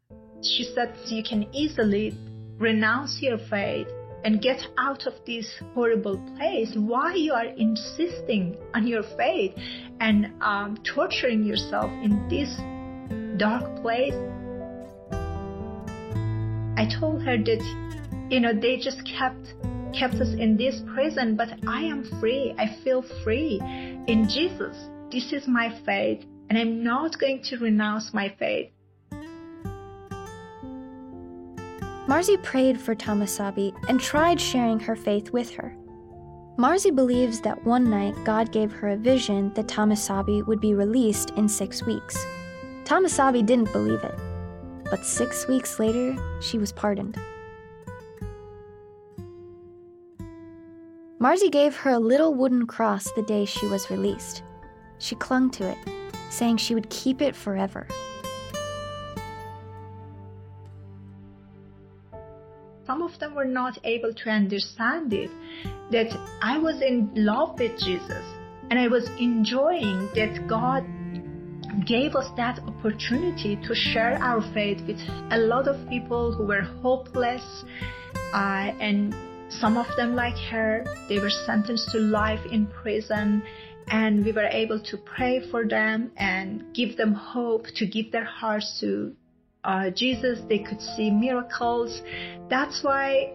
She 0.43 0.65
said 0.75 0.97
you 1.07 1.23
can 1.23 1.47
easily 1.55 2.17
renounce 2.65 3.19
your 3.21 3.37
faith 3.37 3.87
and 4.25 4.41
get 4.41 4.59
out 4.79 5.07
of 5.07 5.13
this 5.27 5.47
horrible 5.75 6.17
place 6.39 6.73
why 6.75 7.15
you 7.15 7.31
are 7.35 7.45
insisting 7.45 8.57
on 8.73 8.87
your 8.87 9.03
faith 9.19 9.53
and 10.01 10.33
um, 10.41 10.79
torturing 10.83 11.45
yourself 11.45 11.91
in 12.03 12.27
this 12.31 12.49
dark 13.39 13.83
place. 13.83 14.15
I 16.79 16.89
told 16.99 17.23
her 17.23 17.37
that 17.37 17.63
you 18.31 18.41
know 18.41 18.55
they 18.59 18.79
just 18.79 19.03
kept 19.05 19.53
kept 19.93 20.15
us 20.15 20.33
in 20.45 20.57
this 20.57 20.81
prison 20.95 21.37
but 21.37 21.49
i 21.69 21.83
am 21.83 22.03
free. 22.19 22.55
I 22.59 22.67
feel 22.83 23.03
free 23.23 23.61
in 24.09 24.27
jesus. 24.29 24.77
This 25.13 25.35
is 25.35 25.47
my 25.47 25.69
faith 25.85 26.25
and 26.49 26.59
i'm 26.59 26.83
not 26.83 27.21
going 27.21 27.43
to 27.51 27.59
renounce 27.59 28.15
my 28.15 28.35
faith 28.39 28.71
Marzi 32.07 32.41
prayed 32.43 32.79
for 32.79 32.95
Tamasabi 32.95 33.75
and 33.89 33.99
tried 33.99 34.39
sharing 34.39 34.79
her 34.79 34.95
faith 34.95 35.31
with 35.31 35.51
her. 35.53 35.75
Marzi 36.59 36.95
believes 36.95 37.41
that 37.41 37.65
one 37.65 37.89
night 37.89 38.15
God 38.25 38.53
gave 38.53 38.71
her 38.73 38.91
a 38.91 38.97
vision 38.97 39.53
that 39.55 39.69
Tamasabi 39.69 40.47
would 40.47 40.61
be 40.61 40.75
released 40.75 41.31
in 41.31 41.49
six 41.49 41.83
weeks. 41.83 42.17
Tamasabi 42.85 43.45
didn't 43.45 43.73
believe 43.73 44.05
it, 44.05 44.15
but 44.91 45.07
six 45.07 45.49
weeks 45.49 45.79
later, 45.79 46.15
she 46.43 46.59
was 46.59 46.73
pardoned. 46.73 47.19
Marzi 51.19 51.51
gave 51.51 51.75
her 51.75 51.91
a 51.91 51.99
little 51.99 52.35
wooden 52.35 52.67
cross 52.67 53.11
the 53.13 53.23
day 53.23 53.47
she 53.47 53.67
was 53.67 53.91
released. 53.91 54.43
She 54.99 55.15
clung 55.15 55.51
to 55.53 55.71
it, 55.71 55.79
saying 56.29 56.59
she 56.59 56.75
would 56.75 56.91
keep 56.91 57.23
it 57.23 57.35
forever. 57.35 57.89
Some 62.87 63.03
of 63.03 63.19
them 63.19 63.35
were 63.35 63.45
not 63.45 63.79
able 63.85 64.13
to 64.13 64.31
understand 64.31 65.13
it 65.13 65.31
that 65.91 66.17
I 66.43 66.59
was 66.59 66.81
in 66.83 67.11
love 67.15 67.59
with 67.59 67.79
Jesus 67.79 68.25
and 68.71 68.79
I 68.79 68.89
was 68.89 69.09
enjoying 69.19 70.09
that 70.15 70.47
God 70.49 70.85
gave 71.87 72.15
us 72.15 72.31
that 72.37 72.61
opportunity 72.61 73.57
to 73.57 73.75
share 73.75 74.17
our 74.23 74.41
faith 74.53 74.81
with 74.87 74.99
a 75.31 75.39
lot 75.39 75.69
of 75.69 75.89
people 75.89 76.33
who 76.33 76.47
were 76.47 76.63
hopeless. 76.63 77.65
Uh, 78.33 78.73
and 78.81 79.15
some 79.49 79.77
of 79.77 79.87
them, 79.97 80.15
like 80.15 80.37
her, 80.51 80.85
they 81.09 81.19
were 81.19 81.31
sentenced 81.31 81.91
to 81.91 81.99
life 81.99 82.41
in 82.51 82.67
prison. 82.67 83.43
And 83.89 84.25
we 84.25 84.33
were 84.33 84.47
able 84.47 84.81
to 84.81 84.97
pray 84.97 85.43
for 85.51 85.67
them 85.67 86.11
and 86.17 86.75
give 86.75 86.97
them 86.97 87.13
hope, 87.13 87.67
to 87.77 87.87
give 87.87 88.13
their 88.13 88.25
hearts 88.25 88.79
to 88.81 89.15
uh, 89.65 89.91
Jesus. 89.91 90.41
They 90.49 90.59
could 90.59 90.81
see 90.81 91.11
miracles. 91.11 92.03
That's 92.49 92.83
why 92.83 93.33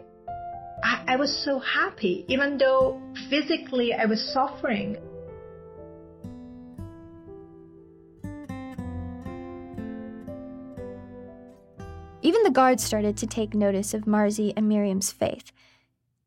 I, 0.84 1.04
I 1.08 1.16
was 1.16 1.44
so 1.44 1.60
happy, 1.60 2.26
even 2.28 2.58
though 2.58 3.02
physically 3.30 3.94
I 3.94 4.06
was 4.06 4.22
suffering. 4.34 4.98
Even 12.22 12.44
the 12.44 12.52
guards 12.52 12.84
started 12.84 13.18
to 13.18 13.28
take 13.28 13.54
notice 13.54 13.94
of 13.94 14.04
Marzi 14.04 14.54
and 14.56 14.68
Miriam's 14.68 15.12
faith. 15.12 15.52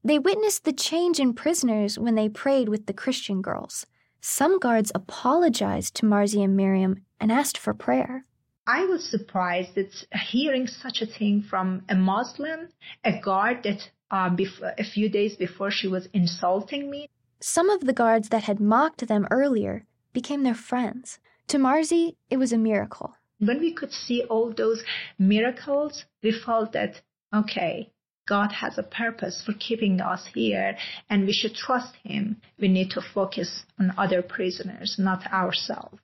They 0.02 0.18
witnessed 0.18 0.64
the 0.64 0.72
change 0.72 1.20
in 1.20 1.32
prisoners 1.32 1.98
when 1.98 2.16
they 2.16 2.28
prayed 2.28 2.68
with 2.68 2.86
the 2.86 2.92
Christian 2.92 3.40
girls. 3.40 3.86
Some 4.20 4.58
guards 4.58 4.90
apologized 4.94 5.94
to 5.96 6.06
Marzi 6.06 6.42
and 6.42 6.56
Miriam 6.56 7.04
and 7.20 7.30
asked 7.30 7.58
for 7.58 7.74
prayer. 7.74 8.24
I 8.66 8.84
was 8.84 9.10
surprised 9.10 9.76
at 9.76 10.06
hearing 10.30 10.68
such 10.68 11.02
a 11.02 11.06
thing 11.06 11.42
from 11.42 11.84
a 11.88 11.96
Muslim, 11.96 12.68
a 13.02 13.18
guard 13.18 13.64
that 13.64 13.90
uh, 14.08 14.30
bef- 14.30 14.74
a 14.78 14.84
few 14.84 15.08
days 15.08 15.34
before 15.36 15.72
she 15.72 15.88
was 15.88 16.06
insulting 16.12 16.88
me. 16.88 17.08
Some 17.40 17.70
of 17.70 17.80
the 17.80 17.92
guards 17.92 18.28
that 18.28 18.44
had 18.44 18.60
mocked 18.60 19.08
them 19.08 19.26
earlier 19.32 19.84
became 20.12 20.44
their 20.44 20.54
friends. 20.54 21.18
To 21.48 21.58
Marzi, 21.58 22.14
it 22.30 22.36
was 22.36 22.52
a 22.52 22.58
miracle. 22.58 23.16
When 23.40 23.58
we 23.58 23.72
could 23.72 23.90
see 23.90 24.22
all 24.22 24.52
those 24.52 24.84
miracles, 25.18 26.04
we 26.22 26.30
felt 26.30 26.70
that, 26.72 27.02
okay, 27.34 27.90
God 28.28 28.52
has 28.52 28.78
a 28.78 28.84
purpose 28.84 29.42
for 29.44 29.54
keeping 29.54 30.00
us 30.00 30.28
here 30.32 30.76
and 31.10 31.26
we 31.26 31.32
should 31.32 31.56
trust 31.56 31.96
Him. 32.04 32.40
We 32.60 32.68
need 32.68 32.90
to 32.90 33.02
focus 33.02 33.64
on 33.80 33.92
other 33.98 34.22
prisoners, 34.22 34.94
not 35.00 35.26
ourselves. 35.32 35.98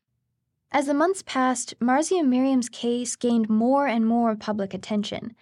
As 0.70 0.86
the 0.86 0.94
months 0.94 1.22
passed, 1.22 1.74
Marzi 1.80 2.18
and 2.20 2.28
Miriam's 2.28 2.68
case 2.68 3.16
gained 3.16 3.48
more 3.48 3.86
and 3.86 4.06
more 4.06 4.36
public 4.36 4.74
attention. 4.74 5.34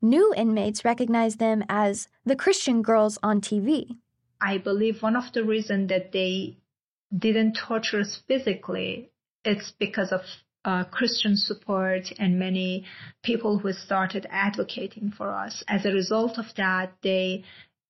New 0.00 0.34
inmates 0.36 0.84
recognized 0.84 1.38
them 1.38 1.62
as 1.68 2.08
the 2.24 2.34
Christian 2.34 2.82
girls 2.82 3.16
on 3.22 3.40
TV. 3.40 3.96
I 4.40 4.58
believe 4.58 5.00
one 5.00 5.14
of 5.14 5.32
the 5.32 5.44
reasons 5.44 5.88
that 5.90 6.10
they 6.10 6.56
didn't 7.16 7.54
torture 7.54 8.00
us 8.00 8.22
physically, 8.26 9.12
it's 9.44 9.70
because 9.78 10.10
of 10.10 10.22
uh, 10.64 10.84
Christian 10.84 11.36
support 11.36 12.12
and 12.18 12.38
many 12.38 12.84
people 13.22 13.58
who 13.58 13.72
started 13.72 14.26
advocating 14.30 15.12
for 15.16 15.32
us. 15.32 15.62
As 15.68 15.84
a 15.84 15.92
result 15.92 16.38
of 16.38 16.46
that, 16.56 16.94
they 17.02 17.44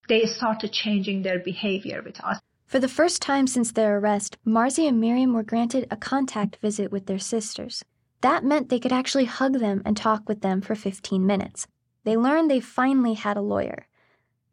they 0.08 0.26
started 0.26 0.72
changing 0.72 1.22
their 1.22 1.38
behavior 1.38 2.02
with 2.04 2.20
us. 2.20 2.40
For 2.72 2.80
the 2.80 2.88
first 2.88 3.20
time 3.20 3.46
since 3.46 3.70
their 3.70 3.98
arrest, 3.98 4.38
Marzi 4.46 4.88
and 4.88 4.98
Miriam 4.98 5.34
were 5.34 5.42
granted 5.42 5.86
a 5.90 5.96
contact 5.98 6.56
visit 6.62 6.90
with 6.90 7.04
their 7.04 7.18
sisters. 7.18 7.84
That 8.22 8.46
meant 8.46 8.70
they 8.70 8.78
could 8.78 8.94
actually 8.94 9.26
hug 9.26 9.58
them 9.58 9.82
and 9.84 9.94
talk 9.94 10.26
with 10.26 10.40
them 10.40 10.62
for 10.62 10.74
15 10.74 11.26
minutes. 11.26 11.66
They 12.04 12.16
learned 12.16 12.50
they 12.50 12.60
finally 12.60 13.12
had 13.12 13.36
a 13.36 13.42
lawyer, 13.42 13.88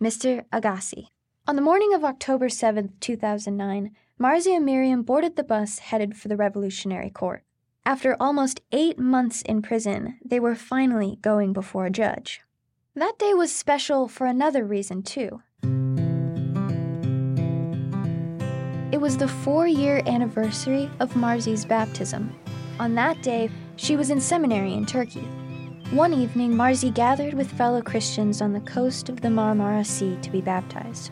Mr. 0.01 0.43
Agassi. 0.51 1.07
On 1.47 1.55
the 1.55 1.61
morning 1.61 1.93
of 1.93 2.03
October 2.03 2.49
7, 2.49 2.91
2009, 2.99 3.95
Marzi 4.19 4.53
and 4.53 4.65
Miriam 4.65 5.01
boarded 5.01 5.37
the 5.37 5.43
bus 5.45 5.79
headed 5.79 6.17
for 6.17 6.27
the 6.27 6.35
Revolutionary 6.35 7.09
Court. 7.09 7.43
After 7.85 8.17
almost 8.19 8.59
eight 8.73 8.99
months 8.99 9.41
in 9.43 9.61
prison, 9.61 10.19
they 10.25 10.41
were 10.41 10.55
finally 10.55 11.19
going 11.21 11.53
before 11.53 11.85
a 11.85 11.89
judge. 11.89 12.41
That 12.95 13.17
day 13.17 13.33
was 13.33 13.55
special 13.55 14.09
for 14.09 14.27
another 14.27 14.65
reason, 14.65 15.03
too. 15.03 15.41
It 18.91 18.99
was 18.99 19.17
the 19.17 19.27
four 19.27 19.67
year 19.67 20.01
anniversary 20.07 20.89
of 20.99 21.13
Marzi's 21.13 21.63
baptism. 21.63 22.35
On 22.79 22.95
that 22.95 23.21
day, 23.21 23.51
she 23.75 23.95
was 23.95 24.09
in 24.09 24.19
seminary 24.19 24.73
in 24.73 24.87
Turkey. 24.87 25.27
One 25.91 26.11
evening, 26.11 26.53
Marzi 26.53 26.91
gathered 26.91 27.35
with 27.35 27.51
fellow 27.51 27.83
Christians 27.83 28.41
on 28.41 28.51
the 28.51 28.59
coast 28.61 29.07
of 29.07 29.21
the 29.21 29.27
Marmara 29.27 29.85
Sea 29.85 30.17
to 30.23 30.31
be 30.31 30.41
baptized. 30.41 31.11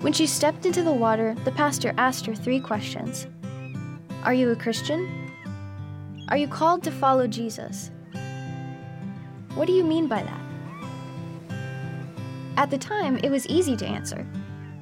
When 0.00 0.12
she 0.12 0.26
stepped 0.26 0.66
into 0.66 0.82
the 0.82 0.92
water, 0.92 1.34
the 1.44 1.52
pastor 1.52 1.94
asked 1.96 2.26
her 2.26 2.34
three 2.34 2.60
questions 2.60 3.26
Are 4.22 4.34
you 4.34 4.50
a 4.50 4.56
Christian? 4.56 5.30
Are 6.28 6.36
you 6.36 6.48
called 6.48 6.82
to 6.82 6.90
follow 6.90 7.26
Jesus? 7.26 7.90
What 9.54 9.66
do 9.66 9.72
you 9.72 9.84
mean 9.84 10.06
by 10.06 10.22
that? 10.22 10.40
At 12.58 12.70
the 12.70 12.78
time, 12.78 13.18
it 13.22 13.30
was 13.30 13.46
easy 13.46 13.74
to 13.76 13.86
answer. 13.86 14.26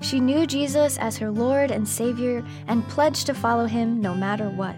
She 0.00 0.20
knew 0.20 0.46
Jesus 0.46 0.98
as 0.98 1.18
her 1.18 1.30
Lord 1.30 1.70
and 1.70 1.86
Savior 1.86 2.44
and 2.66 2.86
pledged 2.88 3.26
to 3.26 3.34
follow 3.34 3.66
him 3.66 4.00
no 4.00 4.14
matter 4.14 4.48
what. 4.48 4.76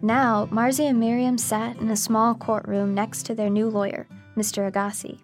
Now, 0.00 0.46
Marzi 0.52 0.88
and 0.88 1.00
Miriam 1.00 1.38
sat 1.38 1.76
in 1.78 1.90
a 1.90 1.96
small 1.96 2.34
courtroom 2.34 2.94
next 2.94 3.24
to 3.26 3.34
their 3.34 3.50
new 3.50 3.68
lawyer, 3.68 4.06
Mr. 4.36 4.70
Agassi. 4.70 5.18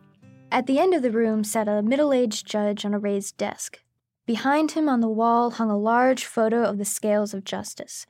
At 0.51 0.67
the 0.67 0.79
end 0.79 0.95
of 0.95 1.03
the 1.03 1.13
room 1.13 1.45
sat 1.45 1.69
a 1.69 1.83
middle 1.83 2.13
aged 2.13 2.47
judge 2.47 2.85
on 2.85 2.93
a 2.93 2.99
raised 2.99 3.37
desk. 3.37 3.81
Behind 4.27 4.73
him 4.73 4.89
on 4.89 5.01
the 5.01 5.09
wall 5.09 5.53
hung 5.53 5.71
a 5.71 5.79
large 5.79 6.25
photo 6.25 6.63
of 6.63 6.79
the 6.79 6.85
scales 6.85 7.35
of 7.35 7.45
justice. 7.45 8.07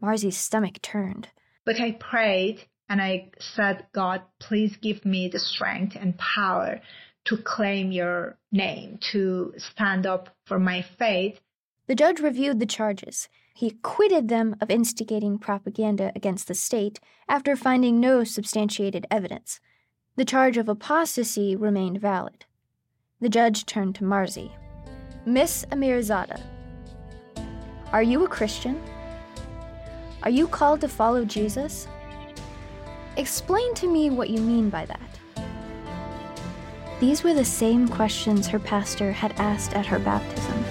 Marzi's 0.00 0.36
stomach 0.36 0.80
turned. 0.82 1.28
But 1.64 1.80
I 1.80 1.92
prayed 1.92 2.66
and 2.88 3.02
I 3.02 3.30
said, 3.38 3.86
God, 3.92 4.22
please 4.38 4.76
give 4.76 5.04
me 5.04 5.28
the 5.28 5.38
strength 5.38 5.96
and 5.98 6.16
power 6.18 6.80
to 7.28 7.36
claim 7.36 7.92
your 7.92 8.38
name, 8.52 8.98
to 9.12 9.52
stand 9.58 10.06
up 10.06 10.34
for 10.46 10.58
my 10.58 10.80
faith. 10.80 11.38
The 11.86 11.94
judge 11.94 12.20
reviewed 12.20 12.58
the 12.58 12.64
charges. 12.64 13.28
He 13.54 13.66
acquitted 13.68 14.28
them 14.28 14.56
of 14.62 14.70
instigating 14.70 15.38
propaganda 15.38 16.10
against 16.16 16.48
the 16.48 16.54
state 16.54 17.00
after 17.28 17.54
finding 17.54 18.00
no 18.00 18.24
substantiated 18.24 19.06
evidence. 19.10 19.60
The 20.16 20.24
charge 20.24 20.56
of 20.56 20.70
apostasy 20.70 21.54
remained 21.54 22.00
valid. 22.00 22.46
The 23.20 23.28
judge 23.28 23.66
turned 23.66 23.94
to 23.96 24.04
Marzi. 24.04 24.50
Miss 25.26 25.66
Amirizadeh, 25.66 26.40
are 27.92 28.02
you 28.02 28.24
a 28.24 28.28
Christian? 28.28 28.82
Are 30.22 30.30
you 30.30 30.48
called 30.48 30.80
to 30.80 30.88
follow 30.88 31.26
Jesus? 31.26 31.88
Explain 33.18 33.74
to 33.74 33.86
me 33.86 34.08
what 34.08 34.30
you 34.30 34.40
mean 34.40 34.70
by 34.70 34.86
that. 34.86 35.07
These 37.00 37.22
were 37.22 37.34
the 37.34 37.44
same 37.44 37.86
questions 37.86 38.48
her 38.48 38.58
pastor 38.58 39.12
had 39.12 39.32
asked 39.38 39.72
at 39.74 39.86
her 39.86 40.00
baptism. 40.00 40.64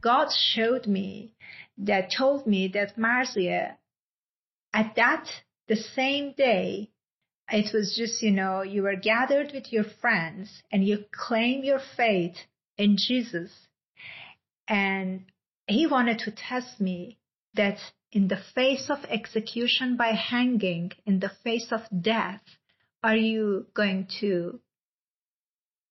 God 0.00 0.28
showed 0.32 0.88
me 0.88 1.34
that 1.78 2.10
told 2.10 2.46
me 2.46 2.68
that 2.74 2.96
Marzia, 2.96 3.76
at 4.74 4.96
that 4.96 5.28
the 5.68 5.76
same 5.76 6.32
day 6.32 6.90
it 7.52 7.72
was 7.72 7.94
just, 7.96 8.22
you 8.22 8.30
know, 8.30 8.62
you 8.62 8.82
were 8.82 8.96
gathered 8.96 9.52
with 9.52 9.72
your 9.72 9.84
friends 10.00 10.62
and 10.70 10.84
you 10.84 11.04
claim 11.12 11.64
your 11.64 11.80
faith 11.96 12.36
in 12.78 12.96
Jesus. 12.96 13.50
And 14.68 15.24
he 15.66 15.86
wanted 15.86 16.20
to 16.20 16.30
test 16.30 16.80
me 16.80 17.18
that 17.54 17.78
in 18.12 18.28
the 18.28 18.40
face 18.54 18.90
of 18.90 19.04
execution 19.08 19.96
by 19.96 20.08
hanging, 20.08 20.92
in 21.06 21.20
the 21.20 21.30
face 21.44 21.68
of 21.70 21.82
death, 22.02 22.42
are 23.02 23.16
you 23.16 23.66
going 23.74 24.06
to 24.20 24.60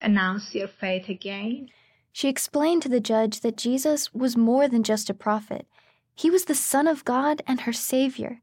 announce 0.01 0.53
your 0.53 0.67
faith 0.67 1.09
again? 1.09 1.69
She 2.11 2.27
explained 2.27 2.81
to 2.83 2.89
the 2.89 2.99
judge 2.99 3.41
that 3.41 3.57
Jesus 3.57 4.13
was 4.13 4.35
more 4.35 4.67
than 4.67 4.83
just 4.83 5.09
a 5.09 5.13
prophet. 5.13 5.65
He 6.13 6.29
was 6.29 6.45
the 6.45 6.55
Son 6.55 6.87
of 6.87 7.05
God 7.05 7.41
and 7.47 7.61
her 7.61 7.73
Savior. 7.73 8.41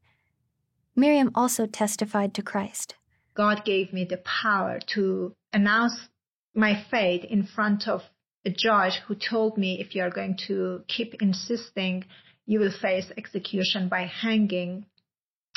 Miriam 0.95 1.29
also 1.35 1.67
testified 1.67 2.33
to 2.33 2.41
Christ. 2.41 2.95
God 3.35 3.63
gave 3.63 3.93
me 3.93 4.03
the 4.03 4.17
power 4.17 4.79
to 4.95 5.35
announce 5.53 6.09
my 6.55 6.83
faith 6.89 7.23
in 7.25 7.43
front 7.43 7.87
of 7.87 8.01
a 8.43 8.49
judge 8.49 8.95
who 9.05 9.13
told 9.13 9.57
me 9.57 9.79
if 9.79 9.93
you 9.93 10.01
are 10.01 10.09
going 10.09 10.37
to 10.47 10.83
keep 10.87 11.21
insisting, 11.21 12.03
you 12.47 12.59
will 12.59 12.71
face 12.71 13.11
execution 13.15 13.89
by 13.89 14.05
hanging. 14.05 14.85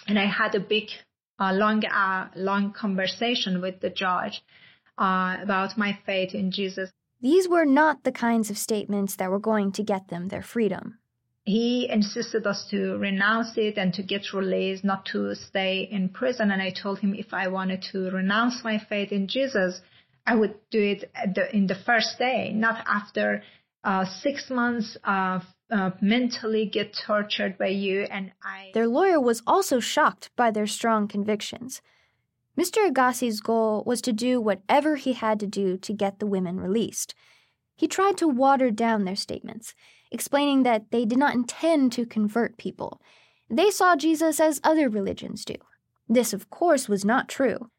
And 0.06 0.18
I 0.18 0.26
had 0.26 0.54
a 0.54 0.60
big, 0.60 0.90
uh, 1.38 1.52
long, 1.54 1.82
uh, 1.86 2.28
long 2.36 2.72
conversation 2.72 3.62
with 3.62 3.80
the 3.80 3.90
judge 3.90 4.42
uh, 4.98 5.38
about 5.42 5.78
my 5.78 5.98
faith 6.04 6.34
in 6.34 6.50
Jesus. 6.50 6.90
These 7.22 7.48
were 7.48 7.64
not 7.64 8.04
the 8.04 8.12
kinds 8.12 8.50
of 8.50 8.58
statements 8.58 9.16
that 9.16 9.30
were 9.30 9.38
going 9.38 9.72
to 9.72 9.82
get 9.82 10.08
them 10.08 10.28
their 10.28 10.42
freedom 10.42 10.98
he 11.44 11.88
insisted 11.90 12.46
us 12.46 12.66
to 12.70 12.96
renounce 12.98 13.56
it 13.56 13.78
and 13.78 13.92
to 13.94 14.02
get 14.02 14.32
released, 14.32 14.84
not 14.84 15.06
to 15.06 15.34
stay 15.34 15.88
in 15.90 16.08
prison. 16.08 16.50
And 16.50 16.60
I 16.60 16.70
told 16.70 17.00
him 17.00 17.14
if 17.14 17.32
I 17.32 17.48
wanted 17.48 17.82
to 17.92 18.10
renounce 18.10 18.62
my 18.62 18.78
faith 18.78 19.10
in 19.10 19.26
Jesus, 19.26 19.80
I 20.26 20.36
would 20.36 20.54
do 20.70 20.80
it 20.80 21.10
the, 21.34 21.54
in 21.54 21.66
the 21.66 21.74
first 21.74 22.18
day, 22.18 22.52
not 22.52 22.84
after 22.86 23.42
uh, 23.82 24.04
six 24.20 24.50
months 24.50 24.96
of 25.02 25.42
uh, 25.70 25.90
mentally 26.00 26.66
get 26.66 26.94
tortured 26.94 27.58
by 27.58 27.68
you. 27.68 28.02
And 28.10 28.32
I. 28.42 28.70
Their 28.74 28.88
lawyer 28.88 29.20
was 29.20 29.42
also 29.46 29.80
shocked 29.80 30.30
by 30.36 30.50
their 30.50 30.66
strong 30.66 31.08
convictions. 31.08 31.82
Mr. 32.58 32.90
Agassi's 32.90 33.40
goal 33.40 33.82
was 33.86 34.02
to 34.02 34.12
do 34.12 34.40
whatever 34.40 34.96
he 34.96 35.12
had 35.14 35.40
to 35.40 35.46
do 35.46 35.76
to 35.78 35.92
get 35.92 36.18
the 36.18 36.26
women 36.26 36.60
released. 36.60 37.14
He 37.76 37.88
tried 37.88 38.18
to 38.18 38.28
water 38.28 38.70
down 38.70 39.04
their 39.04 39.16
statements, 39.16 39.74
explaining 40.10 40.64
that 40.64 40.90
they 40.90 41.04
did 41.04 41.18
not 41.18 41.34
intend 41.34 41.92
to 41.92 42.04
convert 42.04 42.58
people. 42.58 43.00
They 43.48 43.70
saw 43.70 43.96
Jesus 43.96 44.38
as 44.40 44.60
other 44.62 44.88
religions 44.88 45.44
do. 45.44 45.54
This, 46.08 46.32
of 46.32 46.50
course, 46.50 46.88
was 46.88 47.04
not 47.04 47.28
true. 47.28 47.70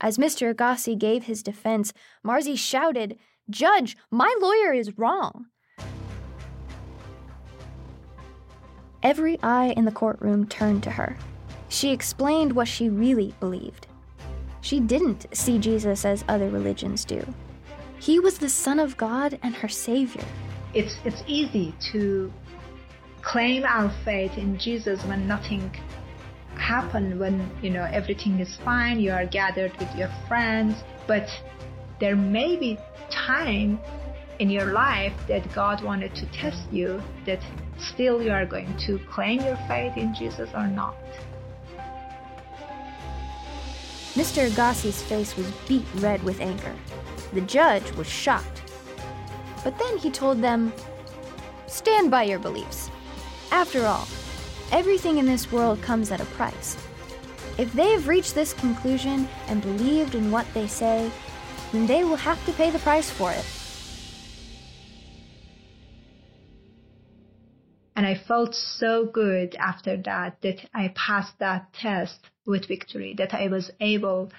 As 0.00 0.16
Mr. 0.16 0.54
Agassi 0.54 0.98
gave 0.98 1.24
his 1.24 1.42
defense, 1.42 1.92
Marzi 2.24 2.56
shouted, 2.56 3.18
Judge, 3.50 3.96
my 4.10 4.34
lawyer 4.40 4.72
is 4.72 4.96
wrong. 4.96 5.46
Every 9.02 9.38
eye 9.42 9.72
in 9.76 9.86
the 9.86 9.92
courtroom 9.92 10.46
turned 10.46 10.82
to 10.82 10.90
her. 10.90 11.16
She 11.68 11.90
explained 11.90 12.52
what 12.52 12.68
she 12.68 12.88
really 12.88 13.34
believed. 13.40 13.86
She 14.60 14.78
didn't 14.78 15.26
see 15.34 15.58
Jesus 15.58 16.04
as 16.04 16.24
other 16.28 16.50
religions 16.50 17.04
do. 17.04 17.24
He 17.98 18.18
was 18.18 18.38
the 18.38 18.48
Son 18.50 18.78
of 18.78 18.96
God 18.96 19.38
and 19.42 19.54
her 19.54 19.68
Savior. 19.68 20.24
It's, 20.74 20.96
it's 21.04 21.22
easy 21.26 21.74
to 21.92 22.30
claim 23.22 23.64
our 23.64 23.90
faith 24.04 24.36
in 24.36 24.58
Jesus 24.58 25.02
when 25.04 25.26
nothing 25.26 25.70
happen 26.56 27.18
when 27.18 27.50
you 27.62 27.70
know 27.70 27.84
everything 27.90 28.38
is 28.38 28.54
fine 28.56 28.98
you 28.98 29.10
are 29.10 29.24
gathered 29.26 29.74
with 29.78 29.94
your 29.94 30.10
friends 30.28 30.74
but 31.06 31.28
there 32.00 32.16
may 32.16 32.56
be 32.56 32.78
time 33.10 33.78
in 34.40 34.50
your 34.50 34.72
life 34.72 35.12
that 35.28 35.52
god 35.52 35.82
wanted 35.84 36.14
to 36.14 36.26
test 36.26 36.62
you 36.72 37.00
that 37.24 37.40
still 37.78 38.20
you 38.22 38.32
are 38.32 38.44
going 38.44 38.76
to 38.76 38.98
claim 39.10 39.40
your 39.42 39.56
faith 39.68 39.96
in 39.96 40.12
jesus 40.14 40.50
or 40.54 40.66
not 40.66 40.96
mr 44.14 44.50
agassi's 44.50 45.00
face 45.02 45.36
was 45.36 45.48
beet 45.68 45.86
red 45.96 46.20
with 46.24 46.40
anger 46.40 46.74
the 47.32 47.40
judge 47.42 47.92
was 47.92 48.08
shocked 48.08 48.62
but 49.62 49.78
then 49.78 49.98
he 49.98 50.10
told 50.10 50.42
them 50.42 50.72
stand 51.68 52.10
by 52.10 52.24
your 52.24 52.40
beliefs 52.40 52.90
after 53.52 53.86
all 53.86 54.08
Everything 54.72 55.18
in 55.18 55.26
this 55.26 55.50
world 55.50 55.82
comes 55.82 56.12
at 56.12 56.20
a 56.20 56.24
price. 56.26 56.76
If 57.58 57.72
they 57.72 57.90
have 57.90 58.06
reached 58.06 58.36
this 58.36 58.52
conclusion 58.52 59.28
and 59.48 59.60
believed 59.60 60.14
in 60.14 60.30
what 60.30 60.46
they 60.54 60.68
say, 60.68 61.10
then 61.72 61.88
they 61.88 62.04
will 62.04 62.16
have 62.16 62.44
to 62.46 62.52
pay 62.52 62.70
the 62.70 62.78
price 62.78 63.10
for 63.10 63.32
it. 63.32 63.44
And 68.00 68.06
I 68.06 68.14
felt 68.14 68.54
so 68.54 69.04
good 69.04 69.54
after 69.56 69.94
that 69.98 70.40
that 70.40 70.66
I 70.72 70.88
passed 70.94 71.38
that 71.38 71.70
test 71.74 72.30
with 72.46 72.66
victory, 72.66 73.14
that 73.18 73.34
I 73.34 73.48
was 73.48 73.70
able 73.78 74.32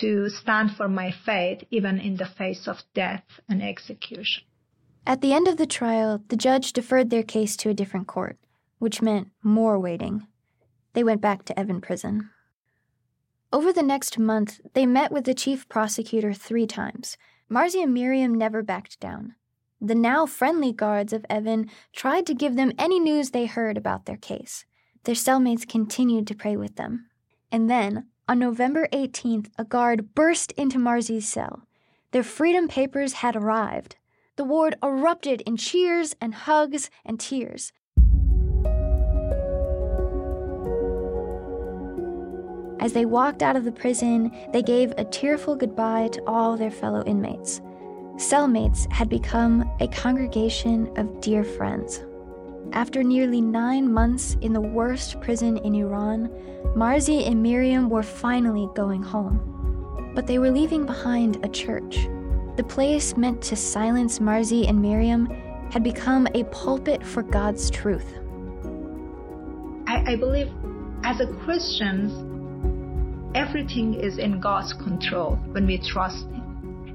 to 0.00 0.28
stand 0.28 0.76
for 0.76 0.86
my 0.86 1.10
faith 1.10 1.64
even 1.70 1.98
in 1.98 2.18
the 2.18 2.26
face 2.26 2.68
of 2.68 2.82
death 2.92 3.24
and 3.48 3.62
execution. 3.62 4.42
At 5.06 5.22
the 5.22 5.32
end 5.32 5.48
of 5.48 5.56
the 5.56 5.64
trial, 5.64 6.20
the 6.28 6.36
judge 6.36 6.74
deferred 6.74 7.08
their 7.08 7.22
case 7.22 7.56
to 7.56 7.70
a 7.70 7.74
different 7.74 8.06
court 8.06 8.36
which 8.78 9.00
meant 9.00 9.28
more 9.42 9.78
waiting. 9.78 10.26
They 10.92 11.02
went 11.02 11.22
back 11.22 11.46
to 11.46 11.54
Evin 11.54 11.80
prison. 11.80 12.28
Over 13.50 13.72
the 13.72 13.82
next 13.82 14.18
month, 14.18 14.60
they 14.74 14.84
met 14.84 15.10
with 15.10 15.24
the 15.24 15.32
chief 15.32 15.66
prosecutor 15.70 16.34
three 16.34 16.66
times. 16.66 17.16
Marzi 17.50 17.82
and 17.82 17.94
Miriam 17.94 18.34
never 18.34 18.62
backed 18.62 19.00
down. 19.00 19.36
The 19.82 19.94
now 19.94 20.26
friendly 20.26 20.72
guards 20.72 21.14
of 21.14 21.24
Evin 21.30 21.70
tried 21.94 22.26
to 22.26 22.34
give 22.34 22.54
them 22.54 22.72
any 22.78 23.00
news 23.00 23.30
they 23.30 23.46
heard 23.46 23.78
about 23.78 24.04
their 24.04 24.18
case. 24.18 24.66
Their 25.04 25.14
cellmates 25.14 25.66
continued 25.66 26.26
to 26.26 26.34
pray 26.34 26.54
with 26.54 26.76
them. 26.76 27.06
And 27.50 27.70
then, 27.70 28.06
on 28.28 28.38
November 28.38 28.88
18th, 28.92 29.48
a 29.56 29.64
guard 29.64 30.14
burst 30.14 30.52
into 30.52 30.78
Marzi's 30.78 31.26
cell. 31.26 31.62
Their 32.10 32.22
freedom 32.22 32.68
papers 32.68 33.14
had 33.14 33.36
arrived. 33.36 33.96
The 34.36 34.44
ward 34.44 34.76
erupted 34.82 35.40
in 35.42 35.56
cheers 35.56 36.14
and 36.20 36.34
hugs 36.34 36.90
and 37.04 37.18
tears. 37.18 37.72
As 42.80 42.92
they 42.92 43.06
walked 43.06 43.42
out 43.42 43.56
of 43.56 43.64
the 43.64 43.72
prison, 43.72 44.30
they 44.52 44.62
gave 44.62 44.92
a 44.98 45.04
tearful 45.04 45.56
goodbye 45.56 46.08
to 46.08 46.22
all 46.26 46.56
their 46.56 46.70
fellow 46.70 47.02
inmates. 47.04 47.62
Cellmates 48.20 48.90
had 48.92 49.08
become 49.08 49.64
a 49.80 49.88
congregation 49.88 50.92
of 50.98 51.22
dear 51.22 51.42
friends. 51.42 52.04
After 52.72 53.02
nearly 53.02 53.40
nine 53.40 53.90
months 53.90 54.36
in 54.42 54.52
the 54.52 54.60
worst 54.60 55.18
prison 55.22 55.56
in 55.56 55.74
Iran, 55.74 56.28
Marzi 56.76 57.26
and 57.26 57.42
Miriam 57.42 57.88
were 57.88 58.02
finally 58.02 58.68
going 58.74 59.02
home. 59.02 60.12
But 60.14 60.26
they 60.26 60.38
were 60.38 60.50
leaving 60.50 60.84
behind 60.84 61.42
a 61.44 61.48
church. 61.48 61.96
The 62.56 62.64
place 62.68 63.16
meant 63.16 63.40
to 63.44 63.56
silence 63.56 64.18
Marzi 64.18 64.68
and 64.68 64.82
Miriam 64.82 65.24
had 65.72 65.82
become 65.82 66.28
a 66.34 66.44
pulpit 66.44 67.02
for 67.02 67.22
God's 67.22 67.70
truth. 67.70 68.18
I, 69.86 70.12
I 70.12 70.16
believe 70.16 70.50
as 71.04 71.20
a 71.20 71.26
Christians, 71.44 72.12
Everything 73.34 73.94
is 73.94 74.18
in 74.18 74.40
God's 74.40 74.72
control 74.72 75.36
when 75.52 75.64
we 75.64 75.78
trust 75.78 76.26
Him. 76.26 76.39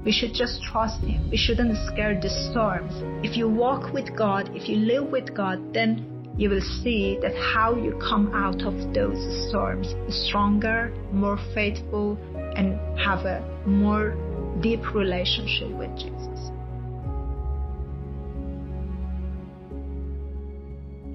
We 0.06 0.12
should 0.12 0.34
just 0.34 0.62
trust 0.62 1.00
Him. 1.00 1.28
We 1.30 1.36
shouldn't 1.36 1.76
scare 1.88 2.14
the 2.14 2.30
storms. 2.48 2.92
If 3.26 3.36
you 3.36 3.48
walk 3.48 3.92
with 3.92 4.16
God, 4.16 4.48
if 4.54 4.68
you 4.68 4.76
live 4.76 5.10
with 5.10 5.34
God, 5.34 5.74
then 5.74 6.32
you 6.38 6.48
will 6.48 6.60
see 6.60 7.18
that 7.22 7.34
how 7.34 7.74
you 7.74 7.98
come 7.98 8.32
out 8.32 8.62
of 8.62 8.94
those 8.94 9.18
storms 9.48 9.96
stronger, 10.08 10.94
more 11.10 11.38
faithful, 11.54 12.16
and 12.54 12.78
have 13.00 13.26
a 13.26 13.42
more 13.66 14.14
deep 14.60 14.94
relationship 14.94 15.70
with 15.70 15.90
Jesus. 15.98 16.52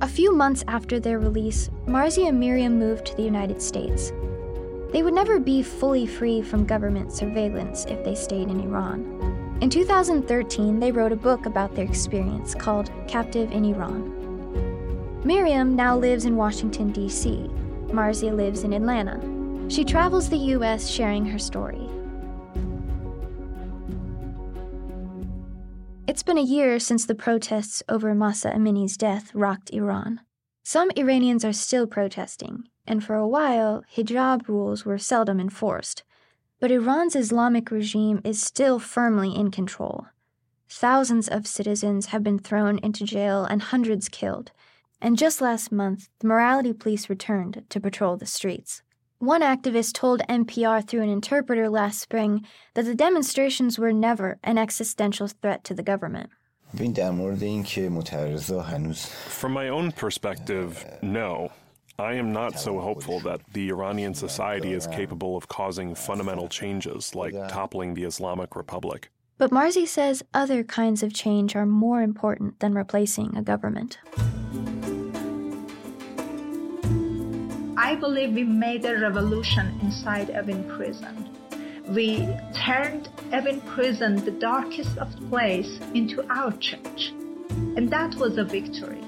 A 0.01 0.07
few 0.09 0.35
months 0.35 0.65
after 0.67 0.99
their 0.99 1.17
release, 1.19 1.69
Marzi 1.87 2.27
and 2.27 2.37
Miriam 2.37 2.77
moved 2.77 3.05
to 3.05 3.15
the 3.15 3.23
United 3.23 3.61
States. 3.61 4.11
They 4.91 5.03
would 5.03 5.13
never 5.13 5.39
be 5.39 5.63
fully 5.63 6.05
free 6.05 6.41
from 6.41 6.65
government 6.65 7.13
surveillance 7.13 7.85
if 7.85 8.03
they 8.03 8.15
stayed 8.15 8.49
in 8.49 8.59
Iran. 8.59 9.57
In 9.61 9.69
2013, 9.69 10.79
they 10.79 10.91
wrote 10.91 11.11
a 11.11 11.15
book 11.15 11.45
about 11.45 11.75
their 11.75 11.85
experience 11.85 12.53
called 12.53 12.91
Captive 13.07 13.51
in 13.51 13.63
Iran. 13.63 15.21
Miriam 15.23 15.75
now 15.75 15.97
lives 15.97 16.25
in 16.25 16.35
Washington, 16.35 16.91
D.C. 16.91 17.49
Marzia 17.87 18.35
lives 18.35 18.63
in 18.63 18.73
Atlanta. 18.73 19.19
She 19.69 19.83
travels 19.83 20.29
the 20.29 20.37
U.S. 20.55 20.89
sharing 20.89 21.25
her 21.25 21.39
story. 21.39 21.87
It's 26.07 26.23
been 26.23 26.37
a 26.37 26.41
year 26.41 26.79
since 26.79 27.05
the 27.05 27.15
protests 27.15 27.81
over 27.87 28.13
Mahsa 28.13 28.53
Amini's 28.53 28.97
death 28.97 29.33
rocked 29.33 29.69
Iran. 29.71 30.19
Some 30.63 30.91
Iranians 30.97 31.45
are 31.45 31.53
still 31.53 31.87
protesting, 31.87 32.63
and 32.85 33.03
for 33.03 33.15
a 33.15 33.27
while, 33.27 33.83
hijab 33.95 34.47
rules 34.47 34.85
were 34.85 34.97
seldom 34.97 35.39
enforced. 35.39 36.03
But 36.59 36.71
Iran's 36.71 37.15
Islamic 37.15 37.71
regime 37.71 38.21
is 38.23 38.41
still 38.41 38.79
firmly 38.79 39.35
in 39.35 39.51
control. 39.51 40.07
Thousands 40.69 41.27
of 41.27 41.47
citizens 41.47 42.07
have 42.07 42.23
been 42.23 42.39
thrown 42.39 42.79
into 42.79 43.03
jail 43.03 43.43
and 43.45 43.61
hundreds 43.61 44.07
killed. 44.07 44.51
And 45.01 45.17
just 45.17 45.41
last 45.41 45.71
month, 45.71 46.07
the 46.19 46.27
morality 46.27 46.73
police 46.73 47.09
returned 47.09 47.63
to 47.69 47.79
patrol 47.79 48.15
the 48.15 48.25
streets. 48.25 48.83
One 49.17 49.41
activist 49.41 49.93
told 49.93 50.21
NPR 50.29 50.87
through 50.87 51.01
an 51.01 51.09
interpreter 51.09 51.69
last 51.69 51.99
spring 51.99 52.45
that 52.73 52.85
the 52.85 52.95
demonstrations 52.95 53.77
were 53.77 53.93
never 53.93 54.39
an 54.43 54.57
existential 54.57 55.27
threat 55.27 55.63
to 55.65 55.73
the 55.73 55.83
government. 55.83 56.29
From 59.09 59.51
my 59.51 59.67
own 59.67 59.91
perspective, 59.91 60.85
no. 61.01 61.51
I 62.01 62.13
am 62.13 62.33
not 62.33 62.59
so 62.59 62.79
hopeful 62.79 63.19
that 63.19 63.41
the 63.53 63.69
Iranian 63.69 64.15
society 64.25 64.73
is 64.73 64.87
capable 64.87 65.37
of 65.37 65.47
causing 65.47 65.93
fundamental 65.93 66.49
changes 66.49 67.13
like 67.13 67.35
toppling 67.47 67.93
the 67.93 68.05
Islamic 68.05 68.55
Republic. 68.55 69.11
But 69.37 69.51
Marzi 69.51 69.87
says 69.87 70.23
other 70.33 70.63
kinds 70.63 71.03
of 71.03 71.13
change 71.13 71.55
are 71.55 71.67
more 71.67 72.01
important 72.01 72.59
than 72.59 72.73
replacing 72.73 73.37
a 73.37 73.43
government. 73.43 73.99
I 77.77 77.95
believe 77.95 78.33
we 78.33 78.45
made 78.45 78.83
a 78.85 78.97
revolution 78.97 79.79
inside 79.83 80.29
Evin 80.29 80.75
prison. 80.75 81.29
We 81.89 82.27
turned 82.55 83.09
Evin 83.29 83.63
prison, 83.67 84.15
the 84.25 84.31
darkest 84.31 84.97
of 84.97 85.15
place, 85.29 85.79
into 85.93 86.27
our 86.33 86.51
church. 86.53 87.13
And 87.77 87.91
that 87.91 88.15
was 88.15 88.39
a 88.39 88.43
victory. 88.43 89.03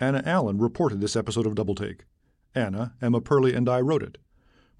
Anna 0.00 0.22
Allen 0.26 0.58
reported 0.58 1.00
this 1.00 1.14
episode 1.14 1.46
of 1.46 1.54
Double 1.54 1.74
Take. 1.74 2.04
Anna, 2.54 2.94
Emma 3.00 3.20
Purley, 3.20 3.54
and 3.54 3.68
I 3.68 3.80
wrote 3.80 4.02
it. 4.02 4.18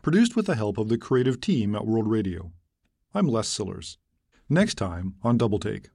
Produced 0.02 0.36
with 0.36 0.46
the 0.46 0.54
help 0.56 0.76
of 0.76 0.88
the 0.88 0.98
creative 0.98 1.40
team 1.40 1.74
at 1.74 1.86
World 1.86 2.08
Radio. 2.08 2.52
I'm 3.14 3.28
Les 3.28 3.48
Sillars. 3.48 3.98
Next 4.48 4.74
time 4.74 5.14
on 5.22 5.38
Double 5.38 5.58
Take. 5.58 5.90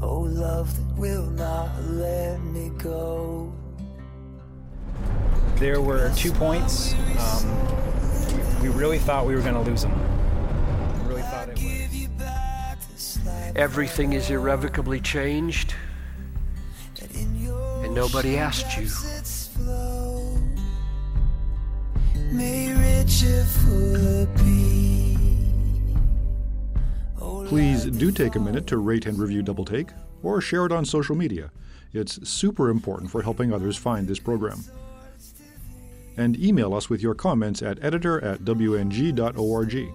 Oh, 0.00 0.20
love 0.20 0.74
that 0.76 0.96
will 0.98 1.26
not 1.30 1.80
let 1.84 2.42
me 2.42 2.70
go. 2.78 3.54
There 5.56 5.80
were 5.80 6.12
two 6.16 6.32
points. 6.32 6.94
Um, 7.18 8.62
we 8.62 8.68
really 8.68 8.98
thought 8.98 9.26
we 9.26 9.34
were 9.34 9.42
going 9.42 9.54
to 9.54 9.60
lose 9.60 9.82
them. 9.82 10.11
Everything 13.54 14.14
is 14.14 14.30
irrevocably 14.30 14.98
changed, 14.98 15.74
and 17.02 17.94
nobody 17.94 18.38
asked 18.38 18.78
you. 18.78 18.88
Please 27.46 27.84
do 27.84 28.10
take 28.10 28.36
a 28.36 28.40
minute 28.40 28.66
to 28.66 28.78
rate 28.78 29.04
and 29.04 29.18
review 29.18 29.42
Double 29.42 29.66
Take 29.66 29.90
or 30.22 30.40
share 30.40 30.64
it 30.64 30.72
on 30.72 30.86
social 30.86 31.14
media. 31.14 31.50
It's 31.92 32.26
super 32.26 32.70
important 32.70 33.10
for 33.10 33.20
helping 33.20 33.52
others 33.52 33.76
find 33.76 34.08
this 34.08 34.18
program. 34.18 34.64
And 36.16 36.38
email 36.42 36.72
us 36.72 36.88
with 36.88 37.02
your 37.02 37.14
comments 37.14 37.60
at 37.60 37.84
editor 37.84 38.22
at 38.24 38.40
wng.org. 38.40 39.94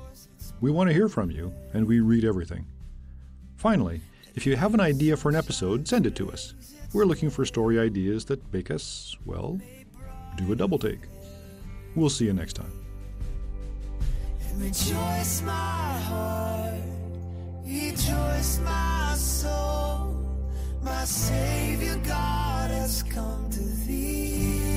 We 0.62 0.72
want 0.72 0.89
to 0.89 0.93
hear 0.93 1.10
from 1.10 1.32
you, 1.32 1.51
and 1.74 1.88
we 1.88 1.99
read 1.99 2.24
everything. 2.24 2.68
Finally, 3.58 3.99
if 4.36 4.45
you 4.45 4.55
have 4.55 4.76
an 4.76 4.80
idea 4.80 5.18
for 5.18 5.30
an 5.30 5.36
episode, 5.36 5.88
send 5.88 6.05
it 6.05 6.16
to 6.16 6.32
us. 6.32 6.53
We're 6.93 7.05
looking 7.05 7.32
for 7.32 7.43
story 7.43 7.80
ideas 7.80 8.24
that 8.26 8.53
make 8.53 8.70
us, 8.70 9.18
well, 9.26 9.60
do 10.38 10.51
a 10.51 10.55
double 10.55 10.78
take. 10.78 10.99
We'll 11.95 12.12
see 12.12 12.26
you 12.26 12.34
next 12.34 12.53
time. 12.53 12.72
Rejoice 14.55 15.41
my 15.41 15.51
heart, 15.51 16.82
rejoice 17.66 18.60
my 18.60 19.14
soul. 19.18 20.16
My 20.84 21.03
Savior 21.05 21.99
God 22.05 22.70
has 22.72 23.03
come 23.03 23.49
to 23.49 23.60
thee. 23.60 24.76